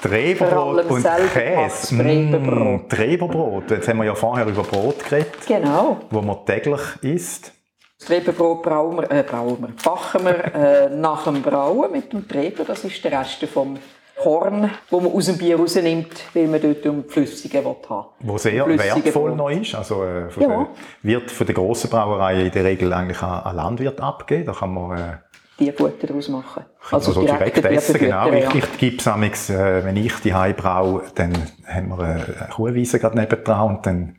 Treberbrot 0.00 0.84
und 0.84 1.02
Käse. 1.02 1.18
gemachtes 1.34 1.88
Treberbrot. 1.88 2.82
Mm, 2.82 2.88
Treberbrot. 2.88 3.70
Jetzt 3.72 3.88
haben 3.88 3.98
wir 3.98 4.04
ja 4.04 4.14
vorher 4.14 4.46
über 4.46 4.62
Brot 4.62 5.04
geredet, 5.04 5.46
Genau. 5.46 6.00
wo 6.10 6.22
man 6.22 6.46
täglich 6.46 6.80
isst. 7.02 7.52
Das 7.98 8.06
Treberbrot 8.06 8.62
brauen 8.62 8.96
wir, 8.98 9.10
äh, 9.10 9.24
brauen 9.24 9.58
wir, 9.60 9.68
backen 9.84 10.24
wir 10.24 10.54
äh, 10.54 10.88
nach 10.96 11.24
dem 11.24 11.42
Brauen 11.42 11.90
mit 11.90 12.12
dem 12.12 12.28
Treber. 12.28 12.64
Das 12.64 12.84
ist 12.84 13.02
der 13.02 13.18
Rest 13.18 13.44
vom 13.46 13.76
Korn, 14.16 14.70
wo 14.90 15.00
man 15.00 15.12
aus 15.12 15.26
dem 15.26 15.36
Bier 15.36 15.56
rausnimmt, 15.56 16.08
weil 16.32 16.46
man 16.46 16.60
dort 16.60 16.86
um 16.86 17.02
die 17.02 17.08
Flüssige 17.08 17.58
haben 17.58 17.66
will. 17.66 18.04
wo 18.20 18.38
sehr 18.38 18.66
wertvoll 18.66 19.30
Brot. 19.30 19.36
noch 19.36 19.50
ist. 19.50 19.74
Also 19.74 20.04
äh, 20.04 20.30
von 20.30 20.42
Ja. 20.42 20.48
der, 20.48 20.66
wird 21.02 21.30
von 21.30 21.46
der 21.46 21.54
grossen 21.54 21.90
Brauerei 21.90 22.42
in 22.46 22.52
der 22.52 22.64
Regel 22.64 22.92
eigentlich 22.92 23.20
an, 23.20 23.42
an 23.42 23.56
Landwirt 23.56 24.00
abgegeben. 24.00 24.46
Da 24.46 24.52
kann 24.52 24.74
man 24.74 24.98
äh, 24.98 25.16
Tierfutter 25.58 26.06
daraus 26.06 26.28
machen. 26.28 26.64
also, 26.92 27.20
direkt 27.20 27.56
direkte 27.56 27.68
essen. 27.68 27.98
Genau. 27.98 28.30
Ich, 28.32 28.54
ich 28.54 28.78
gebe 28.78 28.96
es 28.96 29.50
äh, 29.50 29.84
wenn 29.84 29.96
ich 29.96 30.14
die 30.22 30.30
braue, 30.30 31.02
dann 31.16 31.32
haben 31.66 31.88
wir 31.88 31.98
eine 31.98 32.48
Kuhwiese 32.54 33.00
gerade 33.00 33.18
nebendran 33.18 33.76
und 33.76 33.86
dann 33.86 34.16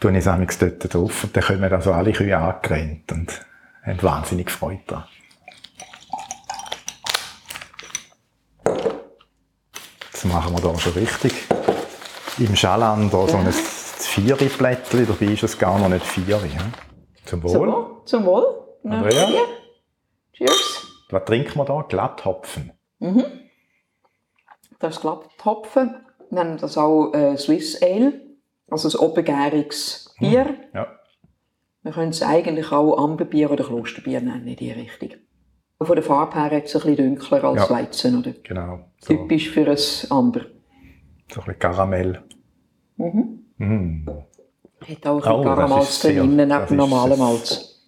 tue 0.00 0.16
ich 0.16 0.26
es 0.26 0.58
dort 0.58 0.94
drauf 0.94 1.24
und 1.24 1.36
dann 1.36 1.44
kommen 1.44 1.72
also 1.72 1.92
alle 1.92 2.12
Kühe 2.12 2.36
angerannt 2.36 3.10
und 3.12 3.46
haben 3.84 4.02
wahnsinnig 4.02 4.50
Freude 4.50 4.82
dran. 4.86 5.04
Das 10.12 10.24
machen 10.24 10.54
wir 10.54 10.60
da 10.62 10.78
schon 10.78 10.92
richtig. 10.92 11.32
Im 12.38 12.56
Schalander 12.56 13.28
so 13.28 13.36
ein 13.36 13.52
Vieri-Blättchen, 13.52 15.06
dabei 15.06 15.26
ist 15.32 15.42
es 15.42 15.58
gar 15.58 15.78
noch 15.78 15.88
nicht 15.88 16.06
Vieri. 16.06 16.48
Ja? 16.48 16.64
Zum 17.24 17.42
Wohl. 17.42 18.02
Zum 18.04 18.24
Wohl. 18.24 18.44
Andrea? 18.84 19.26
hier. 19.26 19.46
Cheers. 20.32 20.86
Was 21.10 21.24
trinken 21.24 21.58
wir 21.58 21.64
da? 21.64 21.82
Glatthopfen. 21.88 22.72
Das 24.78 24.96
ist 24.96 25.00
Glatthopfen. 25.00 25.94
Wir 26.30 26.44
nennen 26.44 26.58
das 26.58 26.76
auch 26.76 27.12
äh, 27.12 27.36
Swiss 27.36 27.80
Ale, 27.82 28.20
also 28.70 28.88
ein 28.98 29.04
obengäriges 29.08 30.14
Bier. 30.18 30.54
Ja. 30.74 30.86
Wir 31.82 31.92
können 31.92 32.10
es 32.10 32.22
eigentlich 32.22 32.72
auch 32.72 32.96
Amberbier 32.96 33.50
oder 33.50 33.64
Klosterbier 33.64 34.20
nennen 34.20 34.46
in 34.46 34.56
die 34.56 34.70
Richtung. 34.72 35.10
Von 35.80 35.96
der 35.96 36.04
Farbe 36.04 36.36
her 36.40 36.64
ist 36.64 36.74
es 36.74 36.82
ein 36.84 36.96
bisschen 36.96 37.14
dunkler 37.16 37.44
als 37.44 37.68
Ja. 37.68 37.70
Weizen, 37.70 38.18
oder? 38.18 38.32
Genau. 38.42 38.80
So, 39.00 39.12
Typisch 39.14 39.50
für 39.50 39.68
ein 39.70 39.76
Amber. 40.10 40.40
so 40.40 41.40
ein 41.40 41.44
bisschen 41.44 41.58
Karamell. 41.58 42.22
Mhm. 42.96 43.40
Mm. 43.58 44.08
Hat 44.88 45.06
auch 45.06 45.24
ein 45.26 45.32
Oh, 45.32 45.42
Karamalz 45.42 46.00
drin, 46.00 46.36
neben 46.36 46.50
es. 46.50 46.70
Malz. 47.18 47.80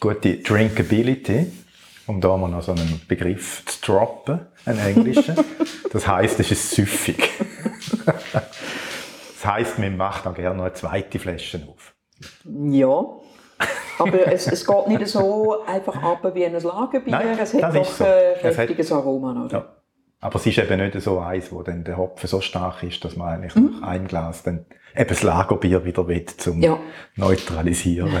Gute 0.00 0.38
Drinkability, 0.38 1.46
um 2.08 2.20
da 2.20 2.36
mal 2.36 2.48
noch 2.48 2.62
so 2.62 2.72
einen 2.72 3.00
Begriff 3.06 3.64
zu 3.66 3.80
droppen, 3.92 4.40
einen 4.66 4.78
englischen. 4.80 5.36
Das 5.92 6.08
heisst, 6.08 6.40
es 6.40 6.50
ist 6.50 6.70
süffig. 6.70 7.28
das 9.42 9.50
heisst, 9.52 9.78
man 9.78 9.96
macht 9.96 10.26
auch 10.26 10.34
gerne 10.34 10.56
noch 10.56 10.64
eine 10.64 10.72
zweite 10.74 11.18
Flasche 11.18 11.60
auf. 11.68 11.94
Ja. 12.46 13.04
Aber 13.98 14.26
es, 14.32 14.46
es 14.46 14.64
geht 14.66 14.88
nicht 14.88 15.06
so 15.08 15.64
einfach 15.66 16.02
ab 16.02 16.30
wie 16.34 16.44
ein 16.46 16.52
Lagerbier. 16.52 17.10
Nein, 17.12 17.38
es 17.40 17.54
hat 17.54 17.74
doch 17.74 17.84
so. 17.84 18.04
ein 18.04 18.10
Es 18.42 18.58
hat- 18.58 18.92
Aroma. 18.92 19.44
Oder? 19.44 19.52
Ja. 19.58 19.64
Aber 20.20 20.36
es 20.36 20.46
ist 20.46 20.58
eben 20.58 20.80
nicht 20.80 21.00
so 21.00 21.18
eins, 21.18 21.50
wo 21.52 21.62
dann 21.62 21.82
der 21.84 21.96
Hopfen 21.96 22.28
so 22.28 22.40
stark 22.40 22.82
ist, 22.84 23.04
dass 23.04 23.16
man 23.16 23.28
eigentlich 23.28 23.54
nach 23.56 23.82
einem 23.88 24.06
Glas 24.06 24.42
dann 24.44 24.64
eben 24.96 25.08
das 25.08 25.22
Lagerbier 25.24 25.84
wieder 25.84 26.06
will, 26.06 26.24
zum 26.26 26.60
Ja. 26.62 26.78
neutralisieren. 27.16 28.20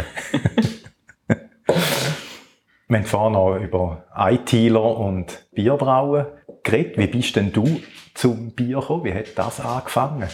Wir 2.88 2.98
haben 2.98 3.06
vorhin 3.06 3.32
noch 3.32 3.56
über 3.56 4.04
ITler 4.16 4.98
und 4.98 5.46
Bierbrauen 5.52 6.26
geredet. 6.62 6.98
Wie 6.98 7.06
bist 7.06 7.36
denn 7.36 7.52
du 7.52 7.80
zum 8.14 8.50
Bier 8.50 8.80
gekommen? 8.80 9.04
Wie 9.04 9.14
hat 9.14 9.26
das 9.36 9.60
angefangen? 9.60 10.28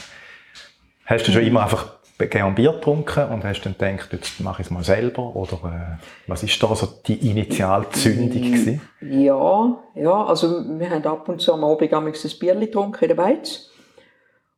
Hast 1.08 1.26
du 1.26 1.32
schon 1.32 1.42
immer 1.42 1.62
einfach 1.62 1.86
gerne 2.18 2.54
Bier 2.54 2.72
getrunken 2.72 3.28
und 3.30 3.42
hast 3.42 3.62
dann 3.62 3.72
gedacht, 3.78 4.12
jetzt 4.12 4.40
mache 4.40 4.60
ich 4.60 4.66
es 4.66 4.70
mal 4.70 4.84
selber? 4.84 5.34
Oder 5.34 5.98
äh, 5.98 6.04
was 6.26 6.42
ist 6.42 6.62
da 6.62 6.74
so 6.74 6.86
die 7.06 7.30
Initialzündung 7.30 8.42
gewesen? 8.42 8.82
Ja, 9.00 9.78
ja, 9.94 10.24
also 10.26 10.62
wir 10.78 10.90
haben 10.90 11.06
ab 11.06 11.26
und 11.30 11.40
zu 11.40 11.54
am 11.54 11.64
Abend 11.64 11.94
ein 11.94 12.12
Bier 12.38 12.54
getrunken 12.56 13.04
in 13.04 13.08
der 13.08 13.14
Beiz. 13.14 13.70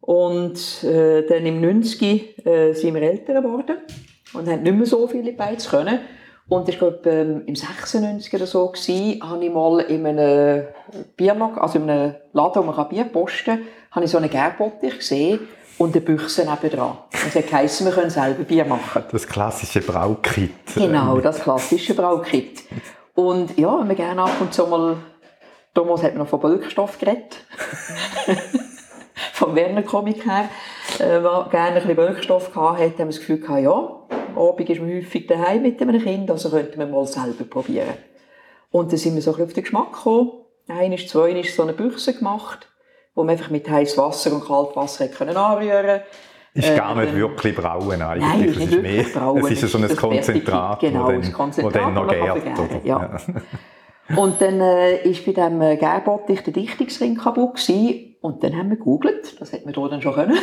Und 0.00 0.82
äh, 0.82 1.24
dann 1.24 1.46
im 1.46 1.60
90 1.60 2.44
äh, 2.44 2.72
sind 2.72 2.94
wir 2.94 3.02
älter 3.02 3.34
geworden 3.34 3.76
und 4.34 4.48
haben 4.48 4.64
nicht 4.64 4.74
mehr 4.74 4.86
so 4.86 5.06
viele 5.06 5.32
Beiz 5.34 5.70
können. 5.70 6.00
Und 6.48 6.68
ich 6.68 6.80
glaube, 6.80 7.08
ähm, 7.08 7.44
im 7.46 7.54
96 7.54 8.34
oder 8.34 8.46
so 8.46 8.72
war, 8.72 9.30
habe 9.30 9.44
ich 9.44 9.52
mal 9.52 9.78
in 9.82 10.04
einem 10.04 10.64
Bierlog, 11.16 11.58
also 11.58 11.78
in 11.78 11.88
einem 11.88 12.16
Laden, 12.32 12.66
wo 12.66 12.72
man 12.72 12.88
Bier 12.88 13.04
posten 13.04 13.44
kann, 13.44 13.66
habe 13.92 14.04
ich 14.04 14.10
so 14.10 14.18
einen 14.18 14.30
Gärbottich 14.30 14.98
gesehen 14.98 15.38
und 15.80 15.96
eine 15.96 16.04
Büchse 16.04 16.44
nebendran. 16.44 16.90
Und 16.90 17.26
es 17.26 17.34
hat 17.34 17.46
geheißen, 17.46 17.86
wir 17.86 17.94
können 17.94 18.10
selber 18.10 18.44
Bier 18.44 18.66
machen. 18.66 19.02
Das 19.10 19.26
klassische 19.26 19.80
Braukit. 19.80 20.74
Genau, 20.74 21.18
das 21.20 21.40
klassische 21.40 21.94
Braukit. 21.94 22.64
Und 23.14 23.58
ja, 23.58 23.80
wenn 23.80 23.88
wir 23.88 23.94
gerne 23.94 24.22
ab 24.24 24.38
und 24.40 24.52
zu 24.52 24.66
mal, 24.66 24.98
damals 25.72 26.02
hat 26.02 26.12
man 26.12 26.24
noch 26.24 26.28
von 26.28 26.40
Bölkstoff 26.40 26.98
geredet. 26.98 27.46
Vom 29.32 29.54
Werner 29.54 29.82
Comic 29.82 30.26
her, 30.26 30.50
äh, 30.98 31.18
man 31.18 31.48
gerne 31.48 31.68
ein 31.68 31.74
bisschen 31.76 31.96
Bölkstoff 31.96 32.52
gehabt 32.52 32.78
hat, 32.78 32.92
haben 32.92 32.98
wir 32.98 33.06
das 33.06 33.20
Gefühl 33.20 33.40
gehabt, 33.40 33.62
ja, 33.62 33.72
Abend 34.36 34.68
ist 34.68 34.80
man 34.82 34.90
häufig 34.90 35.26
daheim 35.26 35.62
mit 35.62 35.80
einem 35.80 36.02
Kind, 36.02 36.30
also 36.30 36.50
könnten 36.50 36.78
wir 36.78 36.86
mal 36.86 37.06
selber 37.06 37.44
probieren. 37.44 37.94
Und 38.70 38.92
dann 38.92 38.98
sind 38.98 39.14
wir 39.14 39.22
so 39.22 39.30
ein 39.30 39.36
bisschen 39.36 39.46
auf 39.46 39.52
den 39.54 39.64
Geschmack 39.64 39.92
gekommen. 39.94 40.30
Ein 40.68 40.92
ist, 40.92 41.08
zwei 41.08 41.30
ist 41.32 41.56
so 41.56 41.62
eine 41.62 41.72
Büchse 41.72 42.12
gemacht, 42.12 42.69
wo 43.20 43.24
man 43.24 43.36
einfach 43.36 43.50
mit 43.50 43.68
heißem 43.68 44.02
Wasser 44.02 44.32
und 44.32 44.44
kaltem 44.44 44.76
Wasser 44.76 45.08
können 45.08 45.36
anrühren 45.36 46.00
Ist 46.54 46.74
gar 46.74 46.96
Äh, 46.96 47.04
nicht 47.04 47.14
wirklich 47.14 47.54
brauen 47.54 48.00
eigentlich. 48.00 48.28
Nein, 48.28 48.44
es 48.44 48.50
ist 48.50 48.58
nicht 48.58 48.72
ist 48.72 48.82
wirklich 48.82 49.12
mehr, 49.12 49.20
brauen. 49.22 49.44
es 49.44 49.62
ist 49.62 49.70
so 49.72 49.78
ein 49.78 49.82
Das 49.82 49.96
Konzentrat, 49.96 50.80
genau, 50.80 51.04
wo, 51.04 51.08
ein 51.08 51.20
dann, 51.22 51.32
Konzentrat, 51.32 51.74
wo 51.74 51.78
dann 51.78 51.94
noch 51.94 52.08
gärt. 52.08 52.38
vergären, 52.38 52.80
ja. 52.82 53.18
Und 54.16 54.40
dann 54.40 54.60
äh, 54.60 55.02
ist 55.02 55.24
bei 55.24 55.32
diesem 55.32 55.60
äh, 55.60 55.76
Gärbottich 55.76 56.42
der 56.42 56.52
Dichtungsring 56.54 57.14
kaputt 57.16 57.56
gewesen. 57.56 58.16
Und 58.22 58.42
dann 58.42 58.56
haben 58.56 58.70
wir 58.70 58.76
gegoogelt, 58.76 59.40
das 59.40 59.52
hätten 59.52 59.68
wir 59.68 59.74
hier 59.74 59.88
dann 59.88 60.02
schon 60.02 60.14
können. 60.14 60.38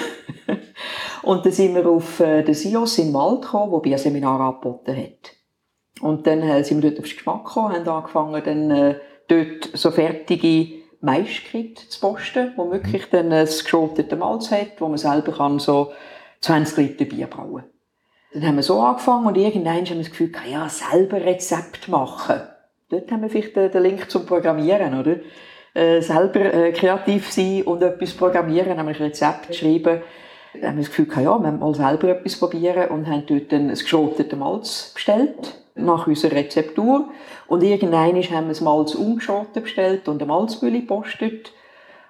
und 1.23 1.45
dann 1.45 1.51
sind 1.51 1.75
wir 1.75 1.87
auf 1.87 2.19
äh, 2.19 2.43
den 2.43 2.53
Sios 2.53 2.97
in 2.99 3.13
Wald 3.13 3.41
gekommen, 3.41 3.71
wo 3.71 3.79
Bierseminar 3.79 4.39
angeboten 4.39 4.95
hat. 4.95 5.33
Und 6.01 6.25
dann 6.27 6.41
äh, 6.43 6.63
sind 6.63 6.81
wir 6.81 6.91
dort 6.91 7.01
aufs 7.01 7.15
Geschmack 7.15 7.45
gekommen, 7.45 7.75
haben 7.75 7.87
angefangen, 7.87 8.41
dann 8.45 8.71
äh, 8.71 8.95
dort 9.27 9.69
so 9.73 9.91
fertige 9.91 10.67
Maiskit 11.01 11.77
zu 11.77 11.99
posten, 11.99 12.53
wo 12.55 12.71
wirklich 12.71 13.09
dann 13.09 13.31
ein 13.31 13.45
geschrotete 13.45 14.15
Malz 14.15 14.51
hat, 14.51 14.79
wo 14.79 14.87
man 14.87 14.97
selber 14.97 15.31
kann 15.33 15.59
so 15.59 15.91
20 16.41 16.77
Liter 16.77 17.05
Bier 17.05 17.27
brauen 17.27 17.63
Dann 18.33 18.47
haben 18.47 18.55
wir 18.55 18.63
so 18.63 18.79
angefangen 18.79 19.27
und 19.27 19.37
irgendwann 19.37 19.75
haben 19.75 19.89
wir 19.89 19.97
das 19.97 20.09
Gefühl, 20.09 20.31
ja, 20.51 20.67
selber 20.69 21.23
Rezept 21.23 21.87
machen. 21.87 22.41
Dort 22.89 23.11
haben 23.11 23.21
wir 23.21 23.29
vielleicht 23.29 23.55
den, 23.55 23.83
Link 23.83 24.09
zum 24.09 24.25
Programmieren, 24.25 24.99
oder? 24.99 25.17
Äh, 25.73 26.01
selber 26.01 26.53
äh, 26.53 26.71
kreativ 26.71 27.31
sein 27.31 27.63
und 27.63 27.83
etwas 27.83 28.13
programmieren, 28.13 28.77
haben 28.77 28.87
wir 28.87 28.95
ein 28.95 29.01
Rezept 29.01 29.49
geschrieben. 29.49 30.01
Dann 30.53 30.69
haben 30.69 30.77
wir 30.77 30.83
das 30.83 30.95
Gefühl, 30.95 31.07
ja, 31.23 31.37
wir 31.37 31.47
haben 31.47 31.59
mal 31.59 31.75
selber 31.75 32.09
etwas 32.09 32.39
probieren 32.39 32.89
und 32.89 33.07
haben 33.07 33.25
dort 33.27 33.51
dann 33.51 33.69
ein 33.69 33.75
geschrotete 33.75 34.35
Malz 34.35 34.91
bestellt, 34.93 35.61
nach 35.77 36.07
unserer 36.07 36.33
Rezeptur. 36.33 37.09
Und 37.47 37.63
irgendwann 37.63 38.15
haben 38.15 38.45
wir 38.45 38.49
das 38.49 38.61
Malz 38.61 38.95
ungeschrotet 38.95 39.63
bestellt 39.63 40.07
und 40.07 40.21
eine 40.21 40.31
Malzmühle 40.31 40.81
gepostet. 40.81 41.51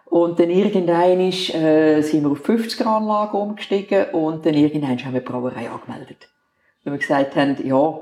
Und 0.06 0.40
dann 0.40 0.50
irgendwann 0.50 1.20
äh, 1.20 2.02
sind 2.02 2.24
wir 2.24 2.32
auf 2.32 2.48
50er 2.48 2.86
Anlage 2.86 3.36
umgestiegen 3.36 4.06
und 4.14 4.46
dann 4.46 4.54
irgendwann 4.54 5.04
haben 5.04 5.14
wir 5.14 5.20
die 5.20 5.26
Brauerei 5.26 5.70
angemeldet. 5.70 6.30
Weil 6.84 6.94
wir 6.94 7.00
gesagt 7.00 7.36
haben, 7.36 7.58
ja, 7.66 8.00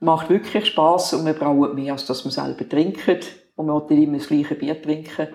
macht 0.00 0.30
wirklich 0.30 0.66
Spass 0.66 1.12
und 1.12 1.26
wir 1.26 1.34
brauen 1.34 1.74
mehr, 1.74 1.92
als 1.92 2.06
dass 2.06 2.24
wir 2.24 2.32
selber 2.32 2.66
trinken. 2.68 3.20
Und 3.56 3.66
wir 3.66 3.74
wollten 3.74 4.02
immer 4.02 4.18
das 4.18 4.28
gleiche 4.28 4.54
Bier 4.54 4.80
trinken. 4.80 5.28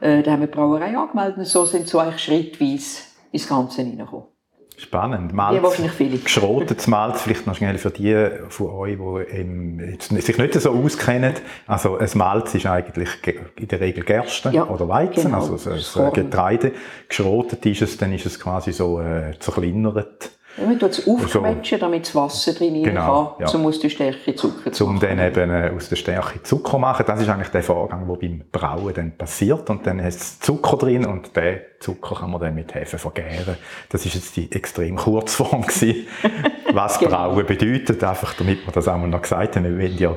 Äh, 0.00 0.22
dann 0.22 0.34
haben 0.34 0.40
wir 0.40 0.46
die 0.46 0.54
Brauerei 0.54 0.96
angemeldet 0.96 1.38
und 1.38 1.46
so 1.46 1.64
sind 1.64 1.88
so 1.88 1.98
eigentlich 1.98 2.22
schrittweise 2.22 3.02
ins 3.32 3.48
Ganze 3.48 3.82
hineingekommen. 3.82 4.29
Spannend. 4.80 5.30
Ja, 5.32 5.36
Malz, 5.36 5.62
wahrscheinlich 5.62 5.92
viele. 5.92 6.18
geschrotetes 6.18 6.86
Malz, 6.86 7.20
vielleicht 7.22 7.46
noch 7.46 7.54
schnell 7.54 7.76
für 7.78 7.90
die 7.90 8.28
von 8.48 8.70
euch, 8.70 8.96
die 8.96 9.36
ähm, 9.36 9.98
sich 10.00 10.38
nicht 10.38 10.54
so 10.54 10.70
auskennen. 10.70 11.34
Also 11.66 11.98
ein 11.98 12.08
Malz 12.14 12.54
ist 12.54 12.66
eigentlich 12.66 13.20
ge- 13.22 13.40
in 13.56 13.68
der 13.68 13.80
Regel 13.80 14.04
Gerste 14.04 14.50
Ja, 14.50 14.64
oder 14.66 14.88
Weizen, 14.88 15.24
genau. 15.24 15.38
also 15.52 15.70
ein. 15.70 16.12
Getreide. 16.12 16.72
Geschrotet 17.08 17.64
ist 17.66 17.82
es, 17.82 17.96
dann 17.98 18.12
ist 18.14 18.24
es 18.26 18.40
quasi 18.40 18.72
so 18.72 19.00
äh, 19.00 19.34
zerkleinert. 19.38 20.30
Man 20.66 20.78
tut 20.78 20.90
es 20.90 21.06
aufquetschen, 21.08 21.80
damit 21.80 22.06
das 22.06 22.14
Wasser 22.14 22.52
drin 22.54 22.74
rein 22.74 22.82
Genau, 22.84 23.24
kann, 23.36 23.40
ja. 23.42 23.46
so 23.48 23.58
muss 23.58 23.80
die 23.80 23.90
Stärke 23.90 24.34
Zucker 24.34 24.70
zu 24.72 24.84
um 24.86 24.94
machen. 24.96 25.08
dann 25.16 25.26
eben 25.26 25.50
äh, 25.50 25.72
aus 25.74 25.88
der 25.88 25.96
Stärke 25.96 26.42
Zucker 26.42 26.78
machen. 26.78 27.04
Das 27.06 27.20
ist 27.20 27.28
eigentlich 27.28 27.48
der 27.48 27.62
Vorgang, 27.62 28.06
der 28.06 28.14
beim 28.16 28.42
Brauen 28.52 28.92
dann 28.94 29.16
passiert. 29.16 29.68
Und 29.70 29.86
dann 29.86 30.02
hast 30.02 30.46
du 30.48 30.52
Zucker 30.54 30.76
drin 30.76 31.06
und 31.06 31.34
den 31.36 31.60
Zucker 31.80 32.14
kann 32.16 32.30
man 32.30 32.40
dann 32.40 32.54
mit 32.54 32.74
Hefe 32.74 32.98
vergären. 32.98 33.56
Das 33.88 34.04
ist 34.04 34.14
jetzt 34.14 34.36
die 34.36 34.50
extrem 34.52 34.96
Kurzform 34.96 35.62
gewesen, 35.66 36.06
was 36.72 36.98
Genau. 36.98 37.10
Brauen 37.30 37.46
bedeutet. 37.46 38.02
Einfach 38.04 38.34
damit 38.34 38.66
wir 38.66 38.72
das 38.72 38.86
einmal 38.88 39.08
noch 39.08 39.22
gesagt 39.22 39.56
haben. 39.56 39.64
Wir 39.64 39.76
wollen 39.78 39.98
ja 39.98 40.16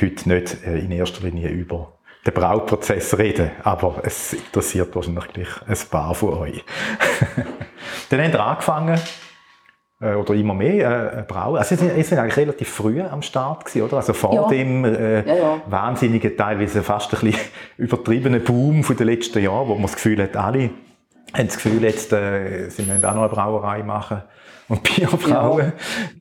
heute 0.00 0.28
nicht 0.28 0.56
äh, 0.66 0.78
in 0.78 0.90
erster 0.90 1.24
Linie 1.24 1.48
über 1.50 1.92
den 2.24 2.34
Brauprozess 2.34 3.18
reden, 3.18 3.50
aber 3.64 4.00
es 4.04 4.32
interessiert 4.32 4.94
wahrscheinlich 4.94 5.26
gleich 5.32 5.48
ein 5.66 5.76
paar 5.90 6.14
von 6.14 6.34
euch. 6.34 6.64
Dann 8.10 8.20
haben 8.22 8.32
wir 8.32 8.40
angefangen, 8.46 9.00
oder 10.16 10.34
immer 10.34 10.54
mehr 10.54 11.18
äh, 11.18 11.22
Brauen. 11.22 11.56
Also 11.58 11.74
sie 11.76 11.86
sind, 11.86 12.04
sind 12.04 12.18
eigentlich 12.18 12.36
relativ 12.36 12.68
früh 12.68 13.00
am 13.00 13.22
Start 13.22 13.64
gewesen, 13.64 13.82
oder? 13.86 13.96
Also 13.98 14.12
vor 14.12 14.34
Ja. 14.34 14.48
dem 14.48 14.84
äh, 14.84 15.26
Ja, 15.28 15.34
ja. 15.36 15.60
wahnsinnigen, 15.66 16.36
teilweise 16.36 16.82
fast 16.82 17.12
ein 17.14 17.20
bisschen 17.20 17.40
übertriebenen 17.76 18.42
Boom 18.42 18.82
von 18.84 18.96
den 18.96 19.06
letzten 19.06 19.42
Jahren, 19.42 19.68
wo 19.68 19.74
man 19.74 19.82
das 19.82 19.94
Gefühl 19.94 20.22
hat, 20.22 20.36
alle 20.36 20.70
haben 21.34 21.46
das 21.46 21.54
Gefühl, 21.56 21.82
jetzt 21.82 22.12
äh, 22.12 22.68
sie 22.68 22.82
müssen 22.82 23.04
auch 23.04 23.14
noch 23.14 23.22
eine 23.22 23.30
Brauerei 23.30 23.82
machen 23.82 24.22
und 24.68 24.82
Bier 24.84 25.06
brauen. 25.08 25.72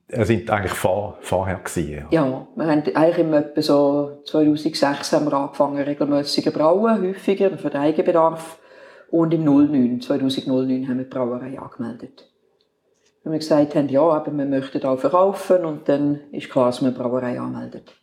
Ja. 0.09 0.25
sind 0.25 0.49
eigentlich 0.49 0.73
vor, 0.73 1.17
vorher 1.21 1.55
gewesen. 1.57 2.05
Ja. 2.11 2.23
Ja, 2.25 2.47
wir 2.55 2.65
haben 2.67 2.83
eigentlich 2.95 3.17
im 3.17 3.33
etwa 3.33 3.61
so 3.61 4.21
2006 4.25 5.11
haben 5.13 5.25
wir 5.25 5.33
angefangen, 5.33 5.81
regelmäßig 5.81 6.45
zu 6.45 6.51
brauen, 6.51 7.01
häufiger 7.01 7.57
für 7.57 7.69
den 7.69 7.81
Eigenbedarf. 7.81 8.57
Und 9.09 9.33
im 9.33 9.43
09, 9.43 9.99
2009 9.99 10.87
haben 10.87 10.97
wir 10.99 11.03
die 11.03 11.09
Brauerei 11.09 11.59
angemeldet. 11.59 12.30
Wenn 13.23 13.33
wir 13.33 13.39
gesagt 13.39 13.75
haben, 13.75 13.87
ja, 13.89 14.01
aber 14.01 14.31
wir 14.31 14.45
möchten 14.45 14.83
auch 14.83 14.99
verkaufen 14.99 15.63
und 15.63 15.87
dann 15.87 16.21
ist 16.31 16.49
klar, 16.49 16.67
dass 16.67 16.81
man 16.81 16.93
eine 16.93 17.03
Brauerei 17.03 17.39
anmeldet. 17.39 17.93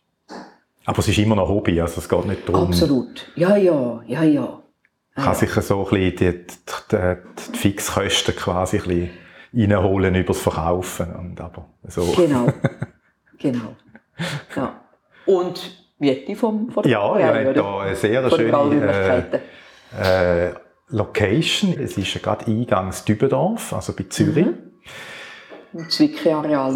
Aber 0.85 0.99
es 0.99 1.07
ist 1.09 1.17
immer 1.17 1.35
noch 1.35 1.49
Hobby, 1.49 1.79
also 1.81 1.99
es 1.99 2.07
geht 2.07 2.25
nicht 2.25 2.47
darum, 2.47 2.69
Absolut. 2.69 3.27
Ja, 3.35 3.57
ja, 3.57 4.01
ja, 4.07 4.23
ja. 4.23 4.61
kann 5.15 5.35
sich 5.35 5.51
so 5.51 5.85
ein 5.85 5.89
bisschen 5.89 6.15
die, 6.15 6.47
die, 6.91 7.15
die, 7.51 7.57
Fixkosten 7.57 8.35
quasi 8.35 8.77
ein 8.77 8.83
bisschen 8.83 9.09
reinholen 9.53 10.15
über 10.15 10.27
das 10.27 10.41
Verkaufen. 10.41 11.13
Und 11.13 11.41
aber 11.41 11.65
so. 11.83 12.03
Genau. 12.15 12.47
genau. 13.37 13.75
Ja. 14.55 14.81
Und 15.25 15.85
Vieti 15.99 16.35
vom, 16.35 16.71
von 16.71 16.83
der 16.83 16.91
Ja, 16.93 16.99
Brauerei, 16.99 17.45
habt 17.45 17.57
oder? 17.57 17.71
hier 17.71 17.81
eine 17.81 17.95
sehr 17.95 18.29
Von 18.29 18.39
schöne 18.39 19.41
äh, 19.99 20.47
äh, 20.47 20.53
Location. 20.87 21.75
Es 21.77 21.97
ist 21.97 22.13
ja 22.13 22.21
gerade 22.21 22.47
eingangs 22.47 23.03
Dübendorf, 23.03 23.73
also 23.73 23.93
bei 23.93 24.05
Zürich. 24.09 24.47
Im 25.73 25.87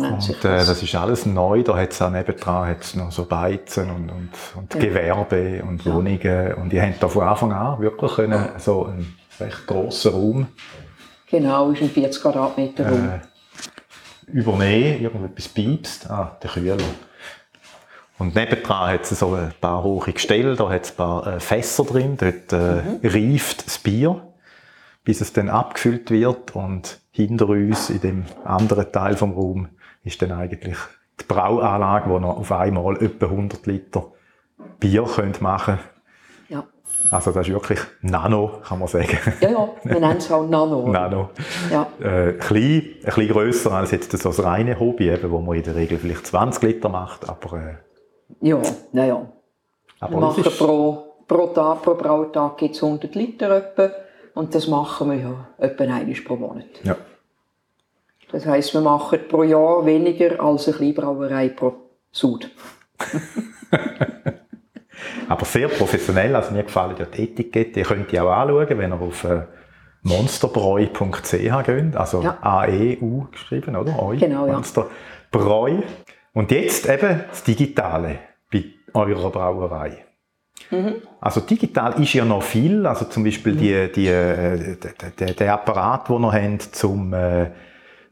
nennt 0.02 0.22
sich 0.24 0.38
äh, 0.38 0.42
das. 0.44 0.68
das 0.68 0.84
ist 0.84 0.94
alles 0.96 1.26
neu. 1.26 1.64
Da 1.64 1.76
hat 1.76 1.92
es 1.92 2.02
auch 2.02 2.12
nebendran 2.12 2.68
hat's 2.68 2.96
noch 2.96 3.12
so 3.12 3.26
Beizen 3.26 3.90
und, 3.90 4.10
und, 4.12 4.30
und 4.56 4.74
Ja. 4.76 4.80
Gewerbe 4.80 5.64
und 5.68 5.84
Ja. 5.84 5.94
Wohnungen. 5.94 6.54
Und 6.56 6.74
ihr 6.74 6.82
habt 6.84 7.02
da 7.02 7.08
von 7.08 7.24
Anfang 7.28 7.52
an 7.54 7.80
wirklich 7.80 8.14
können, 8.14 8.50
so 8.58 8.86
einen 8.86 9.16
recht 9.40 9.66
grossen 9.68 10.12
Raum 10.14 10.48
Genau, 11.30 11.72
ist 11.72 11.82
ein 11.82 11.90
40 11.90 12.22
Quadratmeter 12.22 12.88
Raum. 12.88 13.10
äh, 13.10 14.32
übernehmen. 14.32 15.02
Irgendetwas 15.02 15.48
piepst. 15.48 16.10
Ah, 16.12 16.38
der 16.44 16.52
Kühler. 16.52 16.78
Und 18.20 18.36
nebendran 18.36 18.92
hat 18.92 19.02
es 19.02 19.18
so 19.20 19.34
ein 19.34 19.52
paar 19.60 19.84
hohe 19.84 20.12
Gestelle, 20.12 20.56
da 20.56 20.70
hat 20.70 20.84
es 20.86 20.92
ein 20.92 20.98
paar 20.98 21.26
äh, 21.28 21.40
Fässer 21.40 21.84
drin, 21.84 22.16
dort 22.16 22.54
äh, 22.54 22.82
reift 23.04 23.66
das 23.66 23.80
Bier, 23.80 24.22
bis 25.04 25.22
es 25.22 25.34
dann 25.34 25.50
abgefüllt 25.50 26.12
wird 26.12 26.56
und 26.56 27.00
hinter 27.12 27.50
uns, 27.50 27.90
in 27.90 28.02
dem 28.02 28.26
anderen 28.46 28.92
Teil 28.92 29.18
vom 29.18 29.34
Raum, 29.34 29.70
ist 30.04 30.22
dann 30.22 30.32
eigentlich 30.32 30.78
die 31.20 31.26
Brauanlage, 31.26 32.10
wo 32.10 32.20
noch 32.20 32.38
auf 32.38 32.52
einmal 32.52 33.02
etwa 33.04 33.28
100 33.28 33.66
Liter 33.68 34.12
Bier 34.80 35.04
könnt 35.04 35.42
machen 35.42 35.80
Ja. 36.50 36.64
Also 37.12 37.32
das 37.32 37.48
ist 37.48 37.54
wirklich 37.54 37.80
Nano, 38.02 38.62
kann 38.64 38.80
man 38.80 38.88
sagen. 38.88 39.18
ja, 39.42 39.50
ja, 39.50 39.70
wir 39.84 40.00
nennen 40.00 40.18
es 40.18 40.32
auch 40.32 40.48
Nano. 40.48 40.88
Nano. 40.92 41.30
Ja. 41.72 41.88
Äh, 42.00 42.34
klein, 42.34 42.64
ein 42.64 43.04
bisschen 43.04 43.28
grösser 43.28 43.72
als 43.74 43.92
jetzt 43.92 44.12
so 44.12 44.30
das 44.30 44.44
reine 44.44 44.80
Hobby, 44.80 45.10
eben, 45.10 45.30
wo 45.32 45.40
man 45.40 45.58
in 45.58 45.64
der 45.64 45.76
Regel 45.76 45.98
vielleicht 45.98 46.28
20 46.28 46.64
Liter 46.64 46.90
macht, 46.90 47.28
aber, 47.28 47.58
äh, 47.58 47.76
Ja, 48.42 48.62
ja, 48.94 49.06
ja. 49.06 49.26
Wir 50.10 50.18
machen 50.18 50.44
pro, 50.44 51.16
pro 51.28 51.48
Tag, 51.48 51.82
pro 51.82 51.96
Brautag 51.96 52.58
gibt 52.58 52.76
es 52.76 52.84
100 52.84 53.14
Liter 53.16 53.56
etwa. 53.56 53.90
Und 54.34 54.56
das 54.56 54.68
machen 54.68 55.12
wir 55.12 55.18
ja 55.18 55.48
etwa 55.58 55.84
einmal 55.84 56.16
pro 56.26 56.36
Monat. 56.36 56.66
ja. 56.84 56.96
Das 58.32 58.48
heisst, 58.48 58.74
wir 58.74 58.82
machen 58.82 59.20
pro 59.30 59.44
Jahr 59.44 59.86
weniger 59.86 60.40
als 60.44 60.68
eine 60.68 60.76
Kleinbrauerei 60.76 61.50
pro 61.50 61.76
Sud. 62.12 62.50
aber 65.30 65.46
sehr 65.46 65.68
professionell, 65.68 66.36
also 66.36 66.52
mir 66.52 66.64
gefallen 66.64 66.96
ja 66.98 67.06
die 67.06 67.26
Etikette, 67.26 67.82
ihr 67.82 67.86
könnt 67.86 68.12
die 68.12 68.20
auch 68.20 68.32
anschauen, 68.32 68.68
wenn 68.70 68.92
ihr 68.92 69.00
auf 69.00 69.24
äh, 69.26 69.44
monsterbräu.ch 70.02 71.32
geht, 71.32 71.96
also 71.96 72.24
Ja. 72.24 72.40
A-E-U 72.42 73.28
geschrieben, 73.32 73.76
oder? 73.76 74.02
Eu, 74.02 74.16
Genau, 74.18 74.48
ja. 74.48 74.54
Monsterbräu. 74.54 75.82
Und 76.34 76.50
jetzt 76.52 76.90
eben 76.90 77.26
das 77.30 77.44
Digitale 77.44 78.18
bei 78.52 78.66
eurer 78.96 79.30
Brauerei. 79.30 80.06
Mhm. 80.72 80.96
Also 81.22 81.42
digital 81.42 82.02
ist 82.02 82.14
ja 82.14 82.26
noch 82.26 82.44
viel, 82.44 82.86
also 82.86 83.06
zum 83.06 83.24
Beispiel 83.24 83.56
die, 83.56 83.92
die, 83.92 84.08
äh, 84.08 84.76
der, 85.34 85.54
Apparat, 85.54 86.10
den 86.10 86.24
ihr 86.24 86.32
habt 86.32 86.62
zum, 86.76 87.14
äh, 87.14 87.52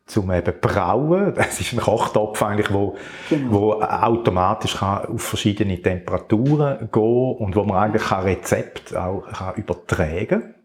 zum 0.05 0.31
eben 0.31 0.53
Brauen, 0.59 1.33
das 1.35 1.59
ist 1.59 1.73
ein 1.73 1.79
Kochtopf 1.79 2.41
eigentlich, 2.43 2.71
wo, 2.71 2.95
Genau. 3.29 3.51
wo 3.51 3.73
automatisch 3.81 4.77
kann 4.77 5.05
auf 5.05 5.21
verschiedene 5.21 5.81
Temperaturen 5.81 6.89
gehen 6.91 7.35
und 7.37 7.55
wo 7.55 7.63
man 7.63 7.77
eigentlich 7.77 8.03
kann 8.03 8.23
Rezept 8.23 8.95
auch 8.95 9.23
kann 9.27 9.55
übertragen 9.55 10.55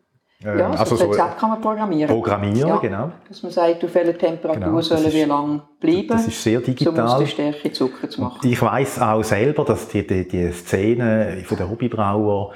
kann. 0.43 0.59
Ja, 0.59 0.71
also 0.71 0.97
das 0.97 1.09
Rezept 1.09 1.39
kann 1.39 1.51
man 1.51 1.61
programmieren. 1.61 2.09
programmieren, 2.09 2.69
Ja. 2.69 2.77
genau. 2.77 3.13
Dass 3.29 3.43
man 3.43 3.53
sagt, 3.53 3.85
auf 3.85 3.95
welcher 3.95 4.17
Temperatur 4.19 4.65
Genau, 4.65 4.81
sollen 4.81 5.05
ist- 5.07 5.15
wir 5.15 5.27
lang 5.27 5.63
bleiben, 5.81 6.09
das 6.09 6.27
ist 6.29 6.43
sehr 6.43 6.59
um 6.59 6.65
digital. 6.65 7.19
der 7.21 7.27
Stärke 7.27 7.73
Zucker 7.73 8.11
zu 8.11 8.21
machen. 8.21 8.41
Ich 8.49 8.61
weiß 8.61 9.01
auch 9.01 9.23
selber, 9.23 9.65
dass 9.65 9.89
die, 9.89 10.07
die, 10.07 10.27
die 10.29 10.53
Szene 10.53 11.39
von 11.45 11.57
der 11.57 11.71
Hobbybrauer, 11.71 12.53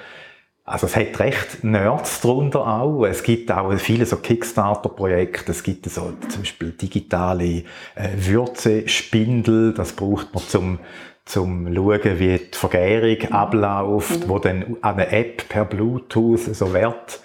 also 0.64 0.87
es 0.87 0.95
hat 0.95 1.18
recht 1.18 1.64
Nerds 1.64 2.20
drunter 2.20 2.66
auch. 2.66 3.05
Es 3.05 3.22
gibt 3.22 3.51
auch 3.51 3.72
viele 3.74 4.07
so 4.07 4.16
Kickstarter-Projekte. 4.16 5.51
Es 5.51 5.62
gibt 5.64 5.87
so 5.87 6.12
zum 6.28 6.43
Beispiel 6.43 6.70
digitale 6.72 7.64
äh, 7.97 8.09
Würzespindel. 8.16 9.72
Das 9.74 9.93
braucht 9.93 10.33
man 10.35 10.43
zum 10.45 10.78
zum 11.26 11.72
schauen, 11.72 12.18
wie 12.18 12.39
die 12.39 12.57
Vergärung 12.57 13.33
abläuft, 13.33 14.28
wo 14.28 14.39
dann 14.41 14.76
an 14.81 14.95
eine 14.95 15.12
App 15.12 15.49
per 15.49 15.64
Bluetooth 15.64 16.41
so 16.41 16.72
Wert 16.72 17.20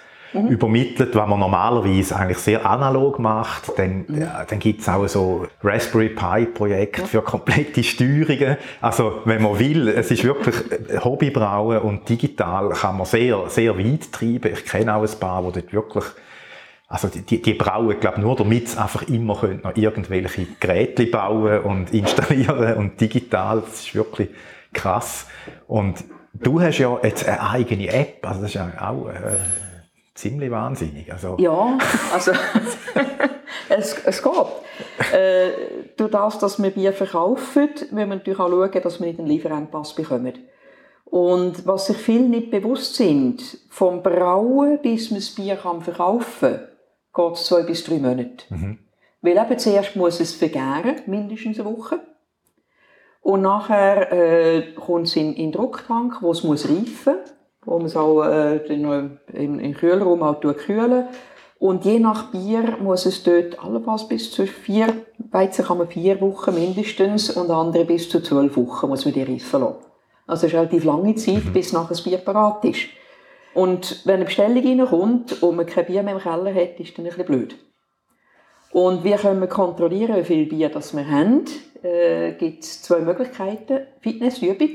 übermittelt, 0.49 1.15
was 1.15 1.27
man 1.27 1.39
normalerweise 1.39 2.15
eigentlich 2.15 2.37
sehr 2.37 2.65
analog 2.65 3.19
macht. 3.19 3.77
Dann, 3.77 4.05
ja, 4.09 4.45
dann 4.47 4.59
gibt's 4.59 4.87
auch 4.89 5.07
so 5.07 5.47
Raspberry 5.63 6.09
Pi 6.09 6.45
Projekte 6.45 7.05
für 7.05 7.21
komplette 7.21 7.83
Steuerungen. 7.83 8.57
Also, 8.81 9.21
wenn 9.25 9.41
man 9.41 9.57
will, 9.59 9.87
es 9.87 10.11
ist 10.11 10.23
wirklich 10.23 10.55
Hobbybrauen 11.03 11.79
und 11.79 12.07
digital 12.07 12.69
kann 12.69 12.97
man 12.97 13.05
sehr, 13.05 13.49
sehr 13.49 13.77
weit 13.77 14.11
treiben. 14.11 14.53
Ich 14.53 14.65
kenne 14.65 14.95
auch 14.95 15.03
ein 15.03 15.19
paar, 15.19 15.43
die 15.43 15.61
dort 15.61 15.73
wirklich 15.73 16.05
also 16.87 17.07
die, 17.07 17.23
die, 17.23 17.41
die 17.41 17.53
brauen, 17.55 17.99
glaube 17.99 18.21
nur, 18.21 18.35
damit 18.35 18.69
sie 18.69 18.77
einfach 18.79 19.07
immer 19.07 19.35
können 19.35 19.61
noch 19.63 19.75
irgendwelche 19.75 20.45
Geräte 20.59 21.07
bauen 21.07 21.61
und 21.61 21.93
installieren 21.93 22.75
und 22.75 23.01
digital. 23.01 23.61
Das 23.61 23.79
ist 23.81 23.95
wirklich 23.95 24.29
krass. 24.71 25.25
Und 25.67 26.03
du 26.33 26.61
hast 26.61 26.77
ja 26.77 26.97
jetzt 27.01 27.27
eine 27.27 27.41
eigene 27.41 27.87
App, 27.87 28.25
also 28.25 28.41
das 28.41 28.51
ist 28.51 28.55
ja 28.55 28.71
auch 28.79 29.07
äh, 29.07 29.37
ziemlich 30.15 30.49
wahnsinnig. 30.49 31.11
Also, 31.11 31.35
Ja, 31.37 31.77
also 32.11 32.31
es, 33.69 33.95
es 34.05 34.23
geht. 34.23 35.13
Äh, 35.13 35.51
durch 35.97 36.11
das, 36.11 36.39
dass 36.39 36.61
wir 36.61 36.71
Bier 36.71 36.93
verkaufen, 36.93 37.69
müssen 37.91 37.95
wir 37.95 38.05
natürlich 38.05 38.39
auch 38.39 38.49
schauen, 38.49 38.81
dass 38.81 38.99
wir 38.99 39.07
nicht 39.07 39.19
einen 39.19 39.27
Lieferengpass 39.27 39.93
bekommen. 39.93 40.33
Und 41.05 41.67
was 41.67 41.87
sich 41.87 41.97
viele 41.97 42.27
nicht 42.27 42.49
bewusst 42.49 42.95
sind, 42.95 43.41
vom 43.69 44.01
Brauen 44.01 44.79
bis 44.81 45.11
man 45.11 45.19
das 45.19 45.29
Bier 45.29 45.55
kann 45.55 45.81
verkaufen 45.81 46.59
kann, 47.13 47.27
geht 47.29 47.35
es 47.35 47.45
zwei 47.45 47.63
bis 47.63 47.83
drei 47.83 47.99
Monate. 47.99 48.45
Weil 49.21 49.37
eben 49.37 49.59
zuerst 49.59 49.95
muss 49.95 50.19
es 50.19 50.33
vergären, 50.33 51.01
mindestens 51.05 51.59
eine 51.59 51.69
Woche. 51.69 51.99
Und 53.21 53.41
nachher 53.41 54.11
äh, 54.11 54.73
kommt 54.73 55.07
es 55.07 55.15
in, 55.15 55.33
in 55.33 55.51
den 55.51 55.51
Drucktank, 55.53 56.21
wo 56.21 56.31
es 56.31 56.43
muss 56.43 56.69
reifen 56.69 57.17
wo 57.65 57.77
man 57.77 57.87
es 57.87 57.95
auch 57.95 58.23
äh, 58.23 58.57
im, 58.67 59.59
im 59.59 59.73
Kühlraum 59.73 60.23
auch 60.23 60.39
kühlen 60.39 61.07
Und 61.59 61.85
je 61.85 61.99
nach 61.99 62.31
Bier 62.31 62.77
muss 62.81 63.05
es 63.05 63.23
dort 63.23 63.63
allenfalls 63.63 64.07
bis 64.07 64.31
zu 64.31 64.45
vier, 64.45 64.87
Weizen 65.31 65.65
kann 65.65 65.79
man 65.79 65.87
vier 65.87 66.21
Wochen 66.21 66.53
mindestens 66.53 67.29
und 67.31 67.49
andere 67.49 67.85
bis 67.85 68.09
zu 68.09 68.21
zwölf 68.21 68.55
Wochen 68.57 68.87
muss 68.87 69.05
man 69.05 69.13
die 69.13 69.23
reifen 69.23 69.61
lassen. 69.61 69.75
Also 70.27 70.47
es 70.47 70.53
ist 70.53 70.57
relativ 70.57 70.83
lange 70.83 71.15
Zeit, 71.15 71.53
bis 71.53 71.73
nachher 71.73 71.89
das 71.89 72.03
Bier 72.03 72.17
parat 72.17 72.63
ist. 72.65 72.87
Und 73.53 74.05
wenn 74.05 74.15
eine 74.15 74.25
Bestellung 74.25 74.63
reinkommt 74.63 75.41
und 75.41 75.55
man 75.55 75.65
kein 75.65 75.85
Bier 75.85 76.03
mehr 76.03 76.15
im 76.15 76.19
Keller 76.19 76.53
hat, 76.53 76.79
ist 76.79 76.97
dann 76.97 77.05
ein 77.05 77.09
bisschen 77.09 77.25
blöd. 77.25 77.55
Und 78.71 79.05
wie 79.05 79.13
können 79.13 79.39
wir 79.39 79.47
kontrollieren, 79.47 80.17
wie 80.17 80.25
viel 80.25 80.45
Bier 80.47 80.67
das 80.69 80.93
wir 80.95 81.09
haben? 81.09 81.45
Äh, 81.81 82.33
gibt 82.33 82.63
es 82.63 82.81
zwei 82.81 82.99
Möglichkeiten. 82.99 83.87
Fitnessübung. 84.01 84.71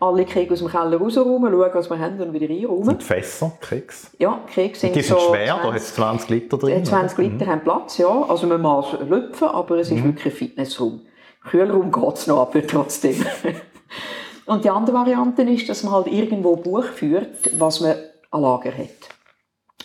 Alle 0.00 0.24
kriegen 0.24 0.50
aus 0.52 0.60
dem 0.60 0.68
Keller 0.68 0.96
rausräumen, 0.96 1.52
schauen, 1.52 1.70
was 1.74 1.90
wir 1.90 1.98
haben 1.98 2.18
und 2.20 2.32
wieder 2.32 2.48
reinräumen. 2.48 2.84
sind 2.86 3.02
Fässer, 3.02 3.52
Keks. 3.60 4.10
Ja, 4.18 4.40
Kekse 4.46 4.80
sind, 4.80 4.96
Die 4.96 5.02
sind 5.02 5.18
so 5.20 5.28
schwer, 5.28 5.58
da 5.62 5.72
hat 5.72 5.76
es 5.76 5.94
20 5.94 6.30
Liter 6.30 6.56
drin. 6.56 6.80
äh, 6.80 6.82
20 6.82 7.18
oder? 7.18 7.28
Liter 7.28 7.46
haben 7.46 7.60
Platz, 7.62 7.98
ja. 7.98 8.22
Also 8.28 8.46
man 8.46 8.62
muss 8.62 8.92
lüpfen, 9.08 9.48
aber 9.48 9.76
es 9.76 9.90
ist 9.90 10.02
wirklich 10.02 10.24
ein 10.34 10.38
Fitnessraum. 10.38 11.02
Kühlraum 11.50 11.92
geht 11.92 12.14
es 12.14 12.26
noch, 12.26 12.40
aber 12.40 12.66
trotzdem. 12.66 13.14
Und 14.46 14.64
die 14.64 14.70
andere 14.70 14.96
Variante 14.96 15.42
ist, 15.42 15.68
dass 15.68 15.82
man 15.84 15.92
halt 15.92 16.06
irgendwo 16.06 16.56
ein 16.56 16.62
Buch 16.62 16.84
führt, 16.84 17.50
was 17.58 17.80
man 17.80 17.94
an 18.30 18.40
Lager 18.42 18.72
hat. 18.76 18.88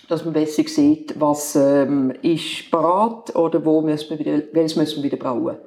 Dass 0.08 0.24
man 0.24 0.34
besser 0.34 0.64
sieht, 0.66 1.20
was 1.20 1.56
ähm, 1.56 2.14
ist 2.22 2.72
parat 2.72 3.36
oder 3.36 3.64
wo 3.66 3.82
müssen 3.82 4.10
wir 4.12 4.20
wieder, 4.20 4.44
welches 4.54 4.76
müssen 4.76 5.04
wir 5.04 5.12
wieder 5.12 5.22
bauen. 5.22 5.58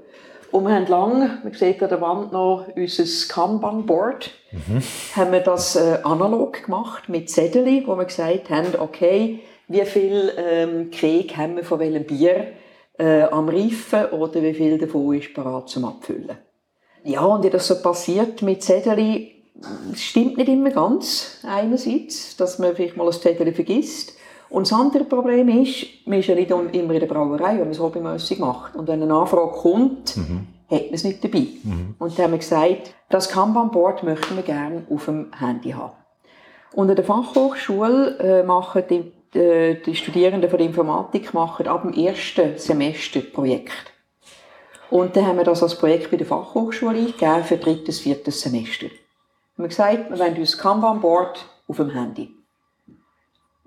Und 0.50 0.64
wir 0.64 0.74
haben 0.74 0.86
lange, 0.86 1.38
man 1.42 1.52
sieht 1.52 1.82
an 1.82 1.88
der 1.90 2.00
Wand 2.00 2.32
noch 2.32 2.66
unser 2.74 3.34
Kanban-Board, 3.34 4.30
mhm. 4.50 4.82
haben 5.14 5.32
wir 5.32 5.40
das 5.40 5.76
äh, 5.76 5.98
analog 6.04 6.64
gemacht 6.64 7.08
mit 7.08 7.28
Zettel, 7.30 7.86
wo 7.86 7.96
wir 7.96 8.06
gesagt 8.06 8.48
haben, 8.48 8.68
okay, 8.78 9.40
wie 9.68 9.84
viel 9.84 10.32
ähm, 10.38 10.90
Krieg 10.90 11.36
haben 11.36 11.56
wir 11.56 11.64
von 11.64 11.78
welchem 11.78 12.04
Bier 12.04 12.52
äh, 12.98 13.22
am 13.24 13.48
Reifen 13.48 14.06
oder 14.06 14.42
wie 14.42 14.54
viel 14.54 14.78
davon 14.78 15.14
ist 15.14 15.34
parat 15.34 15.68
zum 15.68 15.84
Abfüllen. 15.84 16.38
Ja, 17.04 17.24
und 17.24 17.44
wie 17.44 17.50
das 17.50 17.66
so 17.66 17.80
passiert 17.80 18.42
mit 18.42 18.62
Zettel, 18.62 19.28
stimmt 19.94 20.36
nicht 20.38 20.48
immer 20.48 20.70
ganz, 20.70 21.38
einerseits, 21.46 22.36
dass 22.36 22.58
man 22.58 22.74
vielleicht 22.74 22.96
mal 22.96 23.06
ein 23.06 23.12
Zettel 23.12 23.52
vergisst. 23.52 24.14
Und 24.50 24.70
das 24.70 24.78
andere 24.78 25.04
Problem 25.04 25.48
ist, 25.48 25.86
man 26.06 26.20
ist 26.20 26.28
ja 26.28 26.34
nicht 26.34 26.50
immer 26.50 26.94
in 26.94 27.00
der 27.00 27.06
Brauerei, 27.06 27.52
wenn 27.52 27.60
man 27.60 27.70
es 27.70 27.80
hobbymässig 27.80 28.38
macht. 28.38 28.76
Und 28.76 28.88
wenn 28.88 29.02
eine 29.02 29.14
Anfrage 29.14 29.52
kommt, 29.52 30.16
mhm. 30.16 30.46
hat 30.70 30.86
man 30.86 30.94
es 30.94 31.04
nicht 31.04 31.22
dabei. 31.22 31.46
Mhm. 31.62 31.94
Und 31.98 32.18
dann 32.18 32.24
haben 32.24 32.32
wir 32.32 32.38
gesagt, 32.38 32.94
das 33.10 33.28
Kanban-Board 33.28 34.02
möchten 34.02 34.36
wir 34.36 34.42
gerne 34.42 34.86
auf 34.90 35.04
dem 35.04 35.32
Handy 35.38 35.72
haben. 35.72 35.92
Und 36.72 36.88
an 36.90 36.96
der 36.96 37.04
Fachhochschule 37.04 38.18
äh, 38.18 38.42
machen 38.42 38.84
die, 38.88 39.38
äh, 39.38 39.74
die 39.82 39.94
Studierenden 39.94 40.48
von 40.48 40.58
der 40.58 40.66
Informatik 40.66 41.34
machen 41.34 41.66
ab 41.66 41.82
dem 41.82 41.92
ersten 41.92 42.58
Semester 42.58 43.20
Projekt. 43.20 43.92
Und 44.90 45.16
dann 45.16 45.26
haben 45.26 45.36
wir 45.36 45.44
das 45.44 45.62
als 45.62 45.74
Projekt 45.74 46.10
bei 46.10 46.16
der 46.16 46.26
Fachhochschule 46.26 46.98
eingegeben 46.98 47.44
für 47.44 47.58
drittes, 47.58 48.00
viertes 48.00 48.40
Semester. 48.40 48.86
Wir 49.56 49.64
haben 49.64 49.68
gesagt, 49.68 50.10
wir 50.10 50.18
wollen 50.18 50.36
uns 50.36 50.56
Kanban-Board 50.56 51.44
auf 51.66 51.76
dem 51.76 51.90
Handy. 51.90 52.37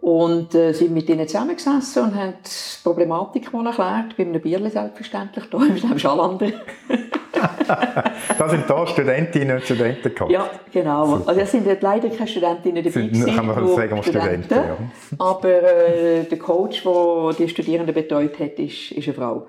Und 0.01 0.55
äh, 0.55 0.73
sind 0.73 0.93
mit 0.93 1.07
ihnen 1.09 1.27
zusammengesessen 1.27 2.03
und 2.03 2.15
haben 2.15 2.33
die 2.43 2.83
Problematik 2.83 3.53
mal 3.53 3.67
erklärt, 3.67 4.17
bei 4.17 4.23
einem 4.23 4.41
Bierle 4.41 4.69
selbstverständlich, 4.71 5.45
da 5.51 5.59
im 5.59 5.99
Schalander. 5.99 6.47
da 8.37 8.49
sind 8.49 8.67
da 8.67 8.87
Studentinnen 8.87 9.57
und 9.57 9.63
Studenten 9.63 10.03
gekommen. 10.03 10.31
Ja, 10.31 10.49
genau. 10.71 11.05
Super. 11.05 11.29
Also 11.29 11.41
es 11.41 11.51
sind 11.51 11.81
leider 11.81 12.09
keine 12.09 12.27
Studentinnen 12.27 12.83
dabei 12.83 12.89
sind, 12.89 13.13
gewesen, 13.13 13.35
kann 13.35 13.45
man 13.45 13.67
sagen, 13.67 14.03
Studenten. 14.03 14.43
Studenten 14.43 14.55
ja. 14.55 14.77
Aber 15.19 15.49
äh, 15.49 16.23
der 16.23 16.39
Coach, 16.39 16.83
der 16.83 17.33
die 17.37 17.49
Studierenden 17.49 17.93
betreut 17.93 18.39
hat, 18.39 18.57
ist, 18.57 18.91
ist 18.91 19.07
eine 19.07 19.13
Frau. 19.13 19.47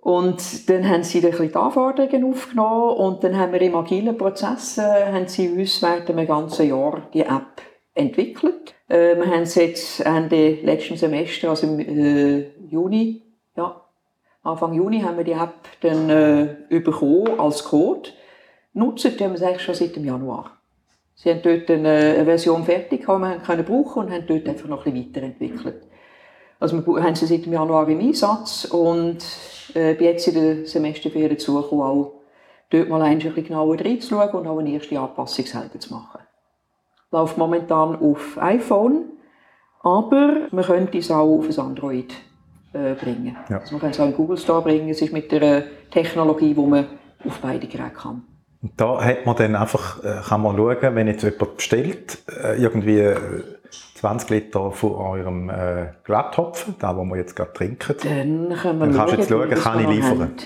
Und 0.00 0.70
dann 0.70 0.88
haben 0.88 1.02
sie 1.02 1.18
ein 1.18 1.30
bisschen 1.30 1.48
die 1.48 1.56
Anforderungen 1.56 2.32
aufgenommen 2.32 2.96
und 2.96 3.24
dann 3.24 3.36
haben 3.36 3.52
wir 3.52 3.60
im 3.60 3.74
agilen 3.74 4.16
Prozess 4.16 4.78
äh, 4.78 5.12
haben 5.12 5.26
sie 5.26 5.48
uns 5.48 5.82
während 5.82 6.08
einem 6.08 6.26
ganzen 6.26 6.68
Jahr 6.68 7.02
die 7.12 7.22
App 7.22 7.60
entwickelt. 7.94 8.74
Äh, 8.88 9.16
wir 9.16 9.26
haben 9.26 9.42
es 9.42 9.54
jetzt 9.54 10.00
Ende 10.00 10.58
letzten 10.62 10.96
Semester, 10.96 11.50
also 11.50 11.66
im 11.66 11.78
äh, 11.80 12.50
Juni, 12.68 13.22
ja, 13.56 13.82
Anfang 14.42 14.72
Juni 14.72 15.00
haben 15.00 15.16
wir 15.16 15.24
die 15.24 15.32
App 15.32 15.68
dann 15.80 16.08
äh, 16.08 16.56
bekommen 16.70 17.38
als 17.38 17.64
Code. 17.64 18.10
Nutzen 18.72 19.16
tun 19.16 19.28
wir 19.28 19.34
es 19.34 19.42
eigentlich 19.42 19.62
schon 19.62 19.74
seit 19.74 19.96
dem 19.96 20.04
Januar. 20.04 20.52
Sie 21.14 21.30
haben 21.30 21.42
dort 21.42 21.68
eine, 21.68 22.14
eine 22.14 22.24
Version 22.24 22.64
fertig, 22.64 23.00
die 23.00 23.04
können 23.04 23.64
brauchen 23.64 24.04
und 24.04 24.12
haben 24.12 24.26
dort 24.26 24.48
einfach 24.48 24.68
noch 24.68 24.86
ein 24.86 24.94
bisschen 24.94 25.14
weiterentwickelt. 25.14 25.82
Also 26.60 26.84
wir 26.84 27.02
haben 27.02 27.14
sie 27.14 27.26
seit 27.26 27.44
dem 27.44 27.52
Januar 27.52 27.88
im 27.88 28.00
Einsatz 28.00 28.64
und 28.66 29.18
äh, 29.74 29.94
bin 29.94 30.06
jetzt 30.06 30.28
in 30.28 30.34
der 30.34 30.66
Semesterferien 30.66 31.30
dazugekommen, 31.30 31.84
auch 31.84 32.12
dort 32.70 32.88
mal 32.88 33.02
ein 33.02 33.18
bisschen 33.18 33.44
genauer 33.44 33.80
reinzuschauen 33.80 34.30
und 34.30 34.46
auch 34.46 34.58
eine 34.58 34.70
erste 34.70 34.98
Anpassung 34.98 35.44
selber 35.44 35.78
zu 35.78 35.92
machen. 35.92 36.20
Läuft 37.10 37.38
momentan 37.38 37.96
auf 37.96 38.36
iPhone, 38.40 39.04
aber 39.82 40.48
man 40.50 40.64
könnte 40.64 40.98
es 40.98 41.10
auch 41.10 41.38
auf 41.38 41.48
ein 41.48 41.58
Android 41.58 42.14
äh, 42.72 42.94
bringen. 42.94 43.36
Ja. 43.48 43.58
Also 43.58 43.72
man 43.72 43.80
kann 43.80 43.90
es 43.90 44.00
auch 44.00 44.06
in 44.06 44.14
Google 44.14 44.36
Store 44.36 44.62
bringen. 44.62 44.88
Es 44.88 45.00
ist 45.00 45.12
mit 45.12 45.32
der 45.32 45.64
Technologie, 45.90 46.54
die 46.54 46.60
man 46.60 46.86
auf 47.24 47.38
beide 47.40 47.66
Geräte 47.66 47.90
kann. 47.90 48.22
Und 48.60 48.72
da 48.76 49.02
hat 49.02 49.24
man 49.24 49.36
dann 49.36 49.56
einfach, 49.56 50.02
äh, 50.04 50.20
kann 50.28 50.42
man 50.42 50.56
schauen, 50.56 50.94
wenn 50.94 51.06
jetzt 51.06 51.22
jemand 51.22 51.56
bestellt, 51.56 52.18
äh, 52.42 52.60
irgendwie 52.60 53.14
20 53.94 54.30
Liter 54.30 54.70
von 54.72 54.92
eurem 54.92 55.50
äh, 55.50 55.92
Glatthopfen, 56.04 56.74
da 56.78 56.96
wo 56.96 57.04
wir 57.04 57.16
jetzt 57.16 57.36
gerade 57.36 57.52
trinken. 57.52 57.94
Dann 58.02 58.56
können 58.56 58.78
wir 58.78 58.86
dann 58.86 58.94
kannst 58.94 59.14
du 59.14 59.18
jetzt 59.18 59.28
schauen, 59.30 59.50
kann 59.50 59.80
ich 59.80 59.88
liefern. 59.88 60.20
Haben. 60.20 60.36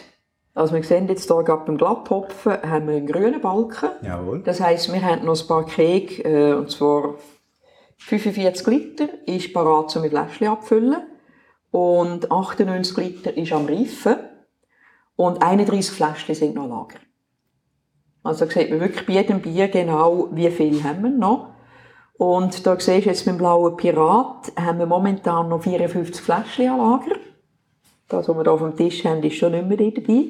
Also 0.55 0.75
wir 0.75 0.83
sehen 0.83 1.09
jetzt 1.09 1.31
hier 1.31 1.43
gerade 1.43 1.65
beim 1.65 1.79
Glatthopfen 1.79 2.63
haben 2.63 2.87
wir 2.87 2.97
einen 2.97 3.07
grünen 3.07 3.41
Balken. 3.41 3.91
Jawohl. 4.03 4.43
Das 4.43 4.61
heisst, 4.61 4.93
wir 4.93 5.03
haben 5.03 5.25
noch 5.25 5.41
ein 5.41 5.47
paar 5.47 5.65
Keg, 5.65 6.25
äh, 6.25 6.53
und 6.53 6.71
zwar 6.71 7.15
45 7.97 8.67
Liter 8.67 9.09
ist 9.27 9.53
parat 9.55 9.91
zum 9.91 10.03
mit 10.03 10.13
Fläschchen 10.13 10.49
abfüllen 10.49 10.97
und 11.71 12.31
98 12.31 12.97
Liter 12.99 13.37
ist 13.37 13.53
am 13.53 13.67
Reifen 13.67 14.17
und 15.17 15.43
31 15.43 15.91
Fläschchen 15.91 16.35
sind 16.35 16.55
noch 16.55 16.69
Lager. 16.69 17.01
Also 18.23 18.45
da 18.45 18.51
sieht 18.51 18.71
man 18.71 18.81
wirklich 18.81 19.07
bei 19.07 19.15
jedem 19.15 19.41
Bier 19.41 19.69
genau, 19.69 20.29
wie 20.33 20.51
viel 20.51 20.85
haben 20.85 21.03
wir 21.03 21.11
noch. 21.11 21.49
Und 22.19 22.67
da 22.67 22.79
siehst 22.79 23.07
du 23.07 23.11
jetzt 23.11 23.27
mit 23.27 23.35
dem 23.35 23.39
blauen 23.39 23.77
Pirat, 23.77 24.53
haben 24.57 24.79
wir 24.79 24.87
momentan 24.87 25.49
noch 25.49 25.63
54 25.63 26.21
Fläschchen 26.21 26.69
an 26.69 26.79
Lager. 26.79 27.17
Das, 28.13 28.29
was 28.29 28.37
wir 28.37 28.43
hier 28.43 28.53
auf 28.53 28.61
dem 28.61 28.77
Tisch 28.77 29.05
haben, 29.05 29.23
ist 29.23 29.37
schon 29.37 29.53
nicht 29.53 29.67
mehr 29.67 29.91
dabei. 29.91 30.25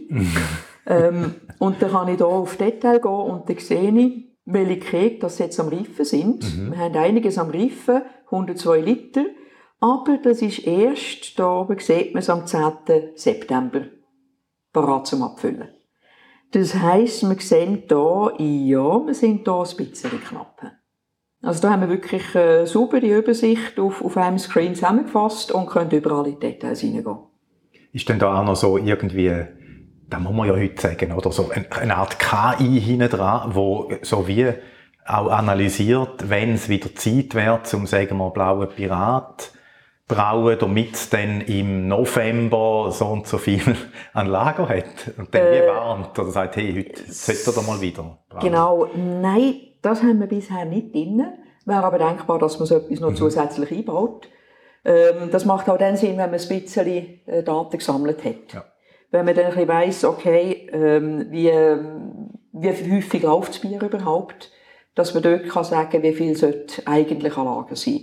ähm, 0.86 1.34
und 1.58 1.82
dann 1.82 1.90
kann 1.90 2.08
ich 2.08 2.16
hier 2.16 2.26
auf 2.26 2.56
Detail 2.56 3.00
gehen 3.00 3.10
und 3.10 3.48
dann 3.48 3.58
sehe 3.58 3.90
ich, 3.90 4.24
welche 4.44 4.78
Kekse 4.78 5.18
das 5.20 5.38
jetzt 5.38 5.60
am 5.60 5.68
Reifen 5.68 6.04
sind. 6.04 6.44
Mhm. 6.44 6.72
Wir 6.72 6.78
haben 6.78 6.96
einiges 6.96 7.38
am 7.38 7.50
Reifen, 7.50 8.02
102 8.26 8.80
Liter. 8.80 9.24
Aber 9.80 10.16
das 10.18 10.42
ist 10.42 10.64
erst, 10.64 11.38
da 11.38 11.60
oben 11.60 11.78
sieht 11.80 12.14
man 12.14 12.20
es 12.20 12.30
am 12.30 12.46
10. 12.46 13.16
September, 13.16 13.80
parat 14.72 15.08
zum 15.08 15.24
Abfüllen. 15.24 15.68
Das 16.52 16.74
heisst, 16.74 17.28
wir 17.28 17.40
sehen 17.40 17.84
hier, 17.88 18.34
ja, 18.38 19.06
wir 19.06 19.14
sind 19.14 19.42
hier 19.44 19.54
ein 19.54 19.76
bisschen 19.76 20.22
knapp. 20.22 20.62
Also 21.40 21.62
da 21.62 21.70
haben 21.72 21.80
wir 21.80 21.88
wirklich 21.88 22.36
eine 22.36 22.68
saubere 22.68 23.18
Übersicht 23.18 23.80
auf, 23.80 24.04
auf 24.04 24.16
einem 24.16 24.38
Screen 24.38 24.76
zusammengefasst 24.76 25.50
und 25.50 25.66
können 25.66 25.90
überall 25.90 26.28
in 26.28 26.34
die 26.34 26.38
Details 26.38 26.80
hineingehen. 26.80 27.31
Ist 27.92 28.08
denn 28.08 28.18
da 28.18 28.40
auch 28.40 28.44
noch 28.44 28.56
so 28.56 28.78
irgendwie, 28.78 29.32
da 30.08 30.18
muss 30.18 30.34
man 30.34 30.48
ja 30.48 30.54
heute 30.54 30.80
sagen, 30.80 31.12
oder 31.12 31.30
so 31.30 31.50
eine 31.50 31.96
Art 31.96 32.18
KI 32.18 32.80
hinten 32.80 33.10
dran, 33.10 33.54
wo 33.54 33.92
so 34.02 34.26
wie 34.26 34.52
auch 35.06 35.28
analysiert, 35.30 36.30
wenn 36.30 36.54
es 36.54 36.68
wieder 36.68 36.94
Zeit 36.94 37.34
wäre, 37.34 37.62
zum 37.64 37.86
sagen 37.86 38.16
wir 38.18 38.30
blauen 38.30 38.68
Pirat 38.68 39.52
brauen, 40.08 40.56
damit 40.58 41.12
dann 41.12 41.40
im 41.42 41.88
November 41.88 42.90
so 42.92 43.06
und 43.06 43.26
so 43.26 43.38
viel 43.38 43.62
an 44.12 44.26
Lager 44.26 44.68
hat 44.68 44.84
und 45.16 45.34
dann 45.34 45.42
äh, 45.42 45.66
warnt 45.66 46.18
oder 46.18 46.30
sagt, 46.30 46.56
hey, 46.56 46.74
heute 46.74 47.12
sollte 47.12 47.60
er 47.60 47.66
mal 47.66 47.80
wieder 47.80 48.18
brauen. 48.28 48.40
Genau, 48.40 48.88
nein, 48.94 49.54
das 49.80 50.02
haben 50.02 50.20
wir 50.20 50.26
bisher 50.26 50.64
nicht 50.64 50.94
drin. 50.94 51.24
Wäre 51.64 51.84
aber 51.84 51.98
denkbar, 51.98 52.38
dass 52.38 52.58
man 52.58 52.66
so 52.66 52.76
etwas 52.76 53.00
noch 53.00 53.10
mhm. 53.10 53.16
zusätzlich 53.16 53.70
einbaut. 53.70 54.28
Ähm, 54.84 55.30
das 55.30 55.44
macht 55.44 55.68
auch 55.68 55.78
dann 55.78 55.96
Sinn, 55.96 56.18
wenn 56.18 56.30
man 56.30 56.40
ein 56.40 56.48
bisschen 56.48 56.86
äh, 57.26 57.42
Daten 57.42 57.78
gesammelt 57.78 58.24
hat. 58.24 58.52
Ja. 58.52 58.64
Wenn 59.10 59.24
man 59.24 59.34
dann 59.34 59.46
ein 59.46 59.50
bisschen 59.52 59.68
weiss, 59.68 60.04
okay, 60.04 60.68
ähm, 60.72 61.26
wie, 61.30 61.50
wie 62.52 62.96
häufig 62.96 63.22
läuft 63.22 63.50
das 63.50 63.58
Bier 63.60 63.80
überhaupt, 63.80 64.50
dass 64.94 65.14
man 65.14 65.22
dort 65.22 65.48
kann 65.48 65.64
sagen 65.64 66.02
wie 66.02 66.12
viel 66.12 66.36
sollte 66.36 66.86
eigentlich 66.86 67.36
an 67.36 67.44
Lager 67.46 67.76
sein. 67.76 68.00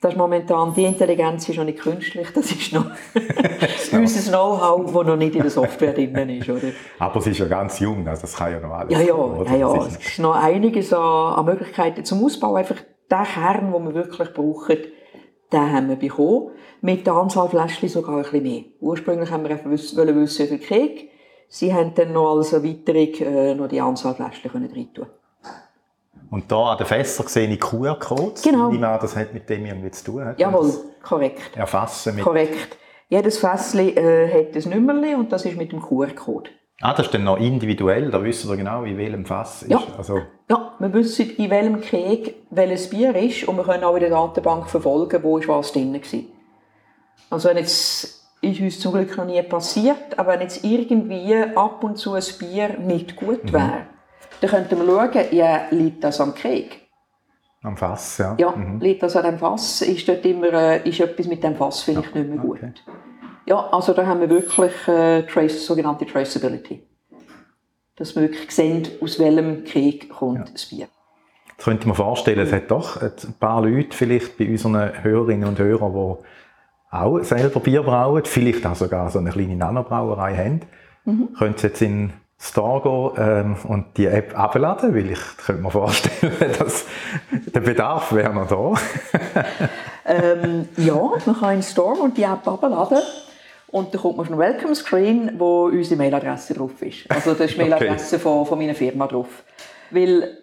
Das 0.00 0.14
ist 0.14 0.18
momentan, 0.18 0.74
die 0.74 0.84
Intelligenz 0.84 1.48
ist 1.48 1.58
noch 1.58 1.64
nicht 1.64 1.78
künstlich, 1.78 2.26
das 2.34 2.50
ist 2.50 2.72
noch 2.72 2.86
unser 3.92 4.30
Know-how, 4.30 4.92
das 4.92 5.06
noch 5.06 5.16
nicht 5.16 5.36
in 5.36 5.42
der 5.42 5.50
Software 5.50 5.92
drin 5.92 6.28
ist, 6.28 6.48
oder? 6.48 6.72
Aber 6.98 7.20
es 7.20 7.26
ist 7.28 7.38
ja 7.38 7.46
ganz 7.46 7.78
jung, 7.78 8.06
also 8.08 8.22
das 8.22 8.34
kann 8.34 8.50
ja 8.50 8.58
noch 8.58 8.72
alles. 8.72 8.92
Ja, 8.92 9.00
ja, 9.00 9.44
ja, 9.44 9.56
ja. 9.56 9.86
es 9.86 9.96
ist 9.96 10.18
noch 10.18 10.34
einiges 10.34 10.92
an, 10.92 11.34
an 11.34 11.44
Möglichkeiten 11.44 12.04
zum 12.04 12.24
Ausbau. 12.24 12.54
Einfach 12.54 12.78
der 13.10 13.22
Kern, 13.22 13.72
den 13.72 13.84
wir 13.84 13.94
wirklich 13.94 14.32
brauchen, 14.32 14.78
den 15.52 15.72
haben 15.72 15.88
wir 15.88 15.96
bekommen. 15.96 16.50
Mit 16.80 17.06
der 17.06 17.14
Anzahl 17.14 17.48
Fläschchen 17.48 17.88
sogar 17.88 18.16
ein 18.16 18.22
bisschen 18.22 18.42
mehr. 18.42 18.64
Ursprünglich 18.80 19.30
haben 19.30 19.44
wir 19.44 19.50
einfach 19.50 19.70
wissen, 19.70 19.96
wissen 20.16 20.50
wie 20.50 20.58
viel 20.58 20.58
Kek. 20.58 21.10
Sie 21.48 21.72
haben 21.72 21.94
dann 21.94 22.12
noch 22.12 22.36
als 22.36 22.52
Erweiterung 22.52 23.14
äh, 23.20 23.54
noch 23.54 23.68
die 23.68 23.80
Anzahl 23.80 24.14
Fläschchen 24.14 24.50
rein 24.50 24.88
tun. 24.94 25.06
Und 26.30 26.50
da 26.50 26.72
an 26.72 26.78
den 26.78 26.86
Fässern 26.86 27.26
sehe 27.26 27.46
ich 27.46 27.60
QR-Codes. 27.60 28.42
Genau. 28.42 28.72
Wie 28.72 28.78
man 28.78 28.98
das 28.98 29.14
hat 29.14 29.34
mit 29.34 29.50
dem 29.50 29.66
irgendwie 29.66 29.90
zu 29.90 30.04
tun 30.04 30.24
hat. 30.24 30.40
Jawohl, 30.40 30.72
korrekt. 31.02 31.54
Erfassen 31.56 32.14
mit... 32.14 32.24
Korrekt. 32.24 32.78
Jedes 33.10 33.36
Fässchen 33.36 33.94
äh, 33.94 34.28
hat 34.28 34.56
ein 34.56 34.70
Nummerli 34.70 35.14
und 35.14 35.30
das 35.30 35.44
ist 35.44 35.58
mit 35.58 35.72
dem 35.72 35.82
QR-Code. 35.82 36.48
Ah, 36.80 36.94
das 36.94 37.06
ist 37.06 37.14
dann 37.14 37.24
noch 37.24 37.38
individuell, 37.38 38.10
da 38.10 38.24
wissen 38.24 38.48
Sie 38.48 38.56
genau, 38.56 38.82
in 38.82 38.98
welchem 38.98 39.24
Fass 39.24 39.64
ja. 39.68 39.78
ist. 39.78 39.96
Also 39.96 40.22
ja, 40.50 40.72
wir 40.78 40.92
wissen, 40.92 41.30
in 41.36 41.50
welchem 41.50 41.80
Krieg 41.80 42.34
welches 42.50 42.90
Bier 42.90 43.14
ist 43.14 43.46
und 43.46 43.56
wir 43.56 43.64
können 43.64 43.84
auch 43.84 43.94
in 43.94 44.00
der 44.00 44.10
Datenbank 44.10 44.68
verfolgen, 44.68 45.22
wo 45.22 45.38
ist 45.38 45.46
was 45.46 45.72
drin 45.72 45.94
war. 45.94 46.20
Also 47.30 47.48
wenn 47.48 47.58
jetzt, 47.58 48.26
ist 48.40 48.60
uns 48.60 48.80
zum 48.80 48.92
Glück 48.92 49.16
noch 49.16 49.24
nie 49.24 49.40
passiert, 49.42 50.18
aber 50.18 50.32
wenn 50.32 50.40
jetzt 50.40 50.64
irgendwie 50.64 51.34
ab 51.54 51.84
und 51.84 51.98
zu 51.98 52.14
ein 52.14 52.24
Bier 52.40 52.76
nicht 52.78 53.14
gut 53.14 53.52
wäre, 53.52 53.64
mhm. 53.64 53.86
dann 54.40 54.50
könnten 54.50 54.78
wir 54.78 54.86
schauen, 54.86 55.24
ja, 55.30 55.60
liegt 55.70 56.02
das 56.02 56.20
am 56.20 56.34
Krieg? 56.34 56.80
Am 57.62 57.76
Fass, 57.76 58.18
ja. 58.18 58.34
Ja, 58.38 58.52
liegt 58.80 59.04
das 59.04 59.14
an 59.14 59.24
dem 59.24 59.38
Fass? 59.38 59.82
Ist 59.82 60.08
dort 60.08 60.26
immer 60.26 60.52
äh, 60.52 60.88
ist 60.88 60.98
etwas 60.98 61.28
mit 61.28 61.44
dem 61.44 61.54
Fass 61.54 61.82
vielleicht 61.82 62.12
nicht 62.12 62.28
mehr 62.28 62.38
gut? 62.38 62.58
okay. 62.58 62.72
Ja, 63.46 63.68
also 63.72 63.92
da 63.92 64.06
haben 64.06 64.20
wir 64.20 64.30
wirklich 64.30 64.72
äh, 64.88 65.22
Trace, 65.22 65.66
sogenannte 65.66 66.06
Traceability. 66.06 66.82
Dass 67.96 68.14
wir 68.14 68.22
wirklich 68.22 68.50
sehen, 68.50 68.86
aus 69.00 69.18
welchem 69.18 69.64
Krieg 69.64 70.10
kommt 70.10 70.52
das 70.54 70.66
Bier. 70.66 70.88
Jetzt 71.48 71.64
könnte 71.64 71.86
man 71.86 71.96
vorstellen, 71.96 72.38
es 72.40 72.52
hat 72.52 72.70
doch 72.70 73.00
ein 73.00 73.34
paar 73.38 73.62
Leute 73.62 73.96
vielleicht 73.96 74.38
bei 74.38 74.48
unseren 74.48 75.02
Hörerinnen 75.02 75.48
und 75.48 75.58
Hörern, 75.58 75.92
die 75.92 76.96
auch 76.96 77.18
selber 77.22 77.60
Bier 77.60 77.82
brauen, 77.82 78.24
vielleicht 78.24 78.66
auch 78.66 78.74
sogar 78.74 79.10
so 79.10 79.18
eine 79.18 79.30
kleine 79.30 79.56
Nanobrauerei 79.56 80.36
haben. 80.36 80.60
Mhm. 81.04 81.32
Können 81.38 81.54
Sie 81.56 81.66
jetzt 81.66 81.82
in 81.82 82.12
Store 82.38 82.82
gehen 83.14 83.24
ähm, 83.24 83.56
und 83.68 83.96
die 83.96 84.06
App 84.06 84.38
abladen? 84.38 84.94
Weil 84.94 85.10
ich 85.12 85.20
könnte 85.44 85.62
mir 85.62 85.70
vorstellen, 85.70 86.32
dass 86.58 86.84
der 87.30 87.60
Bedarf 87.60 88.12
wäre 88.12 88.32
noch 88.34 88.48
da. 88.48 88.74
Ähm, 90.04 90.68
ja, 90.76 90.94
man 91.26 91.36
kann 91.38 91.50
in 91.50 91.56
den 91.58 91.62
Store 91.62 92.00
und 92.00 92.16
die 92.16 92.24
App 92.24 92.46
abladen. 92.46 92.98
Und 93.72 93.94
dann 93.94 94.02
kommt 94.02 94.18
man 94.18 94.26
auf 94.26 94.30
einen 94.30 94.38
Welcome 94.38 94.74
Screen, 94.74 95.32
wo 95.38 95.64
unsere 95.64 95.96
Mailadresse 95.96 96.52
drauf 96.52 96.80
ist. 96.82 97.10
Also 97.10 97.32
da 97.32 97.44
ist 97.44 97.54
die 97.56 97.60
Okay. 97.62 97.70
Mailadresse 97.70 98.18
von, 98.18 98.44
von 98.44 98.58
meiner 98.58 98.74
Firma 98.74 99.06
drauf. 99.06 99.44
Weil 99.90 100.38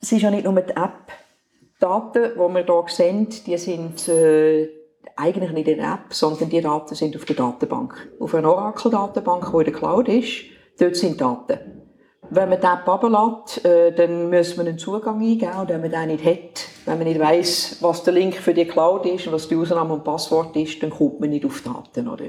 es 0.00 0.12
ist 0.12 0.20
ja 0.22 0.30
nicht 0.30 0.44
nur 0.44 0.60
die 0.60 0.76
App. 0.76 1.10
Die 1.62 1.80
Daten, 1.80 2.32
die 2.34 2.38
wir 2.38 2.64
hier 2.64 2.84
sehen, 2.88 3.28
die 3.46 3.56
sind 3.56 4.08
äh, 4.08 4.68
eigentlich 5.16 5.52
nicht 5.52 5.68
in 5.68 5.78
der 5.78 5.94
App, 5.94 6.12
sondern 6.12 6.50
die 6.50 6.60
Daten 6.60 6.94
sind 6.94 7.16
auf 7.16 7.24
der 7.24 7.36
Datenbank. 7.36 8.10
Auf 8.20 8.34
einer 8.34 8.52
Oracle-Datenbank, 8.52 9.50
die 9.50 9.56
in 9.56 9.64
der 9.64 9.72
Cloud 9.72 10.08
ist, 10.08 10.44
dort 10.78 10.96
sind 10.96 11.18
Daten. 11.18 11.82
Wenn 12.28 12.48
man 12.50 12.60
die 12.60 12.66
App 12.66 12.86
runterlässt, 12.86 13.64
äh, 13.64 13.92
dann 13.92 14.28
muss 14.28 14.56
man 14.58 14.66
einen 14.66 14.78
Zugang 14.78 15.22
eingeben. 15.22 15.58
Und 15.60 15.68
wenn 15.70 15.80
man 15.80 15.90
den 15.90 16.08
nicht 16.08 16.24
hat, 16.26 16.68
wenn 16.84 16.98
man 16.98 17.06
nicht 17.08 17.20
weiss, 17.20 17.78
was 17.80 18.02
der 18.02 18.12
Link 18.12 18.34
für 18.34 18.52
die 18.52 18.66
Cloud 18.66 19.06
ist 19.06 19.26
und 19.26 19.32
was 19.32 19.48
die 19.48 19.56
Username 19.56 19.94
und 19.94 20.04
Passwort 20.04 20.54
ist, 20.56 20.82
dann 20.82 20.90
kommt 20.90 21.20
man 21.20 21.30
nicht 21.30 21.46
auf 21.46 21.62
die 21.62 21.70
Daten. 21.70 22.08
Oder? 22.08 22.26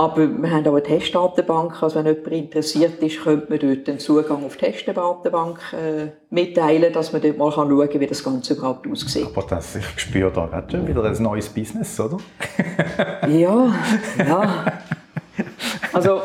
Aber 0.00 0.26
wir 0.26 0.50
haben 0.50 0.66
auch 0.66 0.72
eine 0.72 0.82
Testdatenbank. 0.82 1.82
Also 1.82 1.96
wenn 1.96 2.06
jemand 2.06 2.28
interessiert 2.28 3.02
ist, 3.02 3.22
könnte 3.22 3.50
man 3.50 3.58
dort 3.58 3.86
den 3.86 3.98
Zugang 3.98 4.46
auf 4.46 4.56
die 4.56 4.64
Testdatenbank 4.64 5.58
äh, 5.74 6.06
mitteilen, 6.30 6.90
dass 6.90 7.12
man 7.12 7.20
dort 7.20 7.36
mal 7.36 7.52
schauen 7.52 7.86
kann, 7.86 8.00
wie 8.00 8.06
das 8.06 8.24
Ganze 8.24 8.54
überhaupt 8.54 8.90
aussieht. 8.90 9.26
Aber 9.26 9.46
das, 9.46 9.76
ich 9.76 9.84
spüre 10.00 10.30
da 10.30 10.46
gerade 10.46 10.70
schon 10.70 10.88
wieder 10.88 11.04
ein 11.04 11.22
neues 11.22 11.50
Business, 11.50 12.00
oder? 12.00 12.16
Ja, 13.28 13.74
ja. 14.26 14.64
Also, 15.92 16.20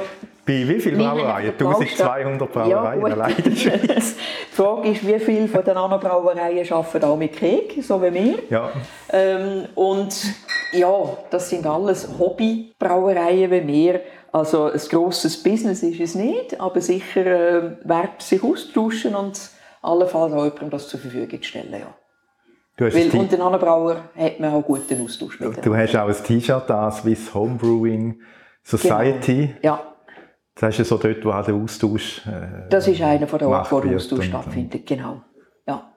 Bei 0.45 0.67
wie 0.67 0.79
vielen 0.79 0.97
Brauereien? 0.99 1.53
viel 1.57 1.67
verkaufst 1.67 1.99
du? 1.99 2.03
1200 2.03 2.51
Brauereien 2.51 3.01
gut. 3.01 3.11
allein 3.11 3.35
in 3.37 3.43
der 3.45 3.55
Schweiz. 3.55 4.15
Die 4.51 4.55
Frage 4.55 4.89
ist, 4.89 5.07
wie 5.07 5.19
viele 5.19 5.47
von 5.47 5.63
den 5.63 5.73
Nanobrauereien 5.73 6.71
arbeiten 6.71 7.03
auch 7.05 7.17
mit 7.17 7.33
Krieg, 7.35 7.77
so 7.81 8.01
wie 8.01 8.13
wir. 8.13 8.35
Ja, 8.49 8.69
Ähm, 9.11 9.65
und 9.75 10.15
ja, 10.71 10.89
das 11.31 11.49
sind 11.49 11.65
alles 11.65 12.07
Hobbybrauereien 12.19 13.49
wie 13.51 13.67
wir. 13.67 14.01
Also 14.31 14.65
ein 14.65 14.79
grosses 14.89 15.41
Business 15.41 15.81
ist 15.81 15.99
es 15.99 16.15
nicht, 16.15 16.59
aber 16.59 16.81
sicher 16.81 17.25
äh, 17.25 17.77
wert 17.83 18.21
sich 18.21 18.43
austauschen 18.43 19.15
und 19.15 19.39
allenfalls 19.81 20.33
auch 20.33 20.43
jemandem 20.43 20.69
das 20.71 20.89
zur 20.89 20.99
Verfügung 20.99 21.41
stellen. 21.41 21.71
Ja. 21.71 21.95
du 22.77 22.85
hast, 22.85 22.93
Weil 22.95 23.03
ein 23.03 23.11
T- 23.11 23.17
unter 23.17 23.37
Nanobrauer 23.37 24.09
hat 24.15 24.39
man 24.39 24.53
auch 24.53 24.61
guten 24.63 25.03
Austausch 25.05 25.39
mit 25.39 25.65
du 25.65 25.75
hast 25.75 25.95
auch 25.95 26.07
ein 26.09 26.15
T-Shirt 26.23 26.63
da, 26.67 26.91
Swiss 26.91 27.33
Homebrewing 27.33 28.19
Society. 28.63 29.55
Ja, 29.61 29.94
Das 30.55 30.69
ist 30.69 30.77
ja 30.77 30.85
so 30.85 30.97
dort, 30.97 31.23
wo 31.25 31.31
auch 31.31 31.45
der 31.45 31.53
Austausch 31.53 32.25
äh, 32.25 32.69
das 32.69 32.87
ist 32.87 33.01
einer 33.01 33.27
von 33.27 33.39
der 33.39 33.49
Orte, 33.49 33.71
wo 33.71 33.79
der 33.81 33.97
Austausch 33.97 34.25
stattfindet. 34.25 34.85
Genau. 34.87 35.21
Ja. 35.67 35.91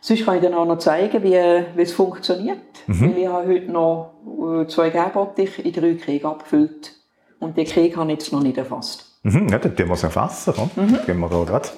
Sonst 0.00 0.24
kann 0.24 0.36
ich 0.36 0.42
dann 0.42 0.54
auch 0.54 0.66
noch 0.66 0.78
zeigen, 0.78 1.22
wie, 1.22 1.30
wie 1.30 1.82
es 1.82 1.92
funktioniert. 1.92 2.58
Mhm. 2.88 3.14
Ich 3.16 3.28
habe 3.28 3.46
heute 3.46 3.70
noch 3.70 4.14
äh, 4.60 4.66
zwei 4.66 4.90
Gärbottich 4.90 5.64
in 5.64 5.72
drei 5.72 5.94
Kriege 5.94 6.26
abgefüllt. 6.26 6.92
Und 7.38 7.56
die 7.56 7.64
Kriege 7.64 7.96
habe 7.96 8.10
ich 8.12 8.18
jetzt 8.18 8.32
noch 8.32 8.42
nicht 8.42 8.58
erfasst. 8.58 9.18
Mhm, 9.22 9.48
ja, 9.48 9.58
dann 9.58 9.76
tun 9.76 9.86
wir 9.86 9.94
es 9.94 10.02
erfassen. 10.02 10.52
Mhm. 10.74 10.98
Gehen 11.06 11.20
wir 11.20 11.28
da 11.28 11.44
gerade. 11.44 11.68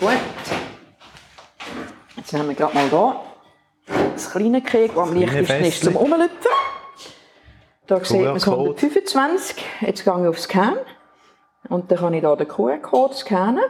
Gut. 0.00 0.10
Jetzt 2.16 2.32
haben 2.32 2.48
wir 2.48 2.54
gerade 2.54 2.74
mal 2.74 2.88
hier 2.88 3.20
das 4.14 4.30
kleine 4.30 4.62
Krieg, 4.62 4.94
das 4.94 5.08
am 5.08 5.14
leichtesten 5.14 5.64
ist 5.64 5.84
zum. 5.84 5.96
Umlüpfen. 5.96 6.30
Da 7.86 8.02
sieht 8.02 8.24
man 8.24 8.36
es 8.36 8.44
QR-Code. 8.44 8.76
125. 8.76 9.56
Jetzt 9.82 10.04
gehe 10.04 10.14
ich 10.14 10.26
auf 10.26 10.40
Scan. 10.40 10.76
Und 11.68 11.90
dann 11.90 11.98
kann 11.98 12.14
ich 12.14 12.20
hier 12.20 12.36
den 12.36 12.48
QR-Code 12.48 13.14
scannen. 13.14 13.64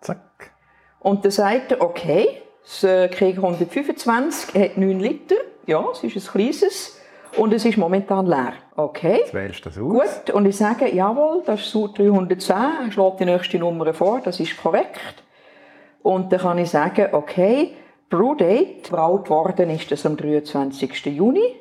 Zack. 0.00 0.52
Und 1.00 1.24
dann 1.24 1.32
sagt 1.32 1.72
er, 1.72 1.80
okay, 1.80 2.42
das 2.62 3.10
Krieg 3.10 3.36
125 3.36 4.54
hat 4.54 4.76
9 4.76 5.00
Liter. 5.00 5.36
Ja, 5.66 5.84
es 5.92 6.02
ist 6.02 6.16
ein 6.16 6.32
kleines. 6.32 7.00
Und 7.36 7.52
es 7.52 7.64
ist 7.64 7.78
momentan 7.78 8.26
leer. 8.26 8.54
Okay. 8.74 9.18
Jetzt 9.18 9.34
wählst 9.34 9.64
du 9.64 9.68
das 9.68 9.78
aus. 9.78 10.24
Gut, 10.24 10.34
und 10.34 10.46
ich 10.46 10.56
sage, 10.56 10.92
jawohl, 10.92 11.42
das 11.46 11.60
ist 11.60 11.70
Sud 11.70 11.98
310, 11.98 12.88
ich 12.88 12.94
schlage 12.94 13.16
die 13.20 13.24
nächste 13.24 13.58
Nummer 13.58 13.92
vor, 13.94 14.20
das 14.20 14.40
ist 14.40 14.60
korrekt. 14.60 15.22
Und 16.02 16.32
dann 16.32 16.40
kann 16.40 16.58
ich 16.58 16.70
sagen, 16.70 17.08
okay, 17.12 17.76
Brewdate, 18.08 18.90
braut 18.90 19.30
worden 19.30 19.70
ist 19.70 19.90
das 19.92 20.04
am 20.04 20.16
23. 20.16 21.06
Juni. 21.06 21.60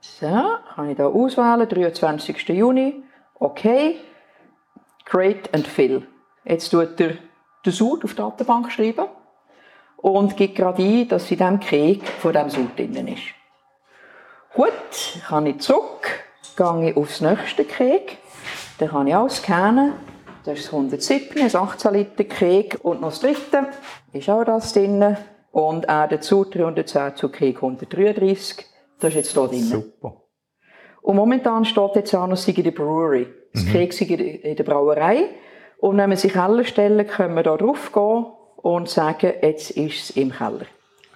So, 0.00 0.26
kann 0.74 0.90
ich 0.90 0.96
da 0.96 1.06
auswählen, 1.06 1.68
23. 1.68 2.48
Juni, 2.48 3.02
okay, 3.38 3.96
Create 5.04 5.52
and 5.54 5.66
Fill. 5.66 6.06
Jetzt 6.44 6.70
tut 6.70 7.00
er 7.00 7.14
den 7.64 7.72
Sud 7.72 8.04
auf 8.04 8.12
die 8.12 8.16
Datenbank 8.16 8.72
schreiben 8.72 9.06
und 9.96 10.36
gibt 10.36 10.56
gerade 10.56 10.82
ein, 10.82 11.08
dass 11.08 11.30
in 11.30 11.38
diesem 11.38 11.60
Krieg 11.60 12.06
von 12.06 12.32
diesem 12.32 12.50
Sud 12.50 12.78
drin 12.78 13.08
ist. 13.08 13.22
Gut, 14.54 15.22
kann 15.26 15.46
ich 15.46 15.60
zurück, 15.60 16.06
gehe 16.56 16.90
ich 16.90 16.96
aufs 16.96 17.20
nächste 17.20 17.64
Krieg, 17.64 18.18
dann 18.78 18.90
kann 18.90 19.06
ich 19.06 19.14
auch 19.14 19.30
scannen. 19.30 19.94
Das 20.44 20.58
ist 20.58 20.66
das 20.66 20.72
107, 20.74 21.40
ein 21.40 21.54
18 21.54 21.94
Liter 21.94 22.24
Krieg 22.24 22.78
und 22.82 23.00
noch 23.00 23.10
das 23.10 23.20
dritte 23.20 23.68
ist 24.12 24.28
auch 24.28 24.44
das 24.44 24.72
drin. 24.72 25.16
Und 25.52 25.88
auch 25.88 26.08
dazu 26.08 26.44
310 26.44 27.16
zu 27.16 27.28
Krieg 27.28 27.56
133, 27.56 28.66
das 28.98 29.10
ist 29.10 29.14
jetzt 29.14 29.32
hier 29.32 29.46
drin. 29.46 29.62
Super. 29.62 30.22
Und 31.02 31.16
momentan 31.16 31.64
steht 31.64 31.94
jetzt 31.94 32.14
auch 32.14 32.26
noch 32.26 32.42
der 32.42 32.70
Brewery. 32.70 33.26
Das 33.52 33.64
sei 33.64 33.84
in 33.84 34.56
der 34.56 34.64
Brauerei. 34.64 35.24
Und 35.78 35.96
wenn 35.98 36.10
wir 36.10 36.16
sich 36.16 36.32
Keller 36.32 36.64
stellen, 36.64 37.06
können 37.06 37.34
wir 37.34 37.42
da 37.42 37.56
drauf 37.56 37.92
gehen 37.92 38.26
und 38.56 38.88
sagen, 38.88 39.32
jetzt 39.42 39.70
ist 39.72 40.10
es 40.10 40.16
im 40.16 40.30
Keller. 40.32 40.66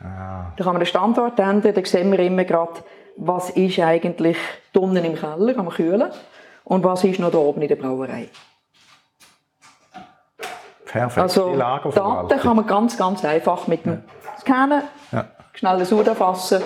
Ah, 0.01 0.53
Da 0.57 0.65
kann 0.65 0.75
man 0.75 0.81
den 0.81 0.87
Standort 0.87 1.39
ändern, 1.39 1.73
da 1.75 1.85
sehen 1.85 2.11
wir 2.13 2.19
immer 2.19 2.45
gerade, 2.45 2.73
was 3.17 3.51
ist 3.51 3.79
eigentlich 3.79 4.37
unten 4.75 4.97
im 5.05 5.15
Keller 5.15 5.57
am 5.59 5.71
Kühlen 5.71 6.11
und 6.65 6.85
was 6.85 7.05
ist 7.05 7.19
noch 7.21 7.31
da 7.31 7.39
oben 7.39 7.63
in 7.63 7.69
der 7.69 7.77
Brauerei. 7.77 8.29
perfekt. 10.85 11.19
Also 11.19 11.51
Die 11.53 11.57
Lagerverwaltung. 11.57 12.29
Daten 12.29 12.43
kann 12.43 12.57
man 12.57 12.67
ganz, 12.67 12.97
ganz 12.97 13.25
einfach 13.25 13.67
mit 13.67 13.85
dem 13.87 14.03
Scannen, 14.41 14.83
Ja. 15.13 15.27
schnell 15.55 15.77
ein 15.77 15.85
Sud 15.85 16.07
erfassen, 16.07 16.63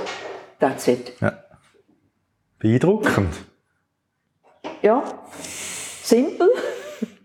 that's 0.58 0.88
it. 0.88 1.12
Ja. 1.20 1.32
Beeindruckend. 2.58 3.34
Ja, 4.82 5.02
simpel, 6.10 6.48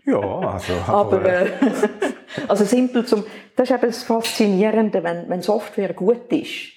Ja, 0.04 0.20
also. 0.20 0.72
aber 0.86 1.24
äh, 1.24 1.50
also 2.48 2.64
simpel 2.64 3.04
zum, 3.04 3.24
das 3.56 3.68
ist 3.68 3.76
eben 3.76 3.86
das 3.86 4.02
Faszinierende, 4.02 5.02
wenn, 5.02 5.28
wenn 5.28 5.42
Software 5.42 5.92
gut 5.92 6.32
ist, 6.32 6.72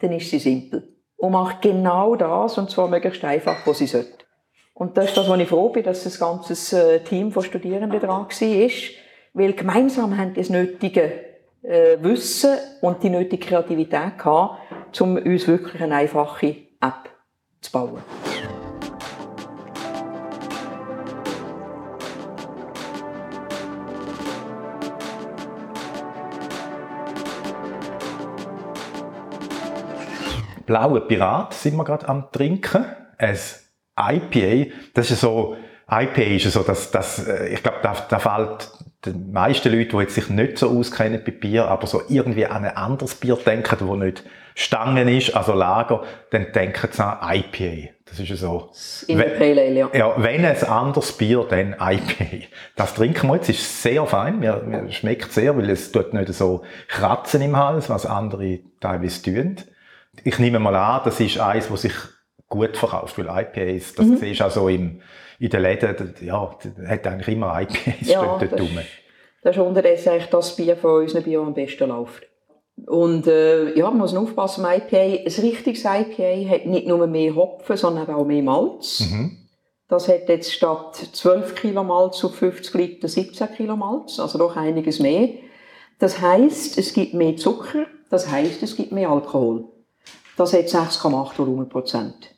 dann 0.00 0.12
ist 0.12 0.30
sie 0.30 0.38
simpel 0.38 0.96
und 1.16 1.32
macht 1.32 1.62
genau 1.62 2.16
das 2.16 2.58
und 2.58 2.70
zwar 2.70 2.88
möglichst 2.88 3.24
einfach, 3.24 3.66
was 3.66 3.78
sie 3.78 3.86
sollte. 3.86 4.24
Und 4.74 4.96
das 4.96 5.06
ist 5.06 5.16
das, 5.16 5.28
wo 5.28 5.34
ich 5.34 5.48
froh 5.48 5.68
bin, 5.68 5.84
dass 5.84 6.04
das 6.04 6.18
ganze 6.18 6.94
äh, 6.94 7.00
Team 7.00 7.32
von 7.32 7.42
Studierenden 7.42 8.00
dran 8.00 8.26
war, 8.26 8.70
weil 9.34 9.52
gemeinsam 9.52 10.16
haben 10.16 10.32
die 10.32 10.40
das 10.40 10.48
nötige 10.48 11.12
äh, 11.62 11.98
Wissen 12.00 12.56
und 12.80 13.02
die 13.02 13.10
nötige 13.10 13.46
Kreativität 13.46 14.18
gehabt, 14.18 15.00
um 15.00 15.16
uns 15.16 15.46
wirklich 15.46 15.82
eine 15.82 15.96
einfache 15.96 16.56
App 16.80 17.10
zu 17.60 17.70
bauen. 17.70 18.02
Blaue 30.70 31.00
Pirat 31.00 31.52
sind 31.52 31.76
wir 31.76 31.82
gerade 31.82 32.08
am 32.08 32.30
Trinken. 32.30 32.84
Ein 33.18 33.36
IPA, 33.98 34.70
das 34.94 35.10
ist 35.10 35.20
so, 35.20 35.56
IPA 35.90 36.22
ist 36.36 36.52
so, 36.52 36.62
das, 36.62 36.92
das, 36.92 37.26
äh, 37.26 37.48
ich 37.48 37.60
glaube, 37.60 37.78
da, 37.82 37.96
da 38.08 38.20
fällt 38.20 38.70
die 39.04 39.10
meisten 39.10 39.72
Leute, 39.72 39.88
die 39.88 39.96
jetzt 39.96 40.14
sich 40.14 40.28
nicht 40.28 40.58
so 40.58 40.70
auskennen 40.70 41.22
bei 41.26 41.32
Bier, 41.32 41.64
aber 41.66 41.88
so 41.88 42.02
irgendwie 42.08 42.46
an 42.46 42.64
ein 42.64 42.76
anderes 42.76 43.16
Bier 43.16 43.34
denken, 43.34 43.78
das 43.80 43.98
nicht 43.98 44.22
Stangen 44.54 45.08
ist, 45.08 45.34
also 45.34 45.54
Lager, 45.54 46.04
dann 46.30 46.52
denken 46.52 46.88
sie 46.92 47.04
an 47.04 47.18
IPA. 47.34 47.90
Das 48.04 48.20
ist 48.20 48.28
ja 48.28 48.36
so. 48.36 48.70
In 49.08 49.18
der 49.18 49.24
Pale 49.24 49.62
Ale, 49.62 49.72
ja. 49.72 49.90
Ja, 49.92 50.14
wenn 50.18 50.44
ein 50.44 50.62
anderes 50.62 51.10
Bier, 51.10 51.46
dann 51.50 51.72
IPA. 51.80 52.46
Das 52.76 52.94
trinken 52.94 53.26
wir 53.26 53.34
jetzt, 53.34 53.48
ist 53.48 53.82
sehr 53.82 54.06
fein, 54.06 54.38
mir, 54.38 54.62
mir 54.64 54.88
schmeckt 54.92 55.32
sehr, 55.32 55.56
weil 55.56 55.68
es 55.68 55.90
tut 55.90 56.14
nicht 56.14 56.32
so 56.32 56.62
kratzen 56.86 57.42
im 57.42 57.56
Hals, 57.56 57.90
was 57.90 58.06
andere 58.06 58.60
teilweise 58.78 59.20
tun. 59.20 59.56
Ich 60.24 60.38
nehme 60.38 60.58
mal 60.58 60.74
an, 60.76 61.02
das 61.04 61.20
ist 61.20 61.38
eins, 61.38 61.68
das 61.68 61.82
sich 61.82 61.92
gut 62.48 62.76
verkauft, 62.76 63.16
weil 63.18 63.26
IPAs, 63.26 63.94
das 63.94 64.06
Mhm. 64.06 64.16
siehst 64.16 64.40
du 64.40 64.44
auch 64.46 64.50
so 64.50 64.68
im, 64.68 65.00
in 65.38 65.50
den 65.50 65.62
Läden, 65.62 66.14
ja, 66.20 66.50
hat 66.88 67.06
eigentlich 67.06 67.28
immer 67.36 67.60
IPAs 67.60 68.08
Ja, 68.08 68.22
dort 68.38 68.52
das- 68.52 68.60
rum. 68.60 68.78
Das 69.42 69.56
ist 69.56 69.62
unterdessen 69.62 70.10
eigentlich 70.10 70.26
das 70.30 70.54
Bier 70.56 70.76
von 70.76 71.02
unseren 71.02 71.24
das 71.24 71.34
am 71.40 71.54
besten 71.54 71.88
läuft. 71.88 72.24
Und 72.86 73.26
äh, 73.26 73.74
ja, 73.78 73.88
man 73.90 73.98
muss 73.98 74.14
aufpassen, 74.14 74.64
ein 74.66 74.80
IPA, 74.82 74.96
ein 75.24 75.44
richtiges 75.44 75.84
IPA 75.84 76.50
hat 76.50 76.66
nicht 76.66 76.86
nur 76.86 77.06
mehr 77.06 77.34
Hopfen, 77.34 77.76
sondern 77.76 78.08
auch 78.10 78.24
mehr 78.24 78.42
Malz. 78.42 79.00
Mhm. 79.00 79.36
Das 79.88 80.08
hat 80.08 80.28
jetzt 80.28 80.52
statt 80.52 80.94
12 81.12 81.54
Kilo 81.54 81.82
Malz 81.84 82.22
auf 82.24 82.34
50 82.36 82.74
Liter 82.74 83.08
17 83.08 83.48
Kilo 83.56 83.76
Malz, 83.76 84.20
also 84.20 84.38
doch 84.38 84.56
einiges 84.56 84.98
mehr. 85.00 85.30
Das 85.98 86.20
heißt, 86.20 86.78
es 86.78 86.92
gibt 86.94 87.14
mehr 87.14 87.36
Zucker, 87.36 87.86
das 88.10 88.30
heißt, 88.30 88.62
es 88.62 88.76
gibt 88.76 88.92
mehr 88.92 89.10
Alkohol. 89.10 89.64
Das 90.40 90.54
hat 90.54 90.64
6,8 90.64 91.36
Volumenprozent. 91.36 92.34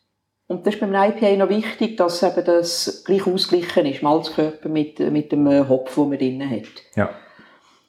Und 0.48 0.66
das 0.66 0.74
ist 0.74 0.80
beim 0.80 0.92
IPA 0.92 1.36
noch 1.36 1.48
wichtig, 1.48 1.96
dass 1.96 2.20
eben 2.24 2.44
das 2.44 3.04
gleich 3.06 3.24
ausgeglichen 3.28 3.86
ist, 3.86 4.02
Malzkörper 4.02 4.68
mit, 4.68 4.98
mit 4.98 5.30
dem 5.30 5.46
äh, 5.46 5.68
Hopfen, 5.68 6.10
den 6.10 6.38
man 6.38 6.48
drin 6.48 6.50
hat. 6.50 6.82
Ja. 6.96 7.10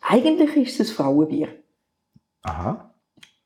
Eigentlich 0.01 0.55
ist 0.55 0.80
es 0.80 0.91
ein 0.91 0.95
Frauenbier. 0.95 1.47
Aha. 2.43 2.93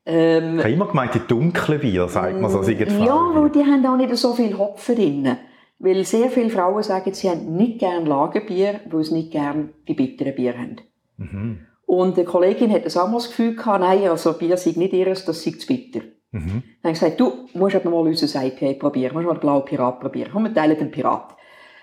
Ähm, 0.06 0.58
Ich 0.58 0.66
habe 0.66 0.74
immer 0.74 0.88
gemeint, 0.88 1.16
die 1.16 1.26
dunklen 1.26 1.80
Bier, 1.80 2.10
sagt 2.10 2.38
man 2.38 2.52
so, 2.52 2.62
sind 2.64 2.82
ja, 2.82 2.90
weil 2.90 3.50
die 3.50 3.64
haben 3.64 3.86
auch 3.86 3.96
nicht 3.96 4.14
so 4.18 4.34
viel 4.34 4.58
Hopfen 4.58 4.96
drin. 4.98 5.38
Weil 5.80 6.04
sehr 6.04 6.30
viele 6.30 6.50
Frauen 6.50 6.84
sagen, 6.84 7.14
sie 7.14 7.30
haben 7.30 7.56
nicht 7.56 7.80
gern 7.80 8.06
Lagerbier, 8.06 8.82
weil 8.90 9.06
sie 9.06 9.14
nicht 9.14 9.32
gern 9.32 9.70
die 9.88 9.94
bitteren 9.94 10.36
Bier 10.36 10.58
haben. 10.58 10.82
Mhm. 11.16 11.60
Und 11.86 12.18
eine 12.18 12.26
Kollegin 12.26 12.74
hat 12.74 12.86
das 12.86 12.98
auch 12.98 13.08
mal 13.08 13.20
das 13.20 13.30
Gefühl 13.30 13.56
gehabt, 13.56 13.80
nein, 13.80 14.10
also 14.10 14.34
Bier 14.34 14.58
sei 14.58 14.74
nicht 14.76 14.92
ihres, 14.92 15.24
das 15.24 15.42
sei 15.42 15.52
zu 15.52 15.66
bitter. 15.66 16.02
Mhm. 16.38 16.64
Dann 16.82 16.92
habe 16.92 16.94
ich 16.94 17.00
gesagt, 17.00 17.20
du 17.20 17.48
musst 17.54 17.76
aber 17.76 17.90
mal 17.90 18.00
unser 18.00 18.44
IPA 18.44 18.80
probieren, 18.80 19.14
musst 19.14 19.26
mal 19.26 19.34
den 19.34 19.42
blauen 19.42 19.66
Pirat 19.66 20.00
probieren. 20.00 20.30
Komm, 20.32 20.44
wir 20.44 20.54
teilen 20.54 20.78
den 20.78 20.92
Pirat. 20.92 21.36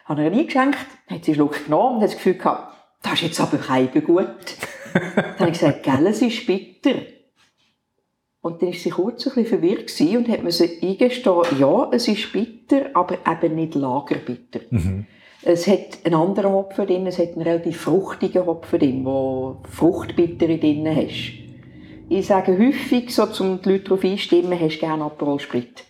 Habe 0.06 0.24
ihr 0.24 0.32
eingeschenkt, 0.32 0.78
hat 1.08 1.24
sie 1.24 1.32
einen 1.32 1.34
Schluck 1.36 1.64
genommen 1.64 1.96
und 1.96 2.02
hat 2.02 2.10
das 2.10 2.16
Gefühl 2.16 2.34
gehabt, 2.34 2.74
das 3.02 3.14
ist 3.14 3.22
jetzt 3.22 3.40
aber 3.40 3.58
kein 3.58 3.90
gut. 3.92 4.56
dann 4.92 5.38
habe 5.38 5.50
ich 5.50 5.58
gesagt, 5.58 5.82
gell, 5.82 6.06
es 6.06 6.22
ist 6.22 6.46
bitter. 6.46 6.94
Und 8.40 8.60
dann 8.60 8.68
war 8.68 8.74
sie 8.74 8.90
kurz 8.90 9.26
ein 9.26 9.34
bisschen 9.34 9.60
verwirrt 9.60 10.00
und 10.00 10.28
hat 10.28 10.42
mir 10.42 10.50
eingestehen, 10.82 11.58
ja, 11.58 11.88
es 11.92 12.08
ist 12.08 12.32
bitter, 12.32 12.90
aber 12.92 13.18
eben 13.26 13.54
nicht 13.54 13.74
lagerbitter. 13.74 14.60
Mhm. 14.70 15.06
Es 15.42 15.66
hat 15.66 15.98
einen 16.04 16.14
anderen 16.14 16.52
Hopfen 16.52 16.86
drin, 16.86 17.06
es 17.06 17.18
hat 17.18 17.32
einen 17.32 17.42
relativ 17.42 17.80
fruchtigen 17.80 18.46
Hopfen 18.46 18.78
drin, 18.78 19.04
wo 19.04 19.62
Fruchtbittere 19.70 20.58
drin 20.58 20.86
hast. 20.94 21.43
Ich 22.08 22.26
sage 22.26 22.58
häufig, 22.58 23.14
so, 23.14 23.22
um 23.40 23.62
die 23.62 23.70
Leute 23.70 23.84
darauf 23.84 24.04
einstimmen, 24.04 24.60
hast 24.60 24.76
du 24.76 24.80
gerne 24.80 25.04
Aperol 25.04 25.40
Sprit. 25.40 25.84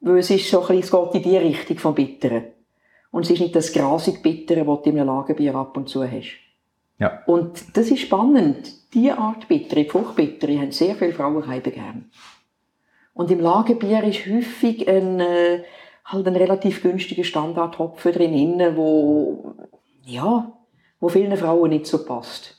Weil 0.00 0.18
es 0.18 0.30
ist 0.30 0.48
so 0.48 0.60
ein 0.60 0.76
bisschen, 0.76 1.00
es 1.00 1.12
geht 1.12 1.24
in 1.24 1.30
die 1.30 1.36
Richtung 1.36 1.78
vom 1.78 1.94
Bitteren. 1.94 2.44
Und 3.10 3.24
es 3.24 3.30
ist 3.30 3.40
nicht 3.40 3.56
das 3.56 3.72
grasig 3.72 4.22
Bittere, 4.22 4.64
das 4.64 4.82
du 4.82 4.90
in 4.90 4.98
einem 4.98 5.08
Lagerbier 5.08 5.54
ab 5.56 5.76
und 5.76 5.88
zu 5.88 6.04
hast. 6.04 6.36
Ja. 7.00 7.22
Und 7.26 7.76
das 7.76 7.90
ist 7.90 8.00
spannend. 8.00 8.72
Diese 8.94 9.18
Art 9.18 9.48
Bittere, 9.48 9.82
die 9.82 9.90
Fruchtbittere, 9.90 10.58
haben 10.58 10.70
sehr 10.70 10.94
viele 10.94 11.12
Frauen 11.12 11.42
gern. 11.62 12.10
Und 13.14 13.30
im 13.30 13.40
Lagerbier 13.40 14.04
ist 14.04 14.26
häufig 14.26 14.88
ein, 14.88 15.18
äh, 15.18 15.64
halt 16.04 16.26
ein 16.28 16.36
relativ 16.36 16.82
günstiger 16.82 17.24
Standardhopfen 17.24 18.12
drin, 18.12 18.76
wo, 18.76 19.56
ja, 20.04 20.52
wo 21.00 21.08
vielen 21.08 21.36
Frauen 21.36 21.70
nicht 21.70 21.86
so 21.86 22.04
passt. 22.04 22.57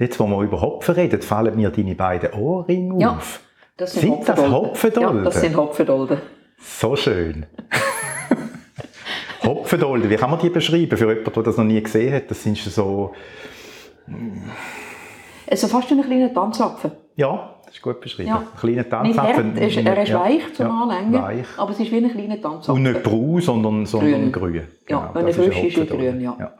Jetzt, 0.00 0.18
wo 0.18 0.26
wir 0.26 0.40
über 0.42 0.60
Hopfen 0.60 0.94
reden, 0.96 1.20
fallen 1.22 1.54
mir 1.54 1.70
deine 1.70 1.94
beiden 1.94 2.32
Ohrringe 2.32 3.00
Ja. 3.00 3.10
auf. 3.16 3.40
Das 3.76 3.92
Sind 3.92 4.26
das 4.28 4.50
Hopfendolden. 4.50 5.18
Ja, 5.18 5.24
das 5.24 5.40
sind 5.40 5.56
Hopfendolden. 5.56 6.18
So 6.58 6.96
schön. 6.96 7.46
Hopfendolden, 9.44 10.10
wie 10.10 10.16
kann 10.16 10.30
man 10.30 10.38
die 10.40 10.50
beschreiben 10.50 10.96
für 10.96 11.08
jemanden, 11.08 11.32
der 11.32 11.42
das 11.42 11.56
noch 11.56 11.64
nie 11.64 11.82
gesehen 11.82 12.12
hat? 12.14 12.30
Das 12.30 12.42
sind 12.42 12.56
so, 12.58 13.12
Also 15.50 15.66
fast 15.68 15.90
ein 15.90 16.02
kleiner 16.02 16.32
Tanzapfen. 16.32 16.92
ja, 17.16 17.54
das 17.64 17.74
ist 17.76 17.82
gut 17.82 18.00
beschrieben. 18.00 18.28
Ja. 18.28 18.38
Ein 18.38 18.46
kleiner 18.84 19.02
Nicht 19.02 19.18
hart, 19.18 19.38
er 19.38 19.68
ist, 19.68 19.76
ist 19.76 20.08
Ja. 20.08 20.20
weich 20.20 20.54
zum 20.54 20.66
Ja, 20.66 20.82
Anlängen, 20.82 21.12
Weich. 21.22 21.46
aber 21.56 21.70
es 21.70 21.80
ist 21.80 21.90
wie 21.92 21.96
ein 21.98 22.10
kleiner 22.10 22.40
Tanzapfen. 22.40 22.74
Und 22.74 22.82
nicht 22.82 23.02
braun, 23.02 23.40
sondern, 23.40 23.86
sondern 23.86 24.30
Grün. 24.32 24.52
grün. 24.52 24.68
Ja, 24.88 25.10
wenn 25.14 25.26
er 25.26 25.32
frisch 25.34 25.56
ist, 25.62 25.76
ist 25.76 25.90
er 25.90 25.96
grün, 25.96 26.20
ja. 26.20 26.36
Ja. 26.38 26.52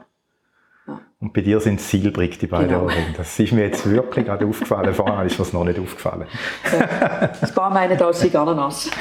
Ja. 1.20 1.26
Und 1.26 1.32
bei 1.34 1.40
dir 1.42 1.60
sind 1.60 1.80
es 1.80 1.90
silbrig, 1.90 2.38
die 2.38 2.46
beiden 2.46 2.68
Genau. 2.68 2.84
Ohrringe. 2.84 3.14
Das 3.16 3.38
ist 3.38 3.52
mir 3.52 3.64
jetzt 3.64 3.88
wirklich 3.88 4.24
gerade 4.26 4.46
aufgefallen. 4.46 4.94
Vorher 4.94 5.24
ist 5.24 5.32
mir 5.38 5.44
das 5.44 5.52
noch 5.52 5.64
nicht 5.64 5.78
aufgefallen. 5.78 6.26
Das 7.40 7.52
paar 7.54 7.70
meinen 7.70 7.96
da 7.98 8.12
sind 8.12 8.34
Ananas. 8.34 8.90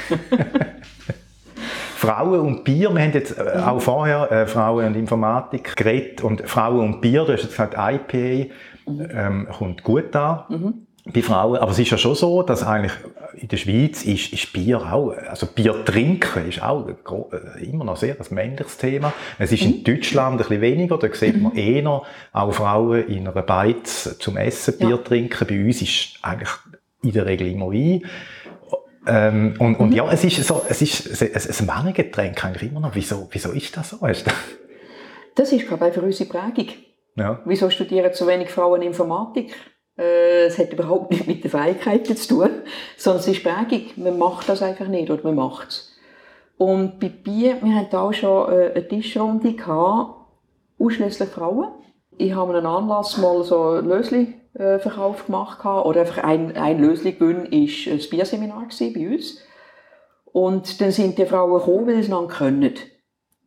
Frauen 1.96 2.40
und 2.40 2.64
Bier, 2.64 2.94
wir 2.94 3.02
haben 3.04 3.12
jetzt 3.12 3.38
Mhm. 3.38 3.64
auch 3.64 3.82
vorher 3.82 4.32
äh, 4.32 4.48
Frauen 4.48 4.86
und 4.88 4.96
Informatik 4.96 5.76
geredet 5.76 6.22
und 6.22 6.48
Frauen 6.50 6.80
und 6.80 7.02
Bier, 7.02 7.26
du 7.26 7.34
hast 7.34 7.42
jetzt 7.44 7.52
gesagt, 7.52 7.74
IPA 7.78 8.50
Mhm. 8.86 9.08
ähm, 9.14 9.48
kommt 9.52 9.84
gut 9.84 10.16
an 10.16 10.86
bei 11.14 11.22
Frauen, 11.22 11.58
aber 11.58 11.72
es 11.72 11.80
ist 11.80 11.90
ja 11.92 11.98
schon 11.98 12.16
so, 12.16 12.42
dass 12.44 12.64
eigentlich 12.66 12.94
in 13.42 13.48
der 13.48 13.58
Schweiz 13.58 14.04
ist, 14.04 14.34
ist 14.34 14.52
Bier 14.54 14.80
auch, 14.94 15.12
also 15.12 15.48
Bier 15.48 15.84
trinken 15.86 16.48
ist 16.50 16.62
auch 16.62 16.88
äh, 16.88 17.64
immer 17.66 17.86
noch 17.86 17.98
sehr 17.98 18.16
ein 18.20 18.26
männliches 18.36 18.78
Thema. 18.78 19.14
Es 19.38 19.52
ist 19.52 19.64
Mhm. 19.64 19.70
in 19.76 19.84
Deutschland 19.84 20.34
ein 20.34 20.38
bisschen 20.40 20.62
weniger, 20.62 20.98
da 20.98 21.14
sieht 21.14 21.42
man 21.42 21.56
eher 21.56 22.02
auch 22.34 22.52
Frauen 22.54 23.08
in 23.08 23.28
einer 23.28 23.42
Beiz 23.42 24.18
zum 24.20 24.38
Essen 24.38 24.78
Bier 24.78 24.90
Ja. 24.90 24.98
trinken. 24.98 25.48
Bei 25.48 25.64
uns 25.66 25.82
ist 25.82 26.20
eigentlich 26.22 26.50
in 27.04 27.12
der 27.14 27.26
Regel 27.26 27.48
immer 27.48 27.68
Wein. 27.72 28.04
Ähm, 29.08 29.54
und, 29.60 29.76
und 29.78 29.94
ja, 29.94 30.12
es 30.12 30.24
ist 30.24 30.44
so, 30.46 30.62
es 30.68 30.82
ist 30.82 31.22
ein, 31.24 31.68
ein 31.70 31.78
Männergetränk 31.78 32.44
eigentlich 32.44 32.70
immer 32.70 32.82
noch. 32.82 32.94
Wieso, 32.96 33.28
wieso 33.32 33.52
ist 33.52 33.76
das 33.76 33.92
so? 33.92 33.98
Das 35.36 35.52
ist, 35.54 35.68
glaube 35.68 35.88
ich, 35.88 35.94
für 35.94 36.02
unsere 36.02 36.30
Prägung. 36.30 36.68
Ja. 37.16 37.42
Wieso 37.46 37.70
studieren 37.70 38.12
so 38.14 38.28
wenig 38.28 38.50
Frauen 38.50 38.82
Informatik? 38.82 39.56
Äh, 40.00 40.46
Es 40.46 40.58
hat 40.58 40.72
überhaupt 40.72 41.12
nicht 41.12 41.28
mit 41.28 41.44
den 41.44 41.52
Fähigkeiten 41.52 42.16
zu 42.16 42.28
tun, 42.28 42.50
sondern 42.98 43.20
es 43.20 43.28
ist 43.28 43.44
Prägung. 43.44 43.86
Man 43.98 44.18
macht 44.18 44.48
das 44.48 44.62
einfach 44.64 44.88
nicht 44.88 45.12
oder 45.12 45.24
man 45.24 45.36
macht 45.36 45.68
es. 45.70 45.92
Und 46.58 47.00
bei 47.00 47.10
Bier, 47.10 47.58
wir 47.62 47.76
hatten 47.76 47.96
auch 47.96 48.14
schon 48.14 48.52
äh, 48.52 48.72
eine 48.74 48.88
Tischrunde 48.88 49.56
ausschließlich 50.80 51.30
Frauen. 51.30 51.70
Ich 52.18 52.34
habe 52.34 52.54
einen 52.54 52.66
Anlass 52.66 53.18
mal 53.18 53.44
so 53.44 53.62
einen 53.62 53.88
Lösli-Verkauf 53.88 55.26
gemacht 55.26 55.60
gehabt, 55.60 55.86
oder 55.86 56.02
einfach 56.02 56.24
ein, 56.24 56.56
ein 56.58 56.82
Lösli-Gewinn 56.82 57.46
ist 57.46 57.88
ein 57.88 58.10
Bierseminar 58.10 58.68
bei 58.80 59.10
uns. 59.10 59.38
Und 60.26 60.82
dann 60.82 60.92
sind 60.92 61.18
die 61.18 61.26
Frauen 61.26 61.60
gekommen, 61.60 61.88
weil 61.88 62.04
sie 62.04 62.12
es 62.12 62.38
können. 62.38 62.74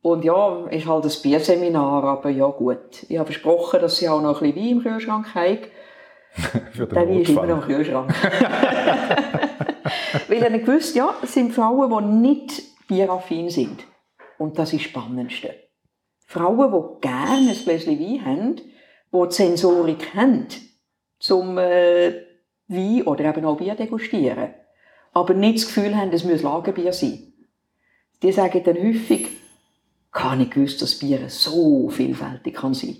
Und 0.00 0.24
ja, 0.24 0.66
ist 0.70 0.86
halt 0.86 1.04
ein 1.04 1.22
Bierseminar, 1.22 2.02
aber 2.04 2.30
ja 2.30 2.46
gut. 2.46 3.04
Ich 3.08 3.18
habe 3.18 3.30
versprochen, 3.30 3.80
dass 3.80 3.98
sie 3.98 4.08
auch 4.08 4.22
noch 4.22 4.40
ein 4.40 4.52
bisschen 4.52 4.64
Wein 4.64 4.76
im 4.78 4.82
Kühlschrank 4.82 5.34
haben. 5.34 5.58
Für 6.72 6.86
den 6.86 6.94
Der 6.94 7.08
Wein 7.08 7.20
ist 7.20 7.28
immer 7.28 7.46
noch 7.46 7.68
im 7.68 7.74
Kühlschrank. 7.74 8.12
Weil 10.28 10.38
ich 10.38 10.44
habe 10.44 10.60
gewusst, 10.60 10.94
ja, 10.96 11.14
es 11.22 11.34
sind 11.34 11.52
Frauen, 11.52 11.90
die 11.90 12.28
nicht 12.28 12.62
bieraffin 12.88 13.50
sind. 13.50 13.84
Und 14.38 14.58
das 14.58 14.72
ist 14.72 14.84
das 14.84 14.90
Spannendste. 14.90 15.54
Frauen, 16.26 16.72
die 16.72 17.00
gerne 17.06 17.50
ein 17.50 17.56
Gläschen 17.64 18.00
Wein 18.00 18.24
haben, 18.24 18.56
die 18.56 19.28
die 19.28 19.34
Sensorik 19.34 20.14
haben, 20.14 20.46
zum 21.18 21.58
äh, 21.58 22.14
Wein 22.68 23.02
oder 23.02 23.26
eben 23.26 23.44
auch 23.44 23.58
Bier 23.58 23.74
degustieren. 23.74 24.54
Aber 25.12 25.34
nicht 25.34 25.58
das 25.58 25.66
Gefühl 25.66 25.94
haben, 25.96 26.12
es 26.12 26.24
muss 26.24 26.42
Lagerbier 26.42 26.92
sein. 26.92 27.34
Die 28.22 28.32
sagen 28.32 28.62
dann 28.64 28.76
häufig, 28.78 29.28
gar 30.10 30.36
nicht 30.36 30.52
gewusst, 30.52 30.80
dass 30.80 30.98
Bier 30.98 31.28
so 31.28 31.90
vielfältig 31.90 32.54
kann 32.54 32.74
sein. 32.74 32.96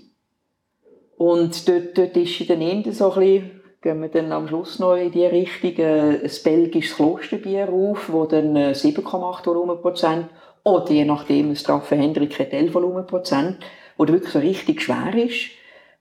Und 1.23 1.69
dort, 1.69 1.97
dort 1.97 2.17
ist 2.17 2.49
dann 2.49 2.59
eher 2.59 2.91
so 2.91 3.13
ein 3.13 3.19
bisschen, 3.19 3.61
gehen 3.81 4.01
wir 4.01 4.09
dann 4.09 4.33
am 4.33 4.45
Schluss 4.45 4.79
noch 4.79 4.95
in 4.95 5.09
die 5.09 5.25
Richtung, 5.25 5.73
äh, 5.77 6.19
ein 6.21 6.31
belgisches 6.43 6.97
Klosterbier 6.97 7.69
auf, 7.71 8.11
wo 8.11 8.25
dann 8.25 8.57
äh, 8.57 8.71
7,8 8.71 9.45
Volumenprozent 9.45 10.25
oder 10.65 10.91
je 10.91 11.05
nachdem 11.05 11.51
ein 11.51 11.55
straffe 11.55 11.95
Hendrik 11.95 12.37
hat 12.39 12.51
11 12.51 12.73
Volumenprozent, 12.73 13.59
wo 13.95 14.05
wirklich 14.05 14.33
so 14.33 14.39
richtig 14.39 14.81
schwer 14.81 15.15
ist. 15.15 15.51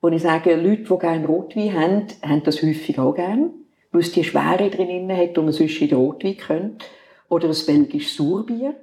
Wo 0.00 0.08
ich 0.08 0.22
sage, 0.22 0.56
Leute, 0.56 0.92
die 0.92 0.98
gerne 0.98 1.24
Rotwein 1.24 1.72
haben, 1.72 2.06
haben 2.20 2.42
das 2.42 2.60
häufig 2.60 2.98
auch 2.98 3.14
gerne, 3.14 3.50
weil 3.92 4.00
es 4.00 4.10
die 4.10 4.24
Schwere 4.24 4.70
drin 4.70 5.16
hat, 5.16 5.36
die 5.36 5.40
man 5.40 5.52
sonst 5.52 5.80
in 5.80 5.88
den 5.88 5.98
Rotwein 5.98 6.36
könnte. 6.36 6.86
Oder 7.28 7.46
ein 7.46 7.56
belgisches 7.64 8.16
Sauerbier, 8.16 8.74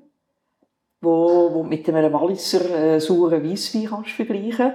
wo, 1.01 1.53
wo 1.53 1.63
mit 1.63 1.89
einem 1.89 2.13
Walliser 2.13 2.95
äh, 2.95 2.99
sauren 3.01 3.43
Weisswein 3.43 3.87
kannst 3.87 4.11
vergleichen 4.11 4.71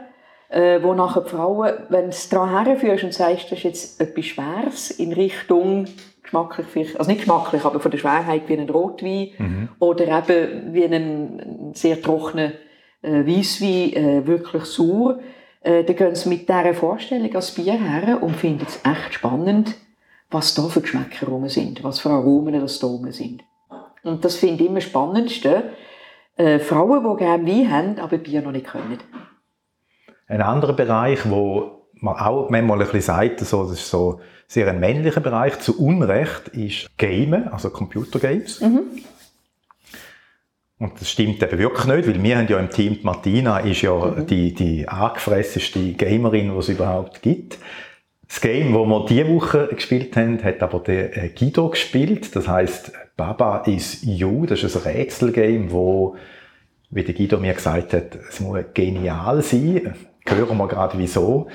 äh, 0.48 0.82
wo 0.82 0.94
nachher 0.94 1.22
die 1.22 1.30
Frauen, 1.30 1.72
wenn 1.88 2.04
du 2.04 2.08
es 2.08 2.28
daran 2.28 2.64
herführst 2.64 3.04
und 3.04 3.14
sagst, 3.14 3.50
das 3.50 3.58
ist 3.58 3.64
jetzt 3.64 4.00
etwas 4.00 4.24
Schweres 4.26 4.90
in 4.90 5.12
Richtung 5.12 5.86
geschmacklich, 6.22 6.66
vielleicht, 6.66 6.98
also 6.98 7.10
nicht 7.10 7.20
geschmacklich, 7.20 7.64
aber 7.64 7.80
von 7.80 7.90
der 7.90 7.98
Schwerheit 7.98 8.42
wie 8.48 8.56
ein 8.56 8.68
Rotwein 8.68 9.28
mhm. 9.38 9.68
oder 9.78 10.06
eben 10.06 10.74
wie 10.74 10.84
ein 10.84 11.72
sehr 11.74 12.00
trockener 12.00 12.52
äh, 13.02 13.26
Weisswein, 13.26 13.92
äh, 13.92 14.26
wirklich 14.26 14.64
sauer, 14.64 15.18
äh, 15.62 15.84
dann 15.84 15.96
gehen 15.96 16.14
sie 16.14 16.28
mit 16.28 16.48
dieser 16.48 16.74
Vorstellung 16.74 17.34
als 17.34 17.52
Bier 17.52 17.74
her 17.74 18.22
und 18.22 18.36
finden 18.36 18.66
es 18.66 18.80
echt 18.84 19.14
spannend, 19.14 19.74
was 20.30 20.54
da 20.54 20.62
für 20.64 20.80
Geschmäcker 20.80 21.26
rum 21.26 21.48
sind, 21.48 21.84
was 21.84 22.00
für 22.00 22.10
Aromen 22.10 22.60
das 22.60 22.78
da 22.78 22.86
rum 22.86 23.10
sind. 23.12 23.42
Und 24.02 24.24
das 24.24 24.36
finde 24.36 24.62
ich 24.62 24.68
immer 24.68 24.80
das 24.80 24.84
Spannendste. 24.84 25.70
Äh, 26.36 26.58
Frauen, 26.58 27.08
die 27.08 27.24
gerne 27.24 27.46
Wein 27.46 27.70
haben, 27.70 27.98
aber 27.98 28.18
Bier 28.18 28.42
noch 28.42 28.52
nicht 28.52 28.66
können. 28.66 28.98
Ein 30.26 30.42
anderer 30.42 30.72
Bereich, 30.72 31.28
wo 31.28 31.88
man 31.94 32.16
auch 32.16 32.50
manchmal 32.50 32.80
ein 32.80 32.86
bisschen 32.86 33.00
sagt, 33.00 33.40
so, 33.40 33.62
das 33.64 33.72
ist 33.72 33.90
so 33.90 34.20
sehr 34.46 34.68
ein 34.68 34.80
männlicher 34.80 35.20
Bereich, 35.20 35.58
zu 35.60 35.78
Unrecht, 35.78 36.48
ist 36.48 36.96
Gamen, 36.98 37.48
also 37.48 37.70
Computergames. 37.70 38.60
Mhm. 38.60 38.82
Und 40.78 41.00
das 41.00 41.10
stimmt 41.10 41.42
eben 41.42 41.58
wirklich 41.58 41.86
nicht, 41.86 42.08
weil 42.08 42.22
wir 42.22 42.38
haben 42.38 42.48
ja 42.48 42.58
im 42.58 42.70
Team, 42.70 42.98
die 42.98 43.04
Martina 43.04 43.58
ist 43.60 43.82
ja 43.82 43.94
mhm. 43.94 44.26
die, 44.26 44.52
die 44.52 44.88
angefressenste 44.88 45.92
Gamerin, 45.92 46.50
die 46.52 46.58
es 46.58 46.68
überhaupt 46.68 47.22
gibt. 47.22 47.58
Das 48.26 48.40
Game, 48.40 48.72
das 48.72 48.86
wir 48.86 49.06
diese 49.08 49.28
Woche 49.28 49.68
gespielt 49.72 50.16
haben, 50.16 50.42
hat 50.42 50.62
aber 50.62 50.80
der 50.80 51.16
äh, 51.16 51.28
Guido 51.28 51.68
gespielt. 51.68 52.34
Das 52.34 52.48
heißt 52.48 52.92
Baba 53.16 53.58
is 53.66 54.02
You. 54.02 54.46
Das 54.46 54.62
ist 54.62 54.76
ein 54.76 54.82
Rätselgame, 54.82 55.70
wo, 55.70 56.16
wie 56.90 57.04
der 57.04 57.14
Guido 57.14 57.38
mir 57.38 57.54
gesagt 57.54 57.92
hat, 57.92 58.16
es 58.28 58.40
muss 58.40 58.58
genial 58.74 59.42
sein. 59.42 59.94
Hören 60.26 60.56
wir 60.56 60.68
gerade 60.68 60.98
wieso. 60.98 61.48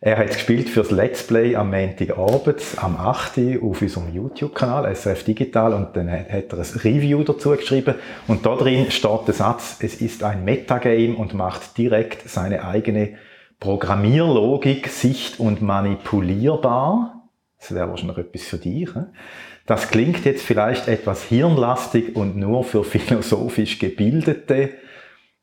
Er 0.00 0.18
hat 0.18 0.28
gespielt 0.28 0.68
fürs 0.68 0.90
Let's 0.90 1.26
Play 1.26 1.56
am 1.56 1.70
Montagabend, 1.70 2.62
am 2.76 2.96
8. 2.96 3.38
auf 3.62 3.80
unserem 3.80 4.14
YouTube-Kanal, 4.14 4.94
SRF 4.94 5.24
Digital, 5.24 5.72
und 5.72 5.94
dann 5.94 6.10
hat 6.10 6.28
er 6.30 6.58
ein 6.58 6.80
Review 6.80 7.22
dazu 7.22 7.50
geschrieben. 7.50 7.94
Und 8.26 8.44
da 8.44 8.54
drin 8.56 8.90
steht 8.90 9.26
der 9.26 9.34
Satz, 9.34 9.78
es 9.80 10.00
ist 10.00 10.22
ein 10.22 10.44
Metagame 10.44 11.16
und 11.16 11.34
macht 11.34 11.76
direkt 11.78 12.28
seine 12.28 12.64
eigene 12.64 13.14
Programmierlogik 13.60 14.88
sicht- 14.88 15.38
und 15.38 15.62
manipulierbar. 15.62 17.28
Das 17.58 17.74
wäre 17.74 17.88
wahrscheinlich 17.88 18.18
etwas 18.18 18.42
für 18.42 18.58
dich. 18.58 18.90
Das 19.66 19.88
klingt 19.88 20.24
jetzt 20.24 20.44
vielleicht 20.44 20.88
etwas 20.88 21.24
hirnlastig 21.24 22.16
und 22.16 22.36
nur 22.36 22.64
für 22.64 22.84
philosophisch 22.84 23.78
Gebildete. 23.78 24.70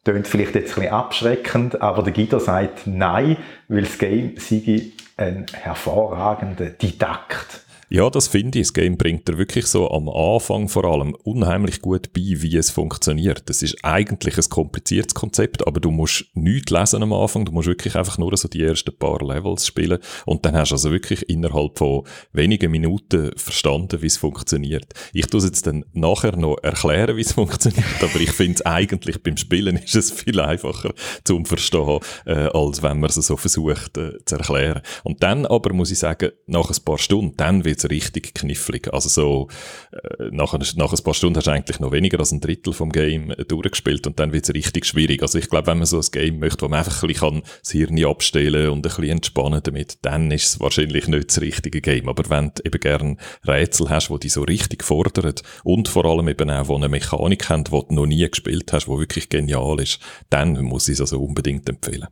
Tönt 0.03 0.27
vielleicht 0.27 0.55
jetzt 0.55 0.71
ein 0.71 0.81
bisschen 0.81 0.93
abschreckend, 0.93 1.81
aber 1.81 2.01
der 2.01 2.13
Guido 2.13 2.39
sagt 2.39 2.87
nein, 2.87 3.37
weil 3.67 3.81
das 3.81 3.99
Game 3.99 4.35
sei 4.37 4.91
ein 5.17 5.45
hervorragender 5.53 6.71
Didakt. 6.71 7.61
Ja, 7.93 8.09
das 8.09 8.29
finde 8.29 8.57
ich. 8.57 8.67
Das 8.67 8.73
Game 8.73 8.95
bringt 8.95 9.27
dir 9.27 9.37
wirklich 9.37 9.65
so 9.65 9.91
am 9.91 10.07
Anfang 10.07 10.69
vor 10.69 10.85
allem 10.85 11.13
unheimlich 11.23 11.81
gut 11.81 12.13
bei, 12.13 12.21
wie 12.21 12.55
es 12.55 12.71
funktioniert. 12.71 13.49
Das 13.49 13.61
ist 13.61 13.83
eigentlich 13.83 14.37
ein 14.37 14.49
kompliziertes 14.49 15.13
Konzept, 15.13 15.67
aber 15.67 15.81
du 15.81 15.91
musst 15.91 16.23
nichts 16.33 16.71
lesen 16.71 17.03
am 17.03 17.11
Anfang. 17.11 17.43
Du 17.43 17.51
musst 17.51 17.67
wirklich 17.67 17.97
einfach 17.97 18.17
nur 18.17 18.37
so 18.37 18.47
die 18.47 18.63
ersten 18.63 18.97
paar 18.97 19.19
Levels 19.19 19.67
spielen 19.67 19.99
und 20.25 20.45
dann 20.45 20.55
hast 20.55 20.69
du 20.69 20.75
also 20.75 20.89
wirklich 20.89 21.27
innerhalb 21.27 21.77
von 21.77 22.03
wenigen 22.31 22.71
Minuten 22.71 23.31
verstanden, 23.35 24.01
wie 24.01 24.07
es 24.07 24.15
funktioniert. 24.15 24.93
Ich 25.11 25.27
tue 25.27 25.39
es 25.39 25.43
jetzt 25.43 25.67
dann 25.67 25.83
nachher 25.91 26.37
noch 26.37 26.63
erklären, 26.63 27.17
wie 27.17 27.21
es 27.21 27.33
funktioniert, 27.33 28.01
aber 28.01 28.21
ich 28.21 28.31
finde 28.31 28.53
es 28.53 28.65
eigentlich 28.65 29.21
beim 29.21 29.35
Spielen 29.35 29.75
ist 29.75 29.95
es 29.95 30.11
viel 30.11 30.39
einfacher 30.39 30.93
zum 31.25 31.45
Verstehen, 31.45 31.99
äh, 32.25 32.47
als 32.53 32.81
wenn 32.83 33.01
man 33.01 33.09
es 33.09 33.15
so 33.15 33.35
versucht 33.35 33.97
äh, 33.97 34.23
zu 34.23 34.37
erklären. 34.37 34.81
Und 35.03 35.23
dann 35.23 35.45
aber 35.45 35.73
muss 35.73 35.91
ich 35.91 35.99
sagen, 35.99 36.31
nach 36.47 36.69
ein 36.69 36.85
paar 36.85 36.97
Stunden, 36.97 37.35
dann 37.35 37.65
wird 37.65 37.80
jetzt 37.81 37.91
richtig 37.91 38.33
knifflig. 38.33 38.93
Also 38.93 39.09
so, 39.09 39.47
äh, 39.91 40.29
nach, 40.31 40.53
nach 40.75 40.93
ein 40.93 41.03
paar 41.03 41.13
Stunden 41.13 41.37
hast 41.37 41.47
du 41.47 41.51
eigentlich 41.51 41.79
noch 41.79 41.91
weniger 41.91 42.19
als 42.19 42.31
ein 42.31 42.41
Drittel 42.41 42.73
vom 42.73 42.91
Game 42.91 43.31
äh, 43.31 43.45
durchgespielt 43.45 44.07
und 44.07 44.19
dann 44.19 44.33
wird 44.33 44.45
es 44.45 44.53
richtig 44.53 44.85
schwierig. 44.85 45.21
Also 45.21 45.39
ich 45.39 45.49
glaube, 45.49 45.67
wenn 45.67 45.77
man 45.77 45.87
so 45.87 45.97
ein 45.97 46.05
Game 46.11 46.39
möchte, 46.39 46.63
wo 46.63 46.69
man 46.69 46.79
einfach 46.79 47.03
ein 47.03 47.07
bisschen 47.07 47.43
das 47.61 47.71
Hirn 47.71 48.05
abstellen 48.05 48.69
und 48.69 48.79
ein 48.79 48.81
bisschen 48.81 49.09
entspannen 49.09 49.61
damit, 49.63 49.97
dann 50.01 50.31
ist 50.31 50.47
es 50.47 50.59
wahrscheinlich 50.59 51.07
nicht 51.07 51.29
das 51.29 51.41
richtige 51.41 51.81
Game. 51.81 52.09
Aber 52.09 52.29
wenn 52.29 52.51
du 52.55 52.63
eben 52.65 52.79
gerne 52.79 53.17
Rätsel 53.47 53.89
hast, 53.89 54.09
wo 54.09 54.17
die 54.17 54.29
so 54.29 54.43
richtig 54.43 54.83
fordern 54.83 55.35
und 55.63 55.87
vor 55.87 56.05
allem 56.05 56.27
eben 56.27 56.49
auch, 56.49 56.67
wo 56.67 56.75
eine 56.75 56.89
Mechanik 56.89 57.49
haben, 57.49 57.63
die 57.63 57.71
du 57.71 57.85
noch 57.89 58.05
nie 58.05 58.29
gespielt 58.29 58.71
hast, 58.73 58.87
wo 58.87 58.99
wirklich 58.99 59.29
genial 59.29 59.79
ist, 59.79 59.99
dann 60.29 60.61
muss 60.61 60.87
ich 60.87 60.93
es 60.93 61.01
also 61.01 61.21
unbedingt 61.21 61.67
empfehlen. 61.69 62.07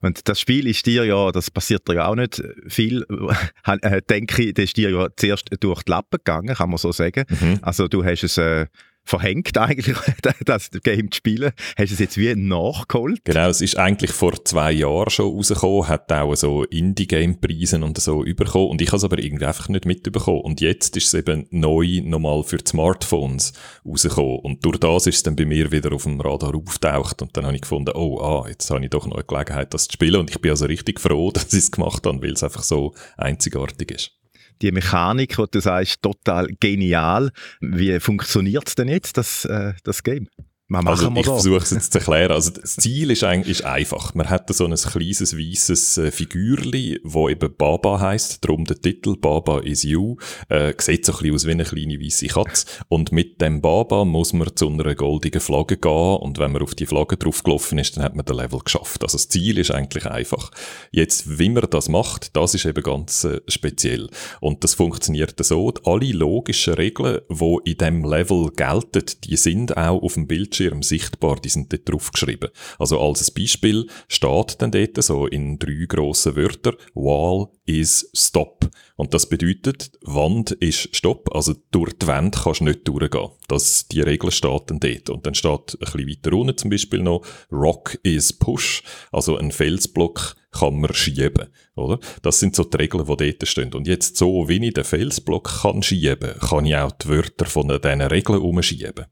Und 0.00 0.28
das 0.28 0.40
Spiel 0.40 0.66
ist 0.66 0.86
dir 0.86 1.04
ja, 1.04 1.32
das 1.32 1.50
passiert 1.50 1.88
dir 1.88 1.94
ja 1.94 2.06
auch 2.06 2.14
nicht 2.14 2.42
viel, 2.66 3.06
äh, 3.66 4.02
denke 4.02 4.42
ich, 4.42 4.54
das 4.54 4.64
ist 4.64 4.76
dir 4.76 4.90
ja 4.90 5.08
zuerst 5.16 5.50
durch 5.60 5.82
die 5.82 5.90
Lappen 5.90 6.18
gegangen, 6.18 6.54
kann 6.54 6.70
man 6.70 6.78
so 6.78 6.92
sagen. 6.92 7.24
Mhm. 7.28 7.58
Also 7.62 7.88
du 7.88 8.04
hast 8.04 8.24
es 8.24 8.38
äh, 8.38 8.66
verhängt 9.04 9.56
eigentlich, 9.58 9.96
das 10.44 10.70
Game 10.82 11.10
zu 11.10 11.18
spielen. 11.18 11.52
Hast 11.76 11.90
du 11.90 11.94
es 11.94 11.98
jetzt 11.98 12.16
wie 12.16 12.34
nachgeholt? 12.34 13.20
Genau, 13.24 13.48
es 13.48 13.60
ist 13.60 13.78
eigentlich 13.78 14.12
vor 14.12 14.44
zwei 14.44 14.72
Jahren 14.72 15.10
schon 15.10 15.34
rausgekommen, 15.34 15.88
hat 15.88 16.10
auch 16.10 16.34
so 16.34 16.64
Indie-Game-Preise 16.64 17.82
und 17.84 17.98
so 17.98 18.24
bekommen 18.24 18.70
und 18.70 18.82
ich 18.82 18.88
habe 18.88 18.96
es 18.96 19.04
aber 19.04 19.18
irgendwie 19.18 19.44
einfach 19.44 19.68
nicht 19.68 19.84
mitbekommen. 19.84 20.40
Und 20.40 20.60
jetzt 20.60 20.96
ist 20.96 21.06
es 21.06 21.14
eben 21.14 21.46
neu 21.50 22.00
nochmal 22.02 22.42
für 22.42 22.56
die 22.56 22.68
Smartphones 22.68 23.52
rausgekommen 23.84 24.38
und 24.40 24.64
durch 24.64 24.78
das 24.78 25.06
ist 25.06 25.16
es 25.16 25.22
dann 25.22 25.36
bei 25.36 25.44
mir 25.44 25.70
wieder 25.70 25.92
auf 25.92 26.04
dem 26.04 26.20
Radar 26.20 26.54
auftaucht 26.54 27.22
und 27.22 27.36
dann 27.36 27.44
habe 27.44 27.54
ich 27.54 27.62
gefunden, 27.62 27.92
oh, 27.94 28.20
ah, 28.20 28.48
jetzt 28.48 28.70
habe 28.70 28.82
ich 28.82 28.90
doch 28.90 29.06
noch 29.06 29.16
eine 29.16 29.24
Gelegenheit, 29.24 29.74
das 29.74 29.88
zu 29.88 29.92
spielen 29.92 30.20
und 30.20 30.30
ich 30.30 30.40
bin 30.40 30.50
also 30.50 30.64
richtig 30.66 31.00
froh, 31.00 31.30
dass 31.32 31.52
ich 31.52 31.60
es 31.60 31.70
gemacht 31.70 32.06
habe, 32.06 32.22
weil 32.22 32.32
es 32.32 32.42
einfach 32.42 32.62
so 32.62 32.94
einzigartig 33.16 33.90
ist 33.90 34.23
die 34.62 34.72
Mechanik, 34.72 35.36
die 35.36 35.44
du 35.50 35.60
sagst, 35.60 36.02
total 36.02 36.48
genial. 36.60 37.30
Wie 37.60 37.98
funktioniert 38.00 38.68
es 38.68 38.74
denn 38.74 38.88
jetzt, 38.88 39.16
das, 39.16 39.44
äh, 39.44 39.74
das 39.84 40.02
Game? 40.02 40.28
Also 40.74 41.10
ich 41.14 41.24
versuche 41.24 41.56
es 41.56 41.70
jetzt 41.70 41.92
zu 41.92 41.98
erklären. 41.98 42.32
Also 42.32 42.50
das 42.50 42.76
Ziel 42.76 43.10
ist 43.10 43.24
eigentlich 43.24 43.54
ist 43.54 43.64
einfach. 43.64 44.14
Man 44.14 44.28
hat 44.28 44.52
so 44.52 44.64
ein 44.64 44.74
kleines 44.74 45.36
weißes 45.36 45.98
äh, 45.98 46.10
Figürli, 46.10 47.00
wo 47.04 47.28
eben 47.28 47.54
Baba 47.56 48.00
heißt, 48.00 48.44
darum 48.44 48.64
der 48.64 48.80
Titel 48.80 49.16
Baba 49.16 49.60
is 49.60 49.82
you. 49.82 50.16
Äh, 50.48 50.74
sieht 50.78 51.06
so 51.06 51.12
ein 51.12 51.18
bisschen 51.18 51.34
aus 51.34 51.46
wie 51.46 51.50
eine 51.52 51.64
kleine 51.64 52.00
weiße 52.00 52.26
Katze. 52.26 52.66
Und 52.88 53.12
mit 53.12 53.40
dem 53.40 53.60
Baba 53.60 54.04
muss 54.04 54.32
man 54.32 54.54
zu 54.56 54.68
einer 54.68 54.94
goldigen 54.94 55.40
Flagge 55.40 55.76
gehen 55.76 56.16
und 56.16 56.38
wenn 56.38 56.52
man 56.52 56.62
auf 56.62 56.74
die 56.74 56.86
Flagge 56.86 57.16
draufgelaufen 57.16 57.78
ist, 57.78 57.96
dann 57.96 58.04
hat 58.04 58.16
man 58.16 58.24
den 58.24 58.36
Level 58.36 58.58
geschafft. 58.58 59.02
Also 59.02 59.16
das 59.16 59.28
Ziel 59.28 59.58
ist 59.58 59.70
eigentlich 59.70 60.06
einfach. 60.06 60.50
Jetzt, 60.90 61.38
wie 61.38 61.48
man 61.48 61.66
das 61.70 61.88
macht, 61.88 62.36
das 62.36 62.54
ist 62.54 62.64
eben 62.64 62.82
ganz 62.82 63.24
äh, 63.24 63.40
speziell. 63.48 64.10
Und 64.40 64.64
das 64.64 64.74
funktioniert 64.74 65.34
so, 65.44 65.72
alle 65.84 66.12
logischen 66.12 66.74
Regeln, 66.74 67.20
die 67.28 67.70
in 67.70 67.78
dem 67.78 68.04
Level 68.04 68.50
gelten, 68.56 69.04
die 69.24 69.36
sind 69.36 69.76
auch 69.76 70.02
auf 70.02 70.14
dem 70.14 70.26
Bildschirm 70.26 70.63
Bildschirm 70.64 70.82
sichtbar, 70.82 71.36
die 71.36 71.48
sind 71.48 71.72
dort 71.72 71.88
draufgeschrieben. 71.88 72.50
Also 72.78 73.00
als 73.00 73.30
Beispiel 73.30 73.86
steht 74.08 74.62
dann 74.62 74.70
dort 74.70 75.02
so 75.02 75.26
in 75.26 75.58
drei 75.58 75.84
grossen 75.86 76.36
Wörtern, 76.36 76.76
Wall 76.94 77.48
is 77.66 78.10
Stop. 78.14 78.68
Und 78.96 79.12
das 79.12 79.28
bedeutet, 79.28 79.92
Wand 80.02 80.52
ist 80.52 80.94
Stopp, 80.96 81.34
also 81.34 81.54
durch 81.70 81.92
die 81.98 82.06
Wand 82.06 82.36
kannst 82.42 82.60
du 82.60 82.64
nicht 82.64 82.86
durchgehen. 82.86 83.30
Das, 83.48 83.88
die 83.88 84.00
Regel 84.00 84.30
steht 84.30 84.70
dann 84.70 84.80
dort. 84.80 85.10
Und 85.10 85.26
dann 85.26 85.34
steht 85.34 85.74
ein 85.74 85.78
bisschen 85.80 86.08
weiter 86.08 86.32
unten 86.36 86.56
zum 86.56 86.70
Beispiel 86.70 87.00
noch, 87.00 87.22
Rock 87.50 87.98
is 88.02 88.32
Push, 88.32 88.82
also 89.12 89.36
ein 89.36 89.52
Felsblock 89.52 90.36
kann 90.52 90.80
man 90.80 90.94
schieben, 90.94 91.48
oder? 91.74 91.98
Das 92.22 92.38
sind 92.38 92.54
so 92.54 92.62
die 92.62 92.76
Regeln, 92.76 93.04
die 93.04 93.16
dort 93.16 93.48
stehen. 93.48 93.74
Und 93.74 93.88
jetzt 93.88 94.16
so, 94.16 94.48
wie 94.48 94.64
ich 94.64 94.74
den 94.74 94.84
Felsblock 94.84 95.62
kann 95.62 95.82
schieben, 95.82 96.38
kann 96.38 96.64
ich 96.64 96.76
auch 96.76 96.92
die 96.92 97.08
Wörter 97.08 97.46
von 97.46 97.68
diesen 97.68 98.00
Regeln 98.02 98.40
umschieben. 98.40 99.06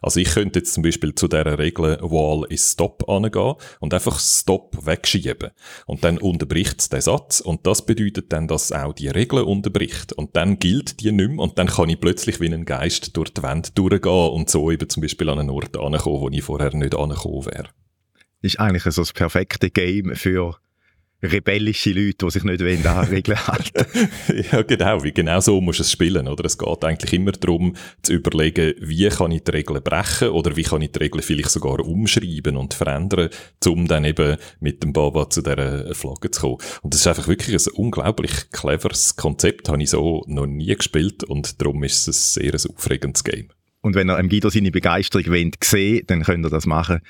Also 0.00 0.20
ich 0.20 0.30
könnte 0.30 0.60
jetzt 0.60 0.74
zum 0.74 0.82
Beispiel 0.82 1.14
zu 1.14 1.28
dieser 1.28 1.58
Regel 1.58 1.98
Wall 2.00 2.46
is 2.50 2.72
Stop 2.72 3.08
angehen 3.08 3.54
und 3.80 3.94
einfach 3.94 4.18
Stop 4.18 4.86
wegschieben. 4.86 5.50
Und 5.86 6.04
dann 6.04 6.18
unterbricht 6.18 6.80
es 6.80 6.88
den 6.88 7.00
Satz 7.00 7.40
und 7.40 7.66
das 7.66 7.84
bedeutet 7.84 8.32
dann, 8.32 8.48
dass 8.48 8.72
auch 8.72 8.92
die 8.92 9.08
Regel 9.08 9.40
unterbricht. 9.42 10.12
Und 10.12 10.36
dann 10.36 10.58
gilt 10.58 11.00
die 11.00 11.12
nicht 11.12 11.30
mehr 11.30 11.38
und 11.38 11.58
dann 11.58 11.66
kann 11.66 11.88
ich 11.88 12.00
plötzlich 12.00 12.40
wie 12.40 12.52
ein 12.52 12.64
Geist 12.64 13.16
durch 13.16 13.32
die 13.32 13.42
Wand 13.42 13.76
durchgehen 13.78 14.30
und 14.30 14.50
so 14.50 14.70
eben 14.70 14.88
zum 14.88 15.00
Beispiel 15.00 15.28
an 15.28 15.38
einen 15.38 15.50
Ort 15.50 15.76
ankommen, 15.76 16.20
wo 16.20 16.28
ich 16.28 16.42
vorher 16.42 16.74
nicht 16.74 16.94
angekommen 16.94 17.46
wäre. 17.46 17.68
Ist 18.40 18.58
eigentlich 18.58 18.82
so 18.82 19.02
das 19.02 19.12
perfekte 19.12 19.70
Game 19.70 20.14
für 20.16 20.56
rebellische 21.22 21.92
Leute, 21.92 22.26
die 22.26 22.30
sich 22.30 22.44
nicht 22.44 22.86
an 22.86 23.04
Regeln 23.06 23.46
halten 23.46 23.86
Ja, 24.50 24.62
genau. 24.62 25.02
Wie 25.04 25.12
genau 25.12 25.40
so 25.40 25.60
muss 25.60 25.80
es 25.80 25.92
spielen, 25.92 26.26
oder? 26.26 26.44
Es 26.44 26.58
geht 26.58 26.84
eigentlich 26.84 27.12
immer 27.12 27.32
darum, 27.32 27.76
zu 28.02 28.14
überlegen, 28.14 28.74
wie 28.80 29.08
kann 29.08 29.32
ich 29.32 29.44
die 29.44 29.52
Regeln 29.52 29.82
brechen 29.82 30.28
oder 30.28 30.56
wie 30.56 30.62
kann 30.62 30.82
ich 30.82 30.92
die 30.92 30.98
Regeln 30.98 31.22
vielleicht 31.22 31.50
sogar 31.50 31.80
umschreiben 31.80 32.56
und 32.56 32.74
verändern, 32.74 33.28
um 33.66 33.86
dann 33.86 34.04
eben 34.04 34.36
mit 34.60 34.82
dem 34.82 34.92
Baba 34.92 35.30
zu 35.30 35.42
dieser 35.42 35.94
Flagge 35.94 36.30
zu 36.30 36.40
kommen. 36.40 36.58
Und 36.82 36.94
das 36.94 37.00
ist 37.00 37.06
einfach 37.06 37.28
wirklich 37.28 37.54
ein 37.54 37.72
unglaublich 37.74 38.50
cleveres 38.50 39.16
Konzept, 39.16 39.68
habe 39.68 39.82
ich 39.82 39.90
so 39.90 40.24
noch 40.26 40.46
nie 40.46 40.74
gespielt 40.74 41.24
und 41.24 41.60
darum 41.60 41.84
ist 41.84 42.08
es 42.08 42.36
ein 42.36 42.52
sehr 42.52 42.70
aufregendes 42.70 43.24
Game. 43.24 43.48
Und 43.80 43.94
wenn 43.94 44.08
ihr 44.08 44.18
im 44.18 44.28
Guido 44.28 44.48
seine 44.48 44.70
Begeisterung 44.70 45.26
wollt, 45.26 45.56
sehen 45.62 46.04
dann 46.06 46.22
könnt 46.22 46.46
ihr 46.46 46.50
das 46.50 46.66
machen 46.66 47.00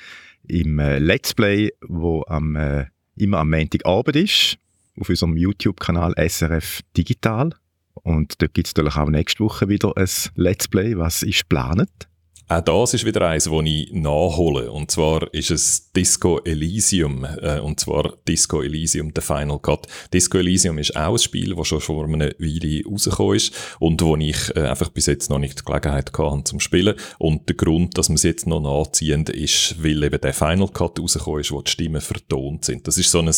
im 0.48 0.78
äh, 0.78 0.98
Let's 0.98 1.34
Play, 1.34 1.70
wo 1.86 2.24
am 2.26 2.56
äh, 2.56 2.86
immer 3.16 3.38
am 3.38 3.50
Montagabend 3.50 4.16
ist, 4.16 4.58
auf 4.98 5.08
unserem 5.08 5.36
YouTube-Kanal 5.36 6.14
SRF 6.16 6.80
Digital. 6.96 7.54
Und 7.94 8.40
dort 8.40 8.54
gibt 8.54 8.68
es 8.68 8.74
natürlich 8.74 8.96
auch 8.96 9.08
nächste 9.10 9.44
Woche 9.44 9.68
wieder 9.68 9.96
ein 9.96 10.08
Let's 10.34 10.68
Play. 10.68 10.96
Was 10.96 11.22
ist 11.22 11.48
geplant? 11.48 12.08
Auch 12.48 12.60
das 12.60 12.94
ist 12.94 13.06
wieder 13.06 13.28
eins, 13.28 13.44
das 13.44 13.62
ich 13.64 13.92
nachhole. 13.92 14.70
Und 14.70 14.90
zwar 14.90 15.32
ist 15.32 15.50
es 15.50 15.90
Disco 15.92 16.40
Elysium. 16.44 17.24
Äh, 17.24 17.60
und 17.60 17.80
zwar 17.80 18.14
Disco 18.28 18.62
Elysium, 18.62 19.12
The 19.14 19.22
Final 19.22 19.58
Cut. 19.58 19.86
Disco 20.12 20.38
Elysium 20.38 20.78
ist 20.78 20.94
auch 20.96 21.12
ein 21.12 21.18
Spiel, 21.18 21.54
das 21.54 21.68
schon 21.68 21.80
vor 21.80 22.04
einer 22.04 22.32
Weile 22.38 22.84
rausgekommen 22.84 23.36
ist 23.36 23.54
und 23.78 24.02
wo 24.02 24.16
ich 24.16 24.54
äh, 24.56 24.60
einfach 24.60 24.90
bis 24.90 25.06
jetzt 25.06 25.30
noch 25.30 25.38
nicht 25.38 25.60
die 25.60 25.64
Gelegenheit 25.64 26.12
hatte 26.12 26.44
zum 26.44 26.60
Spielen. 26.60 26.94
Und 27.18 27.48
der 27.48 27.56
Grund, 27.56 27.96
dass 27.96 28.08
wir 28.08 28.16
es 28.16 28.22
jetzt 28.22 28.46
noch 28.46 28.60
nachziehen, 28.60 29.24
ist, 29.24 29.82
weil 29.82 30.02
eben 30.02 30.20
der 30.20 30.34
Final 30.34 30.68
Cut 30.68 31.00
rausgekommen 31.00 31.40
ist, 31.40 31.52
wo 31.52 31.62
die 31.62 31.70
Stimmen 31.70 32.00
vertont 32.00 32.64
sind. 32.64 32.86
Das 32.86 32.98
ist 32.98 33.10
so 33.10 33.20
ein, 33.20 33.30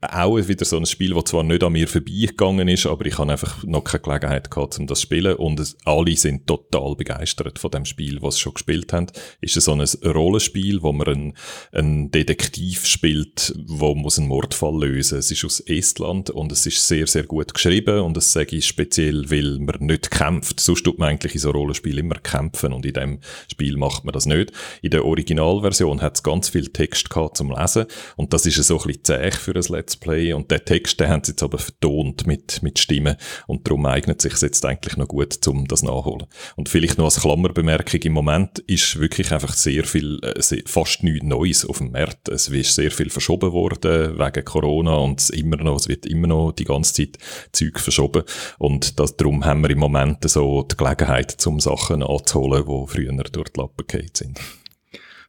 auch 0.00 0.36
wieder 0.36 0.64
so 0.64 0.76
ein 0.76 0.86
Spiel, 0.86 1.14
das 1.14 1.24
zwar 1.24 1.42
nicht 1.42 1.62
an 1.62 1.72
mir 1.72 1.86
vorbeigegangen 1.86 2.68
ist, 2.68 2.86
aber 2.86 3.06
ich 3.06 3.18
habe 3.18 3.30
einfach 3.30 3.62
noch 3.64 3.84
keine 3.84 4.02
Gelegenheit 4.02 4.50
gehabt, 4.50 4.78
um 4.78 4.86
das 4.86 5.00
zu 5.00 5.06
spielen. 5.06 5.36
Und 5.36 5.76
alle 5.84 6.16
sind 6.16 6.46
total 6.46 6.96
begeistert 6.96 7.58
von 7.58 7.70
dem 7.70 7.84
Spiel, 7.84 8.20
was 8.22 8.37
schon 8.40 8.54
gespielt 8.54 8.92
haben, 8.92 9.06
ist 9.40 9.56
es 9.56 9.64
so 9.64 9.72
ein 9.72 9.80
Rollenspiel, 9.80 10.82
wo 10.82 10.92
man 10.92 11.06
einen, 11.08 11.34
einen 11.72 12.10
Detektiv 12.10 12.86
spielt, 12.86 13.54
wo 13.66 13.94
muss 13.94 14.18
einen 14.18 14.28
Mordfall 14.28 14.86
lösen. 14.86 15.18
Es 15.18 15.30
ist 15.30 15.44
aus 15.44 15.60
Estland 15.60 16.30
und 16.30 16.52
es 16.52 16.66
ist 16.66 16.86
sehr, 16.86 17.06
sehr 17.06 17.24
gut 17.24 17.54
geschrieben 17.54 18.00
und 18.00 18.16
das 18.16 18.32
sage 18.32 18.56
ich 18.56 18.66
speziell, 18.66 19.30
weil 19.30 19.58
man 19.58 19.86
nicht 19.86 20.10
kämpft. 20.10 20.60
Sonst 20.60 20.84
tut 20.84 20.98
man 20.98 21.10
eigentlich 21.10 21.34
in 21.34 21.40
so 21.40 21.50
Rollenspiel 21.50 21.98
immer 21.98 22.16
kämpfen 22.16 22.72
und 22.72 22.86
in 22.86 22.92
dem 22.92 23.20
Spiel 23.50 23.76
macht 23.76 24.04
man 24.04 24.12
das 24.12 24.26
nicht. 24.26 24.52
In 24.82 24.90
der 24.90 25.04
Originalversion 25.04 26.02
hat 26.02 26.16
es 26.16 26.22
ganz 26.22 26.48
viel 26.48 26.68
Text 26.68 27.10
gehabt 27.10 27.36
zum 27.36 27.50
Lesen 27.50 27.86
und 28.16 28.32
das 28.32 28.46
ist 28.46 28.56
so 28.62 28.78
ein 28.78 28.86
bisschen 28.86 29.04
zäh 29.04 29.30
für 29.30 29.54
ein 29.54 29.64
Let's 29.68 29.96
Play 29.96 30.32
und 30.32 30.50
der 30.50 30.64
Text, 30.64 31.00
den 31.00 31.08
haben 31.08 31.24
sie 31.24 31.32
jetzt 31.32 31.42
aber 31.42 31.58
vertont 31.58 32.26
mit, 32.26 32.62
mit 32.62 32.78
Stimmen 32.78 33.16
und 33.46 33.66
darum 33.66 33.86
eignet 33.86 34.20
sich 34.22 34.40
jetzt 34.40 34.64
eigentlich 34.64 34.96
noch 34.96 35.08
gut, 35.08 35.46
um 35.46 35.66
das 35.66 35.82
nachholen. 35.82 36.26
Und 36.56 36.68
vielleicht 36.68 36.98
noch 36.98 37.06
als 37.06 37.20
Klammerbemerkung 37.20 38.00
im 38.02 38.12
Moment 38.12 38.27
Moment 38.28 38.58
ist 38.58 39.00
wirklich 39.00 39.32
einfach 39.32 39.54
sehr 39.54 39.84
viel, 39.84 40.20
äh, 40.22 40.62
fast 40.66 41.02
nichts 41.02 41.24
Neues 41.24 41.64
auf 41.64 41.78
dem 41.78 41.92
Markt. 41.92 42.28
Es 42.28 42.48
ist 42.48 42.74
sehr 42.74 42.90
viel 42.90 43.08
verschoben 43.08 43.52
worden 43.52 44.18
wegen 44.18 44.44
Corona 44.44 44.96
und 44.96 45.30
immer 45.30 45.56
noch, 45.56 45.76
es 45.76 45.88
wird 45.88 46.04
immer 46.04 46.26
noch 46.26 46.52
die 46.52 46.64
ganze 46.64 46.92
Zeit 46.92 47.16
Zeug 47.52 47.80
verschoben. 47.80 48.24
Und 48.58 49.00
das, 49.00 49.16
darum 49.16 49.46
haben 49.46 49.62
wir 49.62 49.70
im 49.70 49.78
Moment 49.78 50.28
so 50.28 50.62
die 50.62 50.76
Gelegenheit, 50.76 51.30
zum 51.30 51.58
Sachen 51.58 52.02
anzuholen, 52.02 52.64
die 52.66 52.92
früher 52.92 53.12
durch 53.14 53.48
die 53.48 53.60
Lappen 53.60 53.86
gefallen 53.86 54.10
sind. 54.12 54.40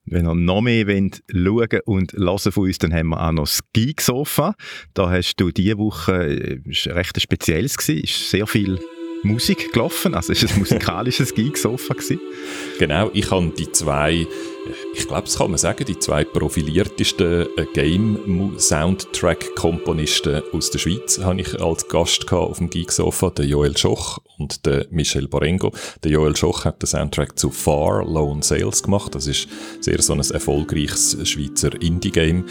Wenn 0.04 0.28
ihr 0.28 0.36
noch 0.36 0.60
mehr 0.60 0.86
wollt, 0.88 1.24
schauen 1.32 1.82
und 1.86 2.12
hören 2.12 2.52
von 2.52 2.64
uns, 2.66 2.80
dann 2.80 2.94
haben 2.94 3.10
wir 3.10 3.26
auch 3.26 3.32
noch 3.32 3.44
das 3.44 3.62
Geek-Sofa. 3.72 4.56
Da 4.94 5.10
hast 5.10 5.38
du 5.38 5.52
diese 5.52 5.78
Woche, 5.78 6.28
äh, 6.28 6.60
ist 6.66 6.88
recht 6.88 7.22
spezielles 7.22 7.78
gewesen, 7.78 8.04
ist 8.04 8.30
sehr 8.30 8.46
viel 8.46 8.78
Musik 9.24 9.74
gelaufen, 9.74 10.14
also 10.14 10.34
es 10.34 10.44
war 10.44 10.52
ein 10.52 10.60
musikalisches 10.60 11.34
Geek-Sofa. 11.34 11.96
Genau, 12.78 13.10
ich 13.14 13.30
habe 13.32 13.52
die 13.58 13.72
zwei 13.72 14.28
ich 14.94 15.08
glaube, 15.08 15.24
das 15.24 15.38
kann 15.38 15.52
man 15.52 15.58
sagen, 15.58 15.86
die 15.86 15.98
zwei 15.98 16.24
profiliertesten 16.24 17.48
äh, 17.58 17.66
Game-Soundtrack-Komponisten 17.74 20.44
aus 20.54 20.70
der 20.72 20.80
Schweiz 20.80 21.20
habe 21.20 21.42
ich 21.42 21.62
als 21.62 21.88
Gast 21.88 22.32
auf 22.32 22.58
dem 22.58 22.70
Geek-Sofa, 22.70 23.30
den 23.32 23.50
Joel 23.50 23.78
Schoch 23.78 24.20
und 24.38 24.66
den 24.66 24.86
Michel 24.92 25.28
Barengo. 25.28 25.74
Der 26.04 26.12
Joel 26.12 26.36
Schoch 26.36 26.66
hat 26.66 26.82
den 26.82 26.88
Soundtrack 26.88 27.38
zu 27.38 27.52
Far 27.52 28.04
Lone 28.06 28.44
Sales 28.44 28.84
gemacht. 28.84 29.16
Das 29.16 29.28
ist 29.28 29.48
sehr 29.80 30.02
so 30.02 30.14
ein 30.14 30.20
erfolgreiches 30.20 31.18
Schweizer 31.28 31.82
Indie-Game 31.82 32.46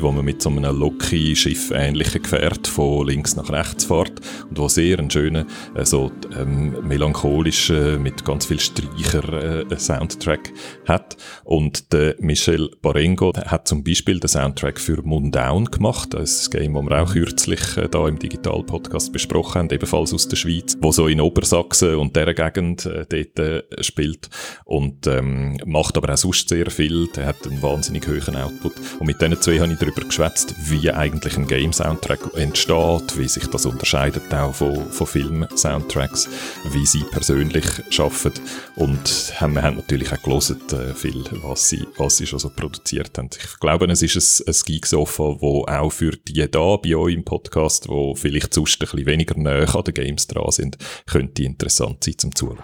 wo 0.00 0.12
man 0.12 0.24
mit 0.24 0.42
so 0.42 0.50
einem 0.50 0.78
Loki-Schiff 0.78 1.70
ähnlichen 1.70 2.22
Gefährt 2.22 2.66
von 2.66 3.06
links 3.06 3.36
nach 3.36 3.50
rechts 3.50 3.84
fährt 3.84 4.20
und 4.48 4.58
wo 4.58 4.68
sehr 4.68 4.98
einen 4.98 5.10
schönen, 5.10 5.46
äh, 5.74 5.84
so 5.84 6.10
ähm, 6.36 6.86
melancholischen, 6.86 8.02
mit 8.02 8.24
ganz 8.24 8.46
viel 8.46 8.60
Streicher 8.60 9.70
äh, 9.70 9.78
Soundtrack 9.78 10.52
hat. 10.86 11.16
Und 11.46 11.92
der 11.92 12.16
Michel 12.18 12.72
Barengo 12.82 13.32
hat 13.32 13.68
zum 13.68 13.84
Beispiel 13.84 14.18
den 14.18 14.26
Soundtrack 14.26 14.80
für 14.80 15.00
Mundown 15.02 15.66
gemacht, 15.66 16.12
ein 16.16 16.26
Game, 16.50 16.74
das 16.74 16.82
wir 16.82 17.00
auch 17.00 17.12
kürzlich 17.12 17.76
äh, 17.76 17.88
da 17.88 18.08
im 18.08 18.18
Digital-Podcast 18.18 19.12
besprochen 19.12 19.60
haben, 19.60 19.70
ebenfalls 19.70 20.12
aus 20.12 20.26
der 20.26 20.34
Schweiz, 20.34 20.76
wo 20.80 20.90
so 20.90 21.06
in 21.06 21.20
Obersachsen 21.20 21.94
und 21.94 22.16
dieser 22.16 22.34
Gegend 22.34 22.86
äh, 22.86 23.06
dort 23.08 23.38
äh, 23.38 23.62
spielt 23.80 24.28
und 24.64 25.06
ähm, 25.06 25.56
macht 25.64 25.96
aber 25.96 26.14
auch 26.14 26.16
sonst 26.16 26.48
sehr 26.48 26.68
viel. 26.68 27.06
Der 27.14 27.26
hat 27.26 27.46
einen 27.46 27.62
wahnsinnig 27.62 28.08
hohen 28.08 28.34
Output. 28.34 28.72
Und 28.98 29.06
mit 29.06 29.20
diesen 29.20 29.40
zwei 29.40 29.60
habe 29.60 29.72
ich 29.72 29.78
darüber 29.78 30.00
geschwätzt, 30.00 30.52
wie 30.68 30.90
eigentlich 30.90 31.36
ein 31.36 31.46
Game-Soundtrack 31.46 32.34
entsteht, 32.34 33.16
wie 33.16 33.28
sich 33.28 33.46
das 33.46 33.66
unterscheidet 33.66 34.34
auch 34.34 34.52
von, 34.52 34.90
von 34.90 35.06
Film-Soundtracks, 35.06 36.28
wie 36.72 36.86
sie 36.86 37.04
persönlich 37.12 37.66
arbeiten 38.00 38.40
und 38.74 39.32
haben, 39.40 39.54
wir 39.54 39.62
haben 39.62 39.76
natürlich 39.76 40.12
auch 40.12 40.22
gelesen, 40.22 40.60
äh, 40.72 40.92
viel 40.92 41.22
was 41.42 41.68
sie, 41.68 41.86
was 41.96 42.16
sie 42.16 42.26
schon 42.26 42.38
so 42.38 42.50
produziert 42.50 43.16
haben. 43.18 43.30
Ich 43.32 43.60
glaube, 43.60 43.86
es 43.86 44.02
ist 44.02 44.40
ein, 44.40 44.48
ein 44.48 44.60
Geeksofa, 44.64 45.32
das 45.40 45.40
auch 45.42 45.90
für 45.90 46.12
die 46.12 46.50
da 46.50 46.76
bei 46.76 46.96
euch 46.96 47.14
im 47.14 47.24
Podcast, 47.24 47.88
wo 47.88 48.14
vielleicht 48.14 48.54
sonst 48.54 48.76
ein 48.76 48.78
bisschen 48.80 49.06
weniger 49.06 49.38
näher 49.38 49.74
an 49.74 49.84
den 49.84 49.94
Games 49.94 50.26
dran 50.26 50.50
sind, 50.50 50.78
könnte 51.06 51.42
interessant 51.42 52.04
sein 52.04 52.18
zum 52.18 52.34
Zuhören. 52.34 52.58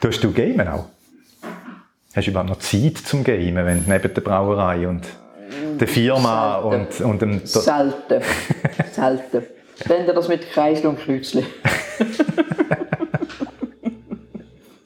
Tust 0.00 0.22
du 0.22 0.32
gamen 0.32 0.68
auch? 0.68 0.88
Hast 2.14 2.26
du 2.26 2.30
überhaupt 2.30 2.50
noch 2.50 2.58
Zeit 2.60 2.98
zum 2.98 3.24
Gamen, 3.24 3.66
wenn 3.66 3.84
neben 3.86 4.14
der 4.14 4.20
Brauerei 4.20 4.86
und 4.86 5.04
der 5.80 5.88
Firma 5.88 6.56
und, 6.56 7.00
und 7.00 7.22
dem... 7.22 7.40
Selten. 7.44 8.22
Selten. 8.92 9.46
Wenn 9.86 10.06
das 10.06 10.28
mit 10.28 10.50
Kreisel 10.50 10.86
und 10.86 10.98
Kreuzli. 10.98 11.44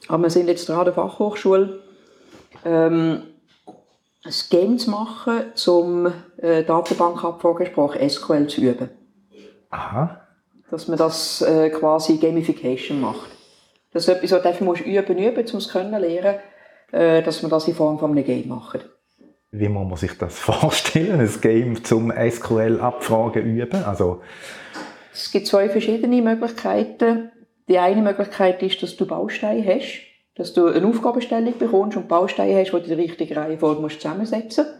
Aber 0.07 0.23
wir 0.23 0.29
sind 0.29 0.47
jetzt 0.49 0.67
dran 0.67 0.79
an 0.79 0.85
der 0.85 0.93
Fachhochschule, 0.93 1.79
ähm, 2.65 3.23
ein 4.23 4.33
Game 4.49 4.77
zu 4.77 4.91
machen, 4.91 5.53
um 5.67 6.11
äh, 6.37 6.63
Datenbankabfragesprache 6.63 8.09
SQL 8.09 8.47
zu 8.47 8.61
üben. 8.61 8.89
Aha. 9.69 10.27
Dass 10.69 10.87
man 10.89 10.97
das 10.97 11.41
äh, 11.41 11.69
quasi 11.69 12.17
Gamification 12.17 12.99
macht. 12.99 13.31
Das 13.93 14.07
ist 14.07 14.09
etwas, 14.09 14.31
was 14.31 14.79
du 14.79 14.83
üben 14.83 15.17
üben, 15.17 15.17
üben 15.17 15.49
um 15.51 15.57
es 15.57 15.67
zu 15.67 15.79
lernen, 15.79 16.35
äh, 16.91 17.23
dass 17.23 17.41
man 17.41 17.49
das 17.49 17.67
in 17.67 17.75
Form 17.75 17.97
von 17.97 18.11
einem 18.11 18.25
Game 18.25 18.49
macht. 18.49 18.89
Wie 19.53 19.67
muss 19.67 19.87
man 19.87 19.97
sich 19.97 20.17
das 20.17 20.39
vorstellen, 20.39 21.19
ein 21.19 21.41
Game 21.41 21.83
zum 21.83 22.11
SQL-Abfragen 22.11 23.45
üben? 23.45 23.83
Also 23.83 24.21
es 25.13 25.29
gibt 25.31 25.47
zwei 25.47 25.67
verschiedene 25.69 26.21
Möglichkeiten. 26.21 27.31
Die 27.67 27.77
eine 27.77 28.01
Möglichkeit 28.01 28.63
ist, 28.63 28.81
dass 28.81 28.95
du 28.95 29.05
Bausteine 29.05 29.65
hast, 29.65 30.03
dass 30.35 30.53
du 30.53 30.67
eine 30.67 30.87
Aufgabenstellung 30.87 31.57
bekommst 31.57 31.97
und 31.97 32.07
Bausteine 32.07 32.59
hast, 32.59 32.71
die 32.71 32.77
du 32.77 32.77
in 32.77 32.87
der 32.87 32.97
richtigen 32.97 33.37
Reihenfolge 33.37 33.85
zusammensetzen 33.89 34.65
musst. 34.65 34.77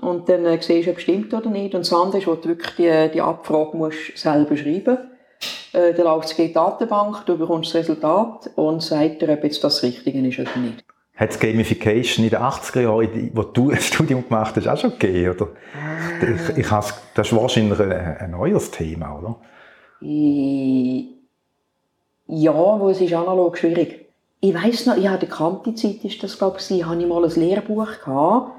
Und 0.00 0.28
dann 0.28 0.44
äh, 0.44 0.62
siehst 0.62 0.86
du, 0.86 0.92
ob 0.92 0.98
es 0.98 1.02
stimmt 1.02 1.34
oder 1.34 1.50
nicht. 1.50 1.74
Und 1.74 1.80
das 1.80 1.92
andere 1.92 2.18
ist, 2.18 2.28
wo 2.28 2.36
du 2.36 2.50
wirklich 2.50 2.76
die, 2.76 3.10
die 3.12 3.20
Abfrage 3.20 3.76
musst 3.76 4.16
selber 4.16 4.56
schreiben 4.56 4.96
musst. 4.96 5.74
Äh, 5.74 5.92
dann 5.94 6.06
läuft 6.06 6.30
es 6.30 6.38
in 6.38 6.46
die 6.46 6.52
Datenbank, 6.52 7.26
du 7.26 7.36
bekommst 7.36 7.74
das 7.74 7.80
Resultat 7.80 8.48
und 8.54 8.80
sagt 8.80 9.22
dir, 9.22 9.30
ob 9.30 9.42
jetzt 9.42 9.64
das 9.64 9.82
Richtige 9.82 10.26
ist 10.26 10.38
oder 10.38 10.56
nicht 10.56 10.84
hat 11.18 11.30
es 11.30 11.40
Gamification 11.40 12.24
in 12.24 12.30
den 12.30 12.40
80er 12.40 12.80
Jahren, 12.80 13.30
wo 13.34 13.42
du 13.42 13.70
ein 13.70 13.76
Studium 13.80 14.26
gemacht 14.26 14.54
hast, 14.56 14.68
auch 14.68 14.78
schon 14.78 14.98
gegeben? 14.98 15.34
Oder? 15.34 15.48
Ich, 16.22 16.58
ich 16.58 16.68
das 16.68 17.26
ist 17.26 17.36
wahrscheinlich 17.36 17.80
ein, 17.80 17.92
ein 17.92 18.30
neues 18.30 18.70
Thema, 18.70 19.18
oder? 19.18 19.36
Ja, 22.30 22.80
wo 22.80 22.88
es 22.88 23.00
ist 23.00 23.12
analog 23.12 23.58
schwierig. 23.58 24.06
Ich 24.40 24.54
weiss 24.54 24.86
noch, 24.86 24.96
ja, 24.96 25.16
der 25.16 25.28
Kanti-Zeit 25.28 26.04
ist 26.04 26.22
das, 26.22 26.38
glaube 26.38 26.58
ich, 26.60 26.84
hatte 26.84 27.00
ich 27.00 27.08
mal 27.08 27.24
ein 27.24 27.30
Lehrbuch 27.30 27.88
gehabt, 28.04 28.52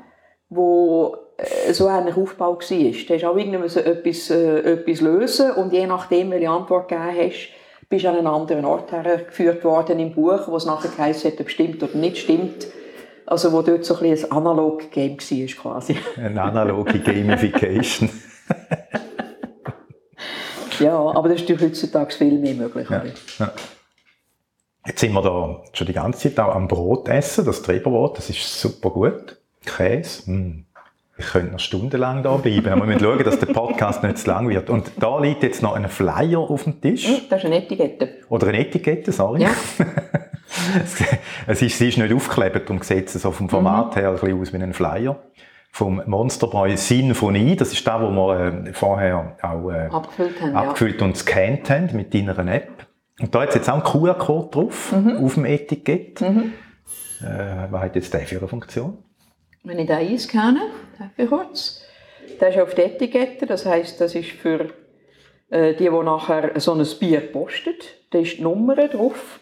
wo 0.50 1.16
äh, 1.38 1.72
so 1.72 1.88
ähnlich 1.88 2.18
Aufbau 2.18 2.60
war. 2.60 2.60
Da 2.60 3.14
hast 3.14 3.24
auch 3.24 3.38
irgendwie 3.38 3.70
so 3.70 3.80
etwas, 3.80 4.30
äh, 4.32 4.74
etwas 4.74 5.00
lösen 5.00 5.52
und 5.52 5.72
je 5.72 5.88
nachdem, 5.88 6.32
welche 6.32 6.50
Antwort 6.50 6.92
du 6.92 6.96
gegeben 6.96 7.32
hast, 7.32 7.50
bist 7.90 8.06
an 8.06 8.16
einen 8.16 8.28
anderen 8.28 8.66
Ort 8.66 8.92
hergeführt 8.92 9.64
worden 9.64 10.00
im 10.00 10.14
Buch, 10.14 10.48
wo 10.48 10.56
es 10.56 10.66
nachher 10.66 10.90
geheißen 10.90 11.32
hat, 11.32 11.42
ob 11.42 11.50
stimmt 11.50 11.82
oder 11.82 11.98
nicht 11.98 12.20
stimmt. 12.20 12.68
Also 13.26 13.52
wo 13.52 13.62
dort 13.62 13.86
so 13.86 13.98
ein, 13.98 14.12
ein 14.12 14.32
Analog-Game 14.32 15.18
war 15.18 15.48
quasi. 15.62 15.98
Eine 16.18 16.42
analoge 16.42 17.00
Gamification. 17.00 18.10
ja, 20.80 20.98
aber 20.98 21.30
das 21.30 21.42
ist 21.42 21.50
durch 21.50 21.62
heutzutage 21.62 22.12
viel 22.12 22.40
mehr 22.40 22.56
möglich. 22.56 22.90
Ja, 22.90 23.04
ja. 23.38 23.52
Jetzt 24.86 25.02
sind 25.02 25.14
wir 25.14 25.22
da 25.22 25.62
schon 25.74 25.86
die 25.86 25.94
ganze 25.94 26.34
Zeit 26.34 26.40
auch 26.40 26.56
am 26.56 26.68
Brot 26.68 27.08
essen, 27.08 27.46
das 27.46 27.62
Treberbrot, 27.62 28.18
das 28.18 28.32
ist 28.32 28.60
super 28.60 28.90
gut. 28.90 29.38
Käse, 29.64 30.32
mh. 30.32 30.64
Ich 31.20 31.26
könnte 31.28 31.52
noch 31.52 31.60
stundenlang 31.60 32.24
da 32.24 32.38
bleiben. 32.38 32.68
Aber 32.70 32.82
wir 32.82 32.94
müssen 32.94 33.02
schauen, 33.02 33.24
dass 33.24 33.38
der 33.40 33.48
Podcast 33.48 34.02
nicht 34.04 34.18
zu 34.20 34.28
lang 34.30 34.48
wird. 34.48 34.70
Und 34.70 34.92
da 35.00 35.20
liegt 35.20 35.44
jetzt 35.44 35.62
noch 35.62 35.74
ein 35.76 35.88
Flyer 35.90 36.40
auf 36.40 36.64
dem 36.64 36.80
Tisch. 36.80 37.06
Hm, 37.08 37.18
Das 37.30 37.40
ist 37.40 37.46
eine 37.46 37.58
Etikette. 37.58 38.10
Oder 38.30 38.48
eine 38.48 38.60
Etikette, 38.60 39.12
sorry. 39.12 39.42
Ja. 39.44 39.50
es 41.48 41.62
ist, 41.62 41.78
sie 41.78 41.90
ist 41.90 41.98
nicht 41.98 42.14
aufgeklebt, 42.14 42.68
darum 42.70 42.82
sieht 42.82 43.08
es 43.08 43.22
so 43.22 43.32
vom 43.32 43.50
Format 43.50 43.96
her 43.96 44.10
ein 44.10 44.16
bisschen 44.16 44.40
aus 44.42 44.54
wie 44.54 44.58
ein 44.58 44.74
Flyer. 44.74 45.18
Vom 45.72 46.02
Monsterboy 46.06 46.76
Sinfonie, 46.78 47.56
das 47.56 47.74
ist 47.74 47.86
das, 47.86 48.02
was 48.02 48.10
wir 48.12 48.66
äh, 48.68 48.74
vorher 48.74 49.36
auch 49.42 49.70
äh, 49.70 49.88
Abgefüllt 49.92 50.42
haben, 50.42 50.52
ja. 50.54 50.60
abgefüllt 50.62 51.02
und 51.04 51.12
gescannt 51.14 51.70
haben 51.70 51.90
mit 51.96 52.14
deiner 52.14 52.38
App. 52.48 52.88
Und 53.22 53.36
da 53.36 53.42
hat 53.42 53.54
jetzt 53.54 53.70
auch 53.70 53.76
ein 53.76 53.84
QR-Code 53.84 54.50
drauf, 54.52 54.92
Mhm. 54.94 55.18
auf 55.24 55.34
dem 55.36 55.46
Etikett. 55.46 56.22
Äh, 56.22 57.68
was 57.70 57.82
hat 57.84 57.96
jetzt 57.96 58.14
der 58.14 58.22
für 58.22 58.38
eine 58.40 58.48
Funktion? 58.48 58.98
Wenn 59.64 59.80
ich 59.80 59.92
einscanne, 59.92 60.62
darf 60.98 61.12
ich 61.18 61.30
kurz, 61.30 61.82
der 62.40 62.50
ist 62.50 62.60
auf 62.60 62.76
der 62.76 62.86
Etikette, 62.86 63.46
das 63.46 63.66
heisst, 63.66 64.00
das 64.00 64.16
ist 64.16 64.30
für 64.30 64.70
äh, 65.50 65.74
die, 65.74 65.84
die 65.84 65.90
nachher 65.90 66.60
so 66.60 66.74
ein 66.74 66.86
Bier 67.00 67.20
postet. 67.20 67.96
Da 68.12 68.20
ist 68.20 68.38
die 68.38 68.42
Nummer 68.42 68.76
drauf. 68.88 69.40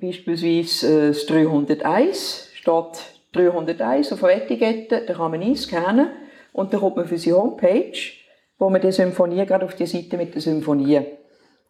Beispielsweise 0.00 1.06
äh, 1.06 1.08
das 1.08 1.26
301 1.26 2.50
steht 2.54 3.14
301 3.32 4.12
auf 4.12 4.20
der 4.20 4.36
Etikette, 4.42 5.04
da 5.06 5.14
kann 5.14 5.30
man 5.30 5.42
einscannen 5.42 6.08
und 6.52 6.72
dann 6.72 6.80
kommt 6.80 6.96
man 6.96 7.04
auf 7.04 7.12
unsere 7.12 7.40
Homepage, 7.40 7.98
wo 8.58 8.70
man 8.70 8.80
die 8.80 8.92
Symphonie 8.92 9.44
gerade 9.44 9.64
auf 9.64 9.74
die 9.74 9.86
Seite 9.86 10.16
mit 10.16 10.34
der 10.34 10.40
Symphonie. 10.40 11.00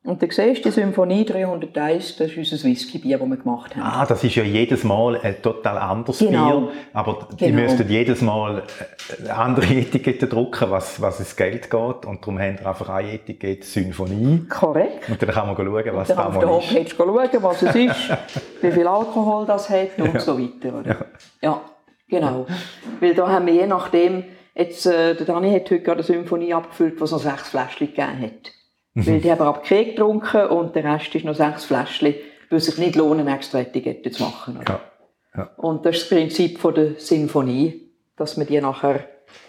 Und 0.07 0.20
du 0.20 0.26
siehst, 0.30 0.62
die 0.62 0.70
Symphonie 0.70 1.24
301, 1.24 2.16
das 2.16 2.30
ist 2.30 2.52
unser 2.52 2.68
Whisky-Bier, 2.68 3.16
das 3.16 3.26
wir 3.26 3.36
gemacht 3.38 3.74
haben. 3.74 3.82
Ah, 3.82 4.05
das 4.05 4.22
ist 4.22 4.34
ja 4.34 4.42
jedes 4.42 4.84
Mal 4.84 5.18
ein 5.22 5.40
total 5.40 5.78
anderes 5.78 6.18
Genau. 6.18 6.61
Bier. 6.61 6.70
Aber 6.92 7.26
die 7.32 7.46
Genau. 7.46 7.62
müssten 7.62 7.88
jedes 7.88 8.20
Mal 8.20 8.64
äh, 9.26 9.30
andere 9.30 9.64
Etiketten 9.74 10.28
drucken, 10.28 10.70
was, 10.70 11.00
was 11.00 11.20
ins 11.20 11.34
Geld 11.34 11.70
geht. 11.70 12.05
Und 12.05 12.20
darum 12.20 12.38
haben 12.38 12.59
wir 12.59 12.66
einfach 12.66 12.90
eine 12.90 13.12
Etikette 13.14 13.64
Symphonie. 13.66 14.40
Korrekt. 14.46 15.09
Und 15.09 15.22
dann 15.22 15.30
kann 15.30 15.46
man 15.46 15.57
schauen, 15.57 15.96
was 15.96 16.09
Dann 16.09 16.16
da 16.18 16.26
auf 16.26 16.38
der 16.38 16.48
mal 16.48 16.59
ist. 16.59 16.70
Homepage 16.70 16.90
schauen, 16.96 17.42
was 17.42 17.62
es 17.62 17.74
ist, 17.74 18.18
wie 18.61 18.72
viel 18.72 18.86
Alkohol 18.86 19.46
das 19.46 19.70
hat 19.70 19.98
und 19.98 20.20
so 20.20 20.38
weiter. 20.38 20.80
Oder? 20.80 21.07
Ja. 21.40 21.62
genau. 22.11 22.44
Weil 23.00 23.14
da 23.14 23.26
haben 23.26 23.46
wir 23.46 23.55
je 23.55 23.66
nachdem, 23.66 24.24
jetzt, 24.55 24.84
äh, 24.84 25.14
der 25.14 25.24
Dani 25.24 25.50
hat 25.50 25.62
heute 25.70 25.80
gerade 25.80 26.00
eine 26.00 26.02
Symphonie 26.02 26.52
abgefüllt, 26.52 27.00
die 27.00 27.07
so 27.07 27.16
sechs 27.16 27.48
Fläschchen 27.48 27.86
gegeben 27.86 28.20
hat. 28.20 28.52
Weil 28.95 29.20
die 29.20 29.30
haben 29.30 29.40
ab 29.42 29.64
Krieg 29.64 29.97
getrunken 29.97 30.47
und 30.47 30.74
der 30.76 30.84
Rest 30.84 31.14
ist 31.14 31.24
noch 31.24 31.34
sechs 31.34 31.64
Fläschchen, 31.64 32.14
weil 32.49 32.59
es 32.59 32.66
sich 32.66 32.78
nicht 32.78 32.95
lohnen, 32.95 33.26
extra 33.26 33.61
Etiketten 33.61 34.12
zu 34.12 34.22
machen. 34.22 34.57
Oder? 34.59 34.80
Ja. 35.36 35.51
Und 35.57 35.84
das 35.84 35.97
ist 35.97 36.03
das 36.03 36.16
Prinzip 36.18 36.59
von 36.61 36.74
der 36.74 36.95
Sinfonie, 36.99 37.90
dass 38.16 38.36
man 38.36 38.47
die 38.47 38.61
nachher 38.61 39.01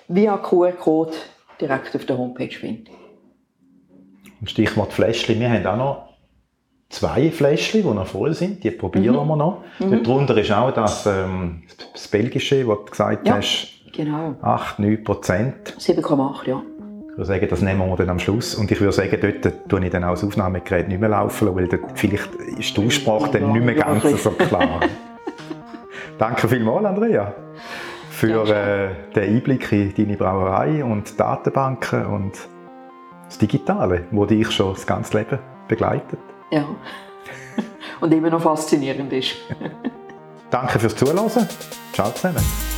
via 0.08 0.38
QR-Code 0.38 1.14
direkt 1.62 1.96
auf 1.96 2.06
der 2.06 2.18
Homepage 2.18 2.50
findet. 2.50 2.90
Und 4.42 4.50
Stichwort 4.50 4.92
Fläschchen. 4.94 5.40
Wir 5.40 5.50
haben 5.52 5.66
auch 5.68 5.78
noch 5.78 6.10
zwei 6.90 7.30
Fläschchen, 7.30 7.84
die 7.84 7.88
noch 7.88 8.08
voll 8.08 8.34
sind. 8.34 8.64
Die 8.64 8.72
probieren 8.72 9.16
Mhm. 9.16 9.28
wir 9.28 9.36
noch. 9.36 9.64
Darunter 9.80 10.38
ist 10.38 10.52
auch 10.52 10.72
das, 10.72 11.06
ähm, 11.06 11.64
das 11.94 12.08
Belgische, 12.08 12.68
was 12.68 12.80
du 12.80 12.86
gesagt 12.92 13.28
Ja. 13.28 13.36
hast. 13.36 13.68
Genau. 13.94 14.36
8, 14.42 14.80
9 14.80 15.04
Prozent. 15.04 15.76
7,8, 15.78 16.48
ja. 16.48 16.62
Ich 17.16 17.20
würde 17.20 17.28
sagen, 17.28 17.48
das 17.50 17.62
nehmen 17.62 17.80
wir 17.80 17.96
dann 17.96 18.10
am 18.10 18.20
Schluss. 18.20 18.56
Und 18.56 18.70
ich 18.70 18.82
würde 18.82 18.92
sagen, 18.92 19.18
dort 19.22 19.70
tue 19.70 19.86
ich 19.86 19.90
dann 19.90 20.04
auch 20.04 20.12
das 20.12 20.26
Aufnahmegerät 20.26 20.90
nicht 20.90 21.00
mehr 21.00 21.08
laufen, 21.08 21.56
weil 21.56 21.70
dort 21.70 21.98
vielleicht 21.98 22.36
ist 22.36 22.76
die 22.76 22.86
Aussprache 22.86 23.32
dann 23.32 23.54
nicht 23.54 23.64
mehr 23.64 23.76
ganz 23.76 24.22
so 24.22 24.32
klar. 24.32 24.82
Danke 26.18 26.50
vielmals, 26.50 26.86
Andrea, 26.86 27.34
für 28.10 28.44
äh, 28.50 29.14
den 29.16 29.34
Einblick 29.34 29.72
in 29.72 29.96
deine 29.96 30.18
Brauerei 30.18 30.84
und 30.84 31.10
die 31.10 31.16
Datenbanken 31.16 32.06
und 32.06 32.34
das 33.28 33.38
Digitale, 33.38 34.04
wo 34.12 34.26
dich 34.26 34.52
schon 34.52 34.74
das 34.74 34.86
ganze 34.86 35.18
Leben 35.20 35.40
begleitet. 35.70 36.20
Ja. 36.52 36.66
Und 38.02 38.14
immer 38.14 38.30
noch 38.30 38.42
faszinierend 38.42 39.14
ist. 39.14 39.38
Danke 40.50 40.80
fürs 40.80 40.98
Zuhören. 40.98 41.48
Ciao 41.94 42.12
zusammen. 42.12 42.75